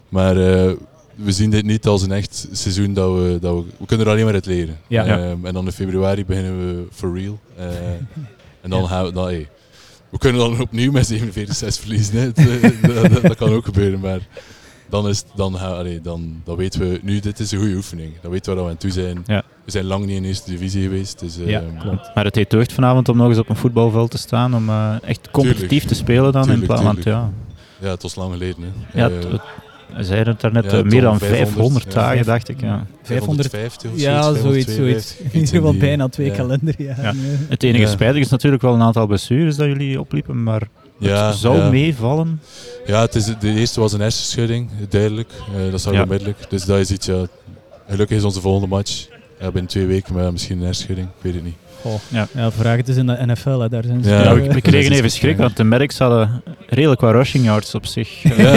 Maar 0.08 0.36
eh, 0.36 0.72
we 1.14 1.32
zien 1.32 1.50
dit 1.50 1.64
niet 1.64 1.86
als 1.86 2.02
een 2.02 2.12
echt 2.12 2.48
seizoen 2.52 2.94
dat 2.94 3.14
we, 3.14 3.38
dat 3.40 3.54
we, 3.54 3.64
we 3.78 3.86
kunnen 3.86 4.06
er 4.06 4.12
alleen 4.12 4.24
maar 4.24 4.34
uit 4.34 4.46
leren. 4.46 4.78
Ja. 4.86 5.04
Ja. 5.04 5.18
Ehm, 5.18 5.46
en 5.46 5.52
dan 5.54 5.64
in 5.64 5.72
februari 5.72 6.24
beginnen 6.24 6.58
we 6.58 6.86
for 6.92 7.18
real. 7.18 7.38
Eh, 7.56 7.66
en 8.60 8.70
dan 8.70 8.80
Ja. 8.80 8.86
gaan 8.86 9.04
we, 9.04 9.12
dan, 9.12 9.24
hey, 9.24 9.48
we 10.10 10.18
kunnen 10.18 10.40
dan 10.40 10.60
opnieuw 10.60 10.92
met 10.92 11.06
47-6 11.12 11.78
verliezen. 11.80 12.16
Hè. 12.16 12.30
Eh, 12.32 12.62
dat, 13.02 13.12
dat- 13.12 13.22
dat 13.22 13.36
kan 13.36 13.52
ook 13.52 13.64
gebeuren, 13.64 14.00
maar 14.00 14.18
dan, 14.88 15.08
is, 15.08 15.24
dan, 15.34 15.56
gaan, 15.56 15.76
allee, 15.76 16.00
dan, 16.00 16.40
dan 16.44 16.56
weten 16.56 16.80
we, 16.80 17.00
nu 17.02 17.20
dit 17.20 17.38
is 17.38 17.50
een 17.52 17.58
goede 17.58 17.74
oefening. 17.74 18.12
Dan 18.20 18.30
weten 18.30 18.50
we 18.52 18.56
waar 18.56 18.64
we 18.66 18.72
aan 18.72 18.78
toe 18.78 18.90
zijn. 18.90 19.22
Ja. 19.26 19.42
We 19.64 19.70
zijn 19.70 19.84
lang 19.84 20.06
niet 20.06 20.16
in 20.16 20.22
de 20.22 20.28
eerste 20.28 20.50
divisie 20.50 20.82
geweest. 20.82 21.18
Dus, 21.18 21.36
Ja, 21.44 21.60
ehm, 21.60 21.76
klopt. 21.78 22.10
Maar 22.14 22.24
het 22.24 22.34
heeft 22.34 22.50
deugd 22.50 22.72
vanavond 22.72 23.08
om 23.08 23.16
nog 23.16 23.28
eens 23.28 23.38
op 23.38 23.48
een 23.48 23.56
voetbalveld 23.56 24.10
te 24.10 24.18
staan, 24.18 24.54
om 24.54 24.68
eh, 24.68 24.94
echt 25.04 25.30
competitief 25.30 25.68
Tuurlijk. 25.68 25.88
te 25.88 25.94
spelen 25.94 26.32
dan. 26.32 26.50
in 26.50 26.60
plaats 26.60 27.02
ja, 27.04 27.30
ja, 27.80 27.88
het 27.88 28.02
was 28.02 28.14
lang 28.14 28.32
geleden. 28.32 28.64
Hè. 28.86 29.00
ja, 29.00 29.10
zeiden 29.98 30.32
het 30.32 30.40
daarnet, 30.40 30.64
ja, 30.64 30.70
eh, 30.78 30.82
meer 30.84 31.00
dan 31.00 31.18
500, 31.18 31.48
500 31.48 31.84
ja. 31.84 31.90
dagen, 31.90 32.24
dacht 32.24 32.48
ik. 32.48 32.60
Ja. 32.60 32.86
500 33.02 33.48
550 33.50 33.90
of 33.90 34.00
Ja, 34.00 34.22
zoiets, 34.22 34.40
552, 34.40 34.74
zoiets. 34.74 35.16
In 35.34 35.40
ieder 35.40 35.54
geval 35.56 35.74
bijna 35.76 36.08
twee 36.08 36.26
ja. 36.26 36.34
kalenderjaren. 36.34 37.02
Ja. 37.04 37.10
Ja. 37.12 37.36
Het 37.48 37.62
enige 37.62 37.84
Ja. 37.84 37.88
spijtig 37.90 38.20
is 38.20 38.28
natuurlijk 38.28 38.62
wel 38.62 38.74
een 38.74 38.82
aantal 38.82 39.06
blessures 39.06 39.56
dat 39.56 39.66
jullie 39.66 40.00
opliepen, 40.00 40.42
maar 40.42 40.68
Ja, 40.98 41.26
het 41.26 41.36
zou 41.36 41.56
ja. 41.56 41.70
meevallen. 41.70 42.40
Ja, 42.86 43.00
het 43.00 43.14
is, 43.14 43.24
de 43.40 43.50
eerste 43.54 43.80
was 43.80 43.92
een 43.92 44.00
hersenschudding, 44.00 44.70
duidelijk. 44.88 45.30
Eh, 45.56 45.70
dat 45.70 45.80
zag 45.80 45.90
je 45.92 45.96
Ja. 45.98 46.02
onmiddellijk. 46.04 46.38
Dus 46.48 46.64
dat 46.64 46.78
is 46.78 46.90
iets, 46.90 47.06
ja, 47.06 47.26
gelukkig 47.88 48.16
is 48.16 48.24
onze 48.24 48.40
volgende 48.40 48.66
match. 48.68 49.06
Ja, 49.40 49.50
binnen 49.50 49.70
twee 49.70 49.86
weken, 49.86 50.14
maar 50.14 50.32
misschien 50.32 50.58
een 50.58 50.64
hersenschudding, 50.64 51.08
ik 51.08 51.22
weet 51.22 51.34
het 51.34 51.44
niet. 51.44 51.54
Goh. 51.82 51.94
Ja. 52.08 52.28
Ja, 52.34 52.50
vraag 52.52 52.76
het 52.76 52.88
is 52.88 52.96
in 52.96 53.06
de 53.06 53.18
NFL, 53.26 53.58
hè. 53.58 53.68
daar 53.68 53.82
zijn 53.84 54.02
ze. 54.04 54.10
Ja, 54.10 54.22
Ja, 54.22 54.34
we, 54.34 54.60
kregen 54.60 54.92
even 54.92 55.10
schrik, 55.10 55.36
want 55.36 55.56
de 55.56 55.64
Merks 55.64 55.98
hadden 55.98 56.42
redelijk 56.68 57.00
wat 57.00 57.12
rushing 57.12 57.44
yards 57.44 57.74
op 57.74 57.86
zich. 57.86 58.08
Ja, 58.42 58.52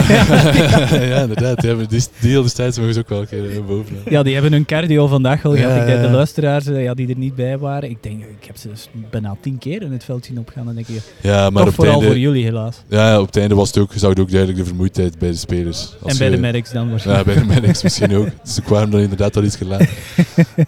ja 1.06 1.22
inderdaad. 1.22 1.62
Ja, 1.64 1.74
die, 1.74 1.88
die 2.20 2.30
heel 2.30 2.42
destijds 2.42 2.78
mogen 2.78 2.94
ze 2.94 3.00
ook 3.00 3.10
wel 3.10 3.20
een 3.20 3.28
keer 3.28 3.52
eh, 3.52 3.66
boven. 3.68 3.96
Ja, 4.10 4.24
die 4.24 4.34
hebben 4.34 4.52
hun 4.52 4.66
cardio 4.66 5.08
vandaag 5.08 5.42
wel 5.42 5.56
gehad. 5.56 5.76
Ja, 5.76 5.84
Ik 5.84 5.90
ja. 5.90 6.02
de 6.02 6.10
luisteraars 6.10 6.66
eh, 6.68 6.84
ja, 6.84 6.94
die 6.94 7.10
er 7.10 7.18
niet 7.18 7.36
bij 7.36 7.58
waren. 7.58 7.90
Ik 7.90 7.98
denk, 8.04 8.22
ik 8.24 8.48
heb 8.48 8.58
ze 8.58 8.68
dus 8.68 8.90
bijna 9.12 9.36
tien 9.42 9.58
keer 9.58 9.82
in 9.82 9.92
het 9.92 10.04
veld 10.04 10.26
zien 10.26 10.40
opgaan. 10.40 10.66
Dan 10.66 10.76
denk 10.76 10.88
ik, 10.88 11.02
Ja, 11.22 11.36
maar 11.42 11.52
toch 11.52 11.60
op 11.62 11.66
het, 11.66 11.76
vooral 11.76 11.94
voor 11.94 12.04
einde, 12.04 12.20
jullie 12.20 12.44
helaas. 12.44 12.84
ja, 12.90 13.20
op 13.20 13.26
het 13.26 13.38
einde 13.38 13.56
was 13.56 13.68
het 13.68 13.78
ook, 13.78 13.92
zag 13.96 14.16
je 14.16 14.22
ook 14.22 14.30
duidelijk 14.30 14.60
de 14.60 14.66
vermoeidheid 14.66 15.20
bij 15.20 15.30
de 15.30 15.38
spelers. 15.38 15.94
Als 16.02 16.12
en 16.12 16.18
bij 16.18 16.30
je- 16.30 16.36
de 16.36 16.42
medics 16.42 16.72
dan 16.72 16.84
Ja, 16.84 16.90
waarschijnlijk. 16.90 17.26
bij 17.26 17.36
de 17.36 17.46
medics 17.62 17.84
misschien 17.84 18.16
ook. 18.16 18.28
Dus 18.44 18.58
ik 18.58 18.64
kwamen 18.64 18.90
dan 18.90 19.00
inderdaad 19.00 19.36
al 19.38 19.44
iets 19.44 19.56
gelaten. 19.56 19.88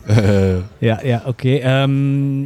Eh, 0.05 0.55
Ja, 0.77 0.99
ja 1.03 1.21
oké. 1.25 1.49
Ehm, 1.55 2.41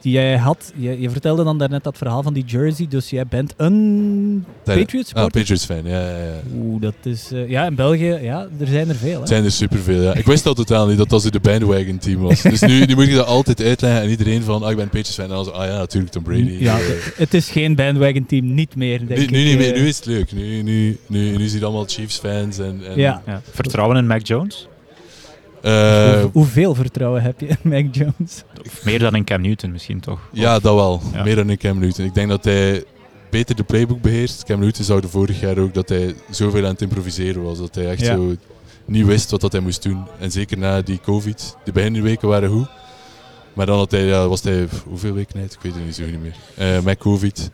jij 0.00 0.36
had, 0.36 0.72
je, 0.76 1.00
je 1.00 1.10
vertelde 1.10 1.44
dan 1.44 1.58
daarnet 1.58 1.84
dat 1.84 1.96
verhaal 1.98 2.22
van 2.22 2.32
die 2.32 2.44
jersey. 2.44 2.86
Dus 2.88 3.10
jij 3.10 3.26
bent 3.26 3.54
een 3.56 4.44
Patriots 4.64 4.94
Ah, 4.94 5.04
supporter? 5.04 5.40
Patriots 5.40 5.64
fan, 5.64 5.82
ja, 5.84 6.00
ja, 6.10 6.16
ja. 6.24 6.40
Oeh, 6.54 6.80
dat 6.80 6.94
is... 7.02 7.30
eh, 7.32 7.48
ja, 7.48 7.66
in 7.66 7.74
België, 7.74 8.18
ja, 8.22 8.48
er 8.60 8.66
zijn 8.66 8.88
er 8.88 8.94
veel. 8.94 9.12
Hè? 9.12 9.18
Het 9.18 9.28
zijn 9.28 9.44
er 9.44 9.52
superveel, 9.52 10.02
ja. 10.02 10.14
Ik 10.14 10.26
wist 10.26 10.46
al 10.46 10.54
totaal 10.54 10.86
niet 10.86 10.98
dat 10.98 11.08
dat 11.08 11.22
zo 11.22 11.30
de 11.30 11.40
bandwagon 11.40 11.98
team 11.98 12.20
was. 12.20 12.42
Dus 12.42 12.60
nu, 12.60 12.84
nu 12.84 12.94
moet 12.94 13.04
ik 13.04 13.14
dat 13.14 13.26
altijd 13.26 13.62
uitleggen 13.62 14.02
en 14.02 14.08
iedereen 14.10 14.42
van, 14.42 14.62
ah, 14.62 14.70
ik 14.70 14.76
ben 14.76 14.84
een 14.84 14.90
Patriots 14.90 15.14
fan. 15.14 15.24
En 15.24 15.30
dan 15.30 15.44
zo, 15.44 15.50
ah 15.50 15.66
ja, 15.66 15.76
natuurlijk 15.78 16.12
Tom 16.12 16.22
Brady. 16.22 16.56
Ja, 16.58 16.76
Eh, 16.78 16.84
het 17.16 17.34
is 17.34 17.50
geen 17.50 17.74
bandwagon 17.74 18.26
team, 18.26 18.54
niet 18.54 18.76
meer, 18.76 18.98
denk 19.06 19.18
nu, 19.18 19.24
ik. 19.24 19.30
nu 19.30 19.44
niet 19.44 19.58
meer, 19.58 19.74
eh. 19.74 19.80
nu 19.80 19.88
is 19.88 19.96
het 19.96 20.06
leuk. 20.06 20.32
Nu, 20.32 20.62
nu, 20.62 20.98
nu, 21.06 21.36
nu 21.36 21.46
zie 21.48 21.58
je 21.58 21.64
allemaal 21.64 21.84
Chiefs 21.86 22.18
fans 22.18 22.58
en... 22.58 22.80
en 22.88 22.96
Ja. 22.96 23.22
Ja. 23.26 23.40
Vertrouwen 23.50 23.96
in 23.96 24.06
Mac 24.06 24.26
Jones? 24.26 24.67
Eh, 25.68 26.20
Hoe- 26.20 26.30
hoeveel 26.32 26.74
vertrouwen 26.74 27.22
heb 27.22 27.40
je 27.40 27.46
in 27.46 27.56
Mac 27.62 27.84
Jones? 27.94 28.42
Of 28.66 28.84
meer 28.84 28.98
dan 28.98 29.14
in 29.14 29.24
Cam 29.24 29.40
Newton 29.40 29.72
misschien 29.72 30.00
toch? 30.00 30.20
ja, 30.32 30.58
dat 30.58 30.74
wel. 30.74 31.00
Ja. 31.12 31.22
Meer 31.22 31.36
dan 31.36 31.50
in 31.50 31.56
Cam 31.58 31.78
Newton. 31.78 32.04
Ik 32.04 32.14
denk 32.14 32.28
dat 32.28 32.44
hij 32.44 32.84
beter 33.30 33.56
de 33.56 33.62
playbook 33.62 34.00
beheerst. 34.02 34.44
Cam 34.44 34.60
Newton 34.60 34.84
zou 34.84 35.00
de 35.00 35.08
vorig 35.08 35.40
jaar 35.40 35.58
ook 35.58 35.74
dat 35.74 35.88
hij 35.88 36.14
zoveel 36.30 36.64
aan 36.64 36.70
het 36.72 36.82
improviseren 36.82 37.42
was. 37.42 37.58
Dat 37.58 37.74
hij 37.74 37.86
echt 37.90 38.00
Ja. 38.00 38.14
zo 38.14 38.34
niet 38.84 39.06
wist 39.06 39.30
wat 39.30 39.40
dat 39.40 39.52
hij 39.52 39.60
moest 39.60 39.82
doen. 39.82 40.04
En 40.18 40.30
zeker 40.30 40.58
na 40.58 40.82
die 40.82 41.00
covid. 41.00 41.56
De 41.64 41.72
beginweken 41.72 42.28
waren 42.28 42.50
goed. 42.50 42.68
Maar 43.52 43.66
dan 43.66 43.78
had 43.78 43.90
hij, 43.90 44.04
ja, 44.04 44.28
was 44.28 44.42
hij, 44.42 44.66
hoeveel 44.86 45.12
weken 45.12 45.40
uit? 45.40 45.52
Ik 45.52 45.58
weet 45.62 45.74
het 45.74 45.84
niet 45.84 45.94
zo 45.94 46.02
goed 46.02 46.12
niet 46.12 46.20
meer. 46.22 46.34
Eh, 46.76 46.82
met 46.84 46.98
covid. 46.98 47.50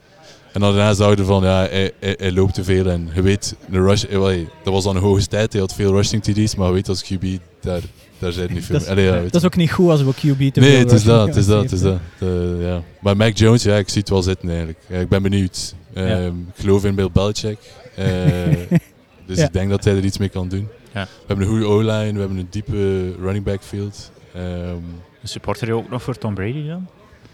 En 0.52 0.60
dan 0.60 0.74
daarna 0.74 0.94
zouden 0.94 1.26
van, 1.26 1.42
ja, 1.42 1.58
hij, 1.58 1.92
hij, 2.00 2.14
hij 2.18 2.32
loopt 2.32 2.54
te 2.54 2.64
veel. 2.64 2.86
En 2.90 3.08
je 3.14 3.22
weet, 3.22 3.56
een 3.70 3.82
rush, 3.86 4.04
eh, 4.04 4.20
dat 4.64 4.72
was 4.72 4.84
dan 4.84 4.96
een 4.96 5.02
hoge 5.02 5.26
tijd. 5.26 5.52
Hij 5.52 5.60
had 5.60 5.74
veel 5.74 5.92
rushing 5.92 6.22
TD's. 6.22 6.54
Maar 6.54 6.66
je 6.68 6.72
weet 6.74 6.88
als 6.88 7.04
QB, 7.04 7.24
daar, 7.60 7.80
daar 8.24 8.32
zijn 8.32 8.52
niet 8.52 8.64
veel 8.64 8.74
Dat 8.74 8.84
is- 8.84 8.90
Allee, 8.90 9.04
ja, 9.04 9.12
weet 9.20 9.32
Dat 9.32 9.40
is 9.40 9.46
ook 9.46 9.56
niet 9.56 9.72
goed 9.72 9.90
als 9.90 10.02
we 10.02 10.10
QB 10.12 10.52
te 10.52 10.60
Nee, 10.60 10.76
het 10.76 10.92
is 10.92 11.04
dat, 11.04 11.26
het 11.26 11.36
is 11.36 11.46
dat, 11.46 11.62
het 11.62 11.72
is 11.72 11.80
dat. 11.80 11.98
Eh, 12.18 12.28
ja. 12.66 12.82
Maar 13.00 13.16
Mac 13.16 13.36
Jones, 13.36 13.62
ja, 13.62 13.76
ik 13.76 13.88
zie 13.88 14.00
het 14.00 14.10
wel 14.10 14.22
zitten 14.22 14.48
eigenlijk. 14.48 14.78
Ja, 14.88 14.98
ik 14.98 15.08
ben 15.08 15.22
benieuwd. 15.22 15.74
Ehm, 15.94 16.06
Ja. 16.06 16.18
Ik 16.26 16.32
geloof 16.60 16.84
in 16.84 16.94
Bill 16.94 17.10
Belichick. 17.12 17.58
Eh, 17.96 18.06
dus 19.26 19.38
Ja. 19.38 19.44
ik 19.46 19.52
denk 19.52 19.70
dat 19.70 19.84
hij 19.84 19.96
er 19.96 20.04
iets 20.04 20.18
mee 20.18 20.28
kan 20.28 20.48
doen. 20.48 20.68
Ja. 20.94 21.02
We 21.02 21.08
hebben 21.26 21.46
een 21.46 21.52
goede 21.52 21.66
O-line, 21.66 22.12
we 22.12 22.18
hebben 22.18 22.38
een 22.38 22.46
diepe 22.50 23.12
running 23.20 23.44
back 23.44 23.62
field. 23.62 24.10
Ehm, 24.34 24.76
Supporter 25.22 25.66
je 25.66 25.74
ook 25.74 25.90
nog 25.90 26.02
voor 26.02 26.18
Tom 26.18 26.34
Brady 26.34 26.66
dan? 26.66 26.86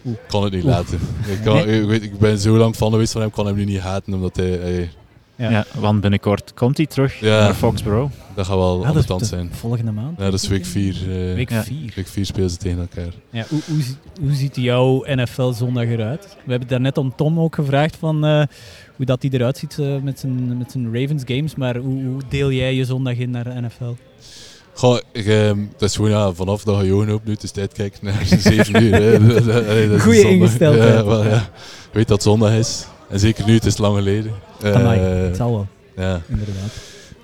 ik 0.03 0.17
kan 0.27 0.43
het 0.43 0.53
niet 0.53 0.63
Oeh. 0.63 0.73
laten. 0.73 0.99
Ik, 1.27 1.39
kan, 1.43 1.57
ik, 1.69 1.85
weet, 1.87 2.03
ik 2.03 2.19
ben 2.19 2.37
zo 2.39 2.57
lang 2.57 2.75
fan 2.75 2.91
geweest 2.91 3.11
van 3.11 3.21
hem, 3.21 3.29
ik 3.29 3.35
kan 3.35 3.45
hem 3.45 3.55
nu 3.55 3.65
niet 3.65 3.79
haten, 3.79 4.13
omdat 4.13 4.35
hij... 4.35 4.49
hij- 4.49 4.89
Ja. 5.41 5.49
Ja. 5.49 5.65
want 5.79 6.01
binnenkort 6.01 6.53
komt 6.53 6.77
hij 6.77 6.85
terug 6.85 7.19
Ja. 7.19 7.39
naar 7.39 7.53
Foxborough. 7.53 8.11
dat 8.35 8.45
gaat 8.45 8.55
wel 8.55 8.81
Ja, 8.81 8.87
aan 8.87 8.93
de 8.93 9.03
tand 9.03 9.25
zijn. 9.27 9.47
de 9.47 9.55
volgende 9.55 9.91
maand. 9.91 10.19
Ja, 10.19 10.23
dat 10.29 10.33
is 10.41 10.47
week 10.47 10.65
4. 10.65 10.95
Week 11.35 11.49
Ja. 11.49 11.63
4. 11.63 11.91
week 11.95 12.07
4 12.07 12.25
spelen 12.25 12.49
ze 12.49 12.57
tegen 12.57 12.79
elkaar. 12.79 13.13
Ja, 13.29 13.45
hoe, 13.49 13.59
hoe, 13.67 13.81
hoe 14.21 14.33
ziet 14.33 14.55
jouw 14.55 15.03
NFL-zondag 15.05 15.83
eruit? 15.85 16.37
We 16.45 16.51
hebben 16.51 16.69
daarnet 16.69 16.97
om 16.97 17.13
Tom 17.15 17.39
ook 17.39 17.55
gevraagd 17.55 17.95
van, 17.95 18.25
eh, 18.25 18.43
hoe 18.95 19.05
dat 19.05 19.21
hij 19.21 19.31
eruit 19.31 19.57
ziet 19.57 19.79
eh, 19.79 19.95
met, 20.03 20.19
zijn, 20.19 20.57
met 20.57 20.71
zijn 20.71 20.93
Ravens 20.93 21.23
games. 21.25 21.55
Maar 21.55 21.75
hoe, 21.77 22.03
hoe 22.03 22.21
deel 22.29 22.51
jij 22.51 22.75
je 22.75 22.85
zondag 22.85 23.15
in 23.15 23.29
naar 23.31 23.43
de 23.43 23.61
NFL? 23.61 23.95
Goh, 24.73 24.97
ik, 25.11 25.25
ehm, 25.25 25.57
dat 25.77 25.89
is 25.89 25.95
gewoon 25.95 26.11
ja, 26.11 26.31
vanaf 26.33 26.63
dat 26.63 26.79
je 26.79 26.85
je 26.85 26.93
ogen 26.93 27.09
opent, 27.09 27.27
het 27.27 27.43
is 27.43 27.51
tijd 27.51 27.73
kijken 27.73 27.99
naar 28.05 28.21
7 28.25 28.83
uur. 28.83 28.93
Hè. 28.93 29.27
Dat- 29.27 29.45
dat- 29.45 29.67
allee, 29.67 29.87
dat 29.87 29.97
is 29.97 30.03
Goeie 30.03 30.21
zondag. 30.21 30.39
ingesteldheid. 30.39 30.93
Ja, 30.93 31.05
wel, 31.05 31.23
ja. 31.23 31.29
Je 31.29 31.97
weet 31.97 32.07
dat 32.07 32.17
het 32.17 32.23
zondag 32.23 32.53
is. 32.53 32.85
En 33.11 33.19
zeker 33.19 33.45
nu, 33.45 33.53
het 33.53 33.65
is 33.65 33.77
lang 33.77 33.95
geleden. 33.95 34.31
Eh, 34.63 34.95
het 35.25 35.35
zal 35.35 35.51
wel, 35.51 35.67
ja. 35.95 36.21
inderdaad. 36.27 36.71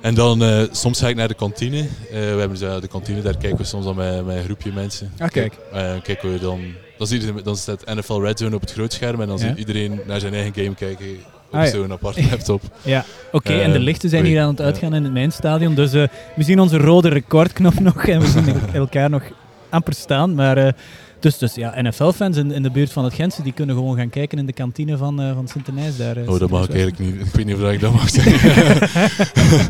En 0.02 0.14
dan, 0.16 0.44
eh, 0.44 0.62
soms 0.72 1.00
ga 1.00 1.08
ik 1.08 1.16
naar 1.16 1.28
de 1.28 1.34
kantine. 1.34 1.78
Eh, 1.80 1.88
we 2.10 2.18
hebben 2.40 2.58
zo 2.58 2.80
de 2.80 2.88
kantine, 2.88 3.22
daar 3.22 3.38
kijken 3.38 3.58
we 3.58 3.64
soms 3.64 3.86
dan 3.86 3.96
met, 3.96 4.26
met 4.26 4.36
een 4.38 4.44
groepje 4.44 4.72
mensen. 4.72 5.12
Ah, 5.18 5.28
kijk. 5.30 5.54
Eh, 5.74 5.92
kijken 6.04 6.34
we 6.34 6.40
dan, 6.40 6.60
dan, 6.98 7.08
zie 7.08 7.22
je, 7.26 7.42
dan 7.44 7.56
staat 7.58 7.86
NFL 7.86 8.20
Red 8.22 8.40
Zone 8.40 8.56
op 8.56 8.62
het 8.62 8.72
grootscherm 8.72 9.22
en 9.22 9.28
dan 9.28 9.38
Ja. 9.38 9.48
ziet 9.48 9.58
iedereen 9.58 10.00
naar 10.06 10.20
zijn 10.20 10.34
eigen 10.34 10.54
game 10.56 10.76
kijken 10.76 11.06
op 11.52 11.54
Ah, 11.60 11.64
ja. 11.64 11.70
zo'n 11.70 11.92
aparte 11.92 12.24
laptop. 12.30 12.62
Ja, 12.84 13.06
oké. 13.32 13.54
En 13.54 13.72
de 13.72 13.80
lichten 13.80 14.10
zijn 14.10 14.26
hier 14.26 14.42
aan 14.42 14.48
het 14.50 14.58
ja. 14.58 14.64
uitgaan 14.64 14.94
in 14.94 15.04
het 15.04 15.14
mijnstadion. 15.14 15.76
Dus 15.76 15.94
eh, 15.94 16.04
we 16.36 16.44
zien 16.44 16.60
onze 16.60 16.78
rode 16.78 17.10
recordknop 17.10 17.80
nog 17.90 18.08
en 18.08 18.20
we 18.20 18.28
zien 18.28 18.56
elkaar 18.74 19.10
nog 19.10 19.24
amper 19.70 19.94
staan. 19.94 20.36
Maar 20.36 20.58
eh, 20.58 20.74
dus, 21.20 21.38
dus 21.38 21.56
ja, 21.56 21.82
NFL-fans 21.82 22.38
in, 22.38 22.52
in 22.52 22.64
de 22.64 22.72
buurt 22.72 22.92
van 22.92 23.04
het 23.04 23.14
Gentse, 23.14 23.42
die 23.44 23.54
kunnen 23.54 23.76
gewoon 23.76 23.98
gaan 23.98 24.10
kijken 24.10 24.38
in 24.38 24.46
de 24.46 24.54
kantine 24.54 24.98
van, 24.98 25.22
eh 25.22 25.34
van 25.34 25.48
Sint-Denijs 25.48 25.98
daar. 25.98 26.18
eh, 26.18 26.30
Oh, 26.30 26.40
dat 26.40 26.50
mag 26.50 26.64
ik 26.64 26.70
eigenlijk 26.76 27.00
niet. 27.00 27.28
Ik 27.28 27.34
weet 27.34 27.46
niet 27.46 27.56
of 27.56 27.72
ik 27.72 27.80
dat 27.80 27.94
mag 27.94 28.10
zeggen. 28.10 29.70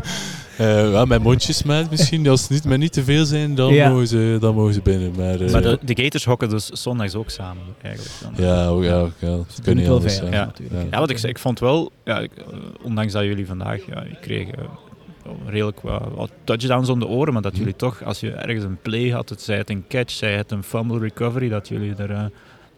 Eh, 0.58 0.92
ja, 0.92 1.04
met 1.04 1.22
mondjesmaat 1.22 1.90
misschien. 1.90 2.28
Als 2.28 2.40
het 2.40 2.50
niet, 2.50 2.64
met 2.64 2.78
niet 2.78 2.92
te 2.92 3.04
veel 3.04 3.24
zijn, 3.24 3.54
dan, 3.54 3.72
Ja. 3.74 3.88
mogen, 3.88 4.06
ze, 4.06 4.36
dan 4.40 4.54
mogen 4.54 4.74
ze 4.74 4.80
binnen. 4.82 5.12
Maar, 5.16 5.40
eh, 5.40 5.52
Maar 5.52 5.62
de, 5.62 5.78
de 5.82 6.02
Gators 6.02 6.24
hokken 6.24 6.48
dus 6.48 6.66
zondags 6.66 7.14
ook 7.14 7.30
samen 7.30 7.62
eigenlijk. 7.82 8.14
Dan. 8.22 8.46
ja, 8.46 8.66
ook- 8.66 8.82
ja, 8.84 8.94
ook- 9.00 9.12
ja, 9.18 9.26
dat 9.28 9.46
kan 9.62 9.74
niet 9.74 9.76
het 9.76 9.86
wel 9.86 9.94
anders 9.96 10.14
veilig, 10.16 10.34
zijn. 10.34 10.46
natuurlijk. 10.46 10.80
Ja. 10.82 10.86
Ja, 10.90 10.98
wat 10.98 11.10
ik, 11.10 11.22
ik 11.22 11.38
vond 11.38 11.58
wel, 11.60 11.90
ja, 12.04 12.18
ik, 12.18 12.30
eh, 12.36 12.44
ondanks 12.82 13.12
dat 13.12 13.22
jullie 13.24 13.46
vandaag, 13.46 13.80
ja, 13.86 14.02
ik 14.02 14.18
kreeg 14.20 14.48
eh, 14.48 14.64
redelijk 15.46 15.80
wat, 15.80 16.02
wat 16.14 16.30
touchdowns 16.44 16.88
om 16.88 16.98
de 16.98 17.06
oren, 17.06 17.32
maar 17.32 17.42
dat 17.42 17.52
Mhm. 17.52 17.60
jullie 17.60 17.76
toch, 17.76 18.04
als 18.04 18.20
je 18.20 18.30
ergens 18.30 18.64
een 18.64 18.78
play 18.82 19.08
had, 19.10 19.28
het, 19.28 19.42
zij 19.42 19.56
het 19.56 19.70
een 19.70 19.84
catch, 19.88 20.10
zij 20.12 20.36
het 20.36 20.50
een 20.50 20.62
fumble 20.62 20.98
recovery, 20.98 21.48
dat 21.48 21.68
jullie 21.68 21.94
er 21.96 22.10
eh 22.10 22.24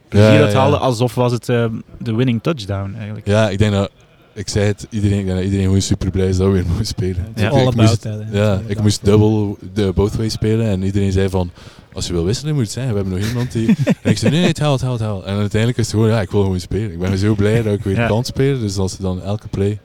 plezier 0.09 0.33
Ja, 0.33 0.41
uit 0.43 0.53
ja. 0.53 0.59
haalden, 0.59 0.81
alsof 0.81 1.15
was 1.15 1.33
het 1.33 1.49
eh, 1.49 1.65
de 1.99 2.15
winning 2.15 2.43
touchdown 2.43 2.95
eigenlijk. 2.97 3.27
Ja, 3.27 3.49
ik 3.51 3.59
denk 3.59 3.73
dat... 3.73 3.91
Ik 4.33 4.49
zei 4.49 4.67
het, 4.67 4.87
iedereen, 4.91 5.19
ik 5.19 5.25
denk 5.25 5.37
dat 5.37 5.45
iedereen 5.45 5.65
gewoon 5.65 5.81
super 5.81 6.11
blij 6.11 6.29
is 6.29 6.37
dat 6.37 6.47
we 6.47 6.53
weer 6.53 6.67
mogen 6.67 6.87
spelen. 6.87 7.27
Ja. 7.35 7.49
all 7.49 7.57
ik 7.61 7.67
about 7.69 7.75
moest, 7.75 8.03
that, 8.03 8.23
ja, 8.33 8.53
all 8.53 8.61
ik 8.67 8.81
moest 8.83 9.05
dubbel 9.05 9.59
de 9.73 9.93
both 9.95 10.17
way 10.17 10.29
spelen 10.29 10.67
en 10.67 10.83
iedereen 10.83 11.13
zei 11.13 11.29
van, 11.29 11.51
als 11.93 12.07
je 12.07 12.13
wil 12.13 12.25
wisselen 12.25 12.55
moet 12.55 12.63
het 12.63 12.73
zijn, 12.73 12.88
we 12.88 12.94
hebben 12.94 13.19
nog 13.19 13.29
iemand 13.29 13.53
die... 13.53 13.67
en 14.03 14.11
ik 14.11 14.19
zei, 14.19 14.31
nee, 14.31 14.40
nee, 14.40 14.48
het 14.48 14.59
haalt, 14.59 14.81
het 14.81 14.88
haalt, 14.88 14.98
het 15.01 15.09
haalt. 15.09 15.25
En 15.25 15.37
uiteindelijk 15.37 15.79
is 15.81 15.87
het 15.87 15.94
gewoon, 15.94 16.09
ja, 16.11 16.21
ik 16.21 16.31
wil 16.31 16.42
gewoon 16.42 16.61
spelen. 16.61 16.92
Ik 16.92 16.98
ben 16.98 17.19
zo 17.19 17.35
blij 17.35 17.63
dat 17.63 17.75
ik 17.75 17.83
weer 17.85 17.96
Ja. 17.96 18.07
kan 18.07 18.25
spelen, 18.25 18.61
dus 18.61 18.77
als 18.77 18.92
je 18.96 19.03
dan 19.03 19.23
elke 19.23 19.48
play, 19.48 19.79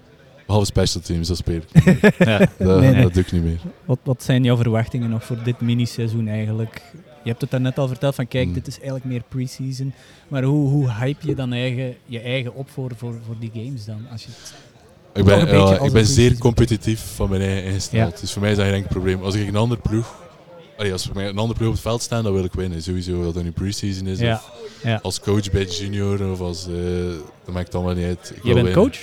behalve 0.45 0.65
special 0.67 1.01
teams, 1.03 1.27
dat 1.27 1.37
speel 1.37 1.55
ik 1.55 1.73
niet 1.73 1.85
meer. 1.85 2.13
Ja. 2.29 2.37
Dat, 2.57 2.79
Nee, 2.79 2.91
nee. 2.91 3.01
dat 3.03 3.13
doe 3.13 3.23
ik 3.23 3.31
niet 3.31 3.43
meer. 3.43 3.59
Wat, 3.85 3.99
wat 4.03 4.23
zijn 4.23 4.43
jouw 4.43 4.57
verwachtingen 4.57 5.09
nog 5.09 5.23
voor 5.23 5.37
dit 5.43 5.61
miniseizoen 5.61 6.27
eigenlijk? 6.27 6.81
Je 7.23 7.29
hebt 7.29 7.41
het 7.41 7.51
daarnet 7.51 7.77
al 7.77 7.87
verteld 7.87 8.15
van 8.15 8.27
kijk, 8.27 8.43
Hmm. 8.45 8.53
dit 8.53 8.67
is 8.67 8.75
eigenlijk 8.75 9.05
meer 9.05 9.23
pre-season. 9.27 9.93
Maar 10.27 10.43
hoe, 10.43 10.69
hoe 10.69 10.91
hype 10.91 11.27
je 11.27 11.35
dan 11.35 11.53
eigen, 11.53 11.95
je 12.05 12.19
eigen 12.19 12.55
op 12.55 12.69
voor, 12.69 12.91
voor, 12.97 13.15
voor 13.25 13.35
die 13.39 13.51
games 13.53 13.85
dan? 13.85 14.05
Als 14.11 14.23
je 14.23 14.29
Ik 15.13 15.25
Toch 15.25 15.45
ben, 15.45 15.57
ja, 15.57 15.79
ik 15.79 15.91
ben 15.91 16.05
zeer 16.05 16.37
competitief 16.37 16.99
van 17.15 17.29
mijn 17.29 17.41
eigen 17.41 17.63
ingesteld. 17.63 18.13
Ja. 18.13 18.19
Dus 18.19 18.31
voor 18.33 18.41
mij 18.41 18.51
is 18.51 18.57
dat 18.57 18.65
geen 18.65 18.75
enkel 18.75 18.89
probleem. 18.89 19.23
Als 19.23 19.35
ik 19.35 19.47
een 19.47 19.55
andere 19.55 19.81
ploeg... 19.81 20.23
Allee, 20.77 20.91
als 20.91 21.05
voor 21.05 21.15
mij 21.15 21.27
een 21.27 21.37
andere 21.37 21.53
ploeg 21.57 21.67
op 21.69 21.73
het 21.73 21.83
veld 21.83 22.01
staan, 22.01 22.23
dan 22.23 22.33
wil 22.33 22.43
ik 22.43 22.53
winnen. 22.53 22.81
Sowieso, 22.81 23.31
dat 23.31 23.43
nu 23.43 23.51
pre-season 23.51 24.07
is. 24.07 24.19
Ja, 24.19 24.33
Of 24.33 24.79
ja. 24.83 24.99
als 25.01 25.19
coach 25.19 25.51
bij 25.51 25.65
de 25.65 25.71
junior. 25.71 26.31
Of 26.31 26.39
als... 26.39 26.67
eh 26.67 26.73
dat 27.45 27.53
maakt 27.53 27.75
allemaal 27.75 27.93
niet 27.93 28.05
uit. 28.05 28.31
Ik 28.35 28.43
Je 28.43 28.53
bent 28.53 28.65
winnen. 28.65 28.73
coach? 28.73 28.97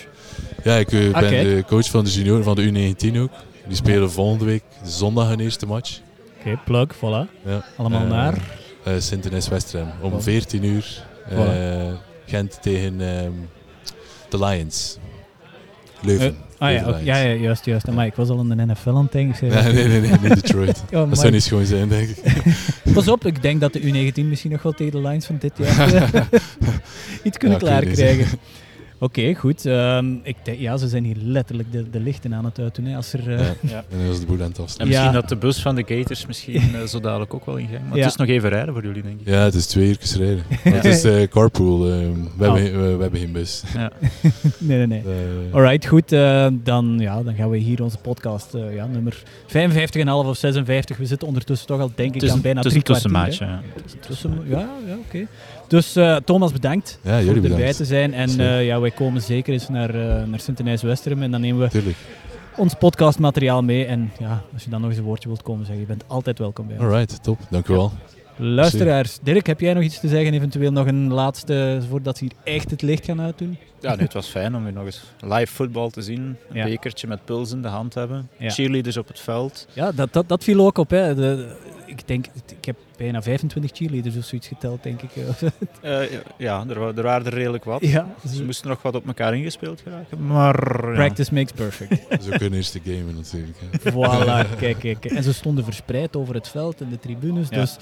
Ja, 0.64 0.76
ik 0.76 0.92
eh, 0.92 1.12
ben 1.20 1.30
de 1.30 1.64
coach 1.66 1.90
van 1.90 2.04
de 2.04 2.10
junior 2.10 2.42
van 2.42 2.56
de 2.56 2.70
U19 2.94 3.16
ook. 3.18 3.30
Die 3.66 3.76
spelen 3.76 4.10
volgende 4.10 4.44
week 4.44 4.62
zondag 4.84 5.28
hun 5.28 5.40
eerste 5.40 5.66
match. 5.66 5.98
Oké, 6.40 6.58
plug, 6.64 6.96
voilà. 6.96 7.42
Ja. 7.44 7.64
Allemaal 7.76 8.02
Eh, 8.02 8.08
naar. 8.10 8.58
eh 8.84 8.94
Sint-Denis 8.98 9.48
Westrem. 9.48 9.88
Om 10.00 10.12
Voilà. 10.12 10.22
14 10.22 10.64
uur. 10.64 11.04
Gent 12.26 12.58
tegen 12.62 13.00
ehm, 13.00 13.30
de 14.28 14.38
Lions. 14.38 14.98
Leuven. 16.02 16.36
Ah 16.62 16.72
ja, 16.72 16.98
ja, 17.02 17.16
ja, 17.16 17.32
juist, 17.34 17.64
juist. 17.64 17.86
Maar 17.90 18.06
ik 18.06 18.14
was 18.14 18.28
al 18.28 18.40
in 18.40 18.48
de 18.48 18.66
NFL 18.66 18.88
aan 18.88 19.02
het 19.02 19.12
denken. 19.12 19.48
Nee, 19.48 19.72
nee, 19.72 19.88
nee, 19.88 20.00
nee, 20.00 20.10
niet 20.10 20.34
Detroit. 20.34 20.82
Ja, 20.90 21.04
Dat 21.04 21.18
zou 21.18 21.32
niet 21.32 21.42
schoon 21.42 21.64
zijn, 21.64 21.88
denk 21.88 22.08
ik. 22.08 22.16
Pas 22.94 23.08
op, 23.08 23.26
ik 23.26 23.42
denk 23.42 23.60
dat 23.60 23.72
de 23.72 23.80
U19 23.80 24.24
misschien 24.24 24.50
nog 24.50 24.62
wel 24.62 24.72
tegen 24.72 24.92
de 25.02 25.08
Lions 25.08 25.26
van 25.26 25.36
dit 25.38 25.52
jaar 25.56 26.28
iets 27.22 27.38
kunnen 27.38 27.58
niet. 27.58 27.68
klaarkrijgen. 27.68 28.38
Oké, 29.02 29.34
goed. 29.34 29.66
Ehm, 29.66 30.12
ik 30.22 30.36
denk, 30.42 30.58
ja, 30.58 30.76
ze 30.76 30.88
zijn 30.88 31.04
hier 31.04 31.16
letterlijk 31.20 31.72
de, 31.72 31.90
de 31.90 32.00
lichten 32.00 32.34
aan 32.34 32.44
het 32.44 32.58
uitdoen. 32.58 32.84
Hè, 32.84 32.96
als 32.96 33.12
er, 33.12 33.32
eh, 33.34 33.38
Ja. 33.38 33.54
Ja. 33.60 33.84
En 33.90 33.98
is 34.10 34.20
de 34.20 34.26
boel 34.26 34.40
aan 34.42 34.48
het. 34.48 34.58
En 34.58 34.64
misschien 34.86 35.06
Ja. 35.06 35.10
dat 35.12 35.28
de 35.28 35.36
bus 35.36 35.60
van 35.62 35.74
de 35.74 35.84
Gators 35.86 36.26
misschien 36.26 36.74
eh, 36.74 36.82
zo 36.86 37.00
dadelijk 37.00 37.34
ook 37.34 37.46
wel 37.46 37.56
in 37.56 37.68
gang. 37.68 37.80
Maar 37.88 37.96
Ja. 37.98 38.02
het 38.02 38.12
is 38.12 38.16
nog 38.18 38.28
even 38.28 38.48
rijden 38.48 38.74
voor 38.74 38.82
jullie, 38.84 39.02
denk 39.02 39.20
ik. 39.20 39.26
Ja, 39.28 39.38
het 39.44 39.54
is 39.54 39.66
twee 39.66 39.88
uur 39.88 39.98
rijden. 40.18 40.42
Het 40.48 40.84
is 40.84 41.04
eh, 41.04 41.28
carpool. 41.28 41.80
we, 41.80 42.12
Oh. 42.38 42.54
hebben, 42.54 42.62
we, 42.82 42.96
we 42.96 43.02
hebben 43.02 43.20
geen 43.20 43.32
bus. 43.32 43.62
nee, 44.58 44.86
nee, 44.86 44.86
nee. 44.86 45.02
Alright, 45.52 45.86
goed. 45.86 46.12
eh, 46.12 46.46
dan, 46.52 46.96
ja, 46.98 47.22
dan 47.22 47.34
gaan 47.34 47.50
we 47.50 47.56
hier 47.56 47.82
onze 47.82 47.98
podcast, 47.98 48.54
eh, 48.54 48.74
ja, 48.74 48.86
nummer 48.86 49.22
55,5 49.46 50.28
of 50.28 50.36
56. 50.36 50.96
We 50.96 51.06
zitten 51.06 51.28
ondertussen 51.28 51.66
toch 51.66 51.80
al, 51.80 51.90
denk 51.94 52.08
ik, 52.08 52.14
Het 52.14 52.22
is 52.22 52.30
aan 52.30 52.36
een, 52.36 52.42
bijna 52.42 52.60
het 52.62 52.72
is 52.72 52.82
drie 52.82 52.96
een 52.96 53.00
kwartier. 53.10 53.24
tussenmaatje. 53.28 53.44
hè. 53.44 53.50
ja. 53.98 54.06
Tussen, 54.06 54.40
ja, 54.48 54.58
ja 54.86 54.96
oké. 55.06 55.26
Dus 55.72 55.96
eh, 55.96 56.16
Thomas, 56.16 56.52
bedankt 56.52 56.98
ja, 57.02 57.22
voor 57.22 57.34
erbij 57.34 57.50
bedankt. 57.50 57.76
te 57.76 57.84
zijn. 57.84 58.14
En 58.14 58.40
eh, 58.40 58.66
ja, 58.66 58.80
wij 58.80 58.90
komen 58.90 59.22
zeker 59.22 59.52
eens 59.52 59.68
naar, 59.68 59.94
eh 59.94 60.24
naar 60.26 60.40
Sint-Nijs-Westerem 60.40 61.22
en 61.22 61.30
dan 61.30 61.40
nemen 61.40 61.60
we 61.62 61.68
Tuurlijk. 61.68 61.96
ons 62.56 62.74
podcastmateriaal 62.74 63.62
mee. 63.62 63.84
En 63.84 64.12
ja, 64.18 64.42
als 64.52 64.64
je 64.64 64.70
dan 64.70 64.80
nog 64.80 64.90
eens 64.90 64.98
een 64.98 65.04
woordje 65.04 65.28
wilt 65.28 65.42
komen 65.42 65.64
zeggen, 65.66 65.80
je 65.82 65.88
bent 65.88 66.04
altijd 66.06 66.38
welkom 66.38 66.66
bij 66.66 66.76
ons. 66.78 66.84
Alright, 66.84 67.22
top. 67.22 67.38
Dank 67.50 67.68
u 67.68 67.72
wel. 67.74 67.92
Luisteraars, 68.36 69.18
Dirk, 69.22 69.46
heb 69.46 69.60
jij 69.60 69.74
nog 69.74 69.82
iets 69.82 70.00
te 70.00 70.08
zeggen? 70.08 70.34
Eventueel 70.34 70.72
nog 70.72 70.86
een 70.86 71.12
laatste, 71.12 71.80
voordat 71.88 72.18
ze 72.18 72.24
hier 72.24 72.54
echt 72.54 72.70
het 72.70 72.82
licht 72.82 73.04
gaan 73.04 73.20
uitdoen? 73.20 73.56
Ja, 73.80 73.90
nee, 73.94 74.04
het 74.04 74.12
was 74.12 74.26
fijn 74.28 74.56
om 74.56 74.62
weer 74.64 74.72
nog 74.72 74.84
eens 74.84 75.02
live 75.20 75.52
voetbal 75.52 75.90
te 75.90 76.02
zien. 76.02 76.20
Een 76.20 76.36
Ja. 76.56 76.64
bekertje 76.64 77.06
met 77.06 77.24
puls 77.24 77.52
in 77.52 77.62
de 77.62 77.68
hand 77.68 77.94
hebben. 77.94 78.28
Ja. 78.38 78.50
Cheerleaders 78.50 78.96
op 78.96 79.08
het 79.08 79.20
veld. 79.20 79.66
Ja, 79.72 79.92
dat, 79.92 80.12
dat, 80.12 80.28
dat 80.28 80.44
viel 80.44 80.66
ook 80.66 80.78
op. 80.78 80.90
Hè. 80.90 81.14
De, 81.14 81.54
ik 81.86 82.08
denk, 82.08 82.26
ik 82.58 82.64
heb 82.64 82.76
bijna 83.02 83.22
25 83.22 83.70
cheerleaders 83.74 84.16
of 84.16 84.24
zoiets 84.24 84.48
geteld, 84.48 84.82
denk 84.82 85.02
ik. 85.02 85.10
Eh, 85.82 86.00
ja, 86.36 86.64
er, 86.68 86.78
wa- 86.80 86.92
er 86.96 87.02
waren 87.02 87.26
er 87.26 87.34
redelijk 87.34 87.64
wat. 87.64 87.80
ja, 87.80 88.06
Ze 88.34 88.44
moesten 88.44 88.68
nog 88.68 88.82
wat 88.82 88.94
op 88.94 89.06
elkaar 89.06 89.36
ingespeeld 89.36 89.80
geraken. 89.80 90.26
Maar 90.26 90.88
ja. 90.88 90.94
practice 90.94 91.34
makes 91.34 91.52
perfect. 91.52 92.06
Zo 92.24 92.30
kunnen 92.30 92.52
eerste 92.58 92.80
game 92.84 93.12
natuurlijk. 93.12 93.58
hè. 93.60 93.90
voilà, 93.92 94.58
kijk, 94.58 94.78
kijk. 94.78 95.04
En 95.04 95.22
ze 95.22 95.32
stonden 95.32 95.64
verspreid 95.64 96.16
over 96.16 96.34
het 96.34 96.48
veld 96.48 96.80
en 96.80 96.88
de 96.90 96.98
tribunes, 96.98 97.48
Ja. 97.48 97.56
dus 97.60 97.76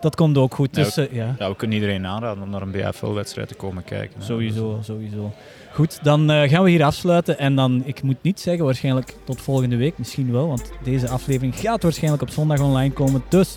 dat 0.00 0.14
komt 0.16 0.36
ook 0.38 0.54
goed. 0.54 0.76
Ja, 0.76 0.82
Dus, 0.82 0.96
eh, 0.96 1.12
ja. 1.12 1.34
Ja, 1.38 1.48
we 1.48 1.56
kunnen 1.56 1.76
iedereen 1.76 2.06
aanraden 2.06 2.42
om 2.42 2.50
naar 2.50 2.62
een 2.62 2.70
BFL-wedstrijd 2.70 3.48
te 3.48 3.54
komen 3.54 3.84
kijken. 3.84 4.18
hè. 4.18 4.24
Sowieso, 4.24 4.78
sowieso. 4.82 5.32
Goed, 5.72 5.98
dan 6.04 6.30
eh, 6.30 6.50
gaan 6.50 6.64
we 6.64 6.70
hier 6.70 6.84
afsluiten. 6.84 7.38
En 7.38 7.54
dan, 7.54 7.82
ik 7.84 8.02
moet 8.02 8.22
niet 8.22 8.40
zeggen, 8.40 8.64
waarschijnlijk 8.64 9.14
tot 9.24 9.40
volgende 9.40 9.76
week. 9.76 9.98
Misschien 9.98 10.32
wel, 10.32 10.48
want 10.48 10.72
deze 10.84 11.08
aflevering 11.08 11.56
gaat 11.56 11.82
waarschijnlijk 11.82 12.22
op 12.22 12.30
zondag 12.30 12.60
online 12.60 12.92
komen. 12.94 13.22
Dus 13.28 13.54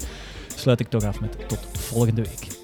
sluit 0.62 0.80
ik 0.80 0.88
toch 0.88 1.04
af 1.04 1.20
met 1.20 1.48
tot 1.48 1.60
volgende 1.74 2.22
week. 2.22 2.60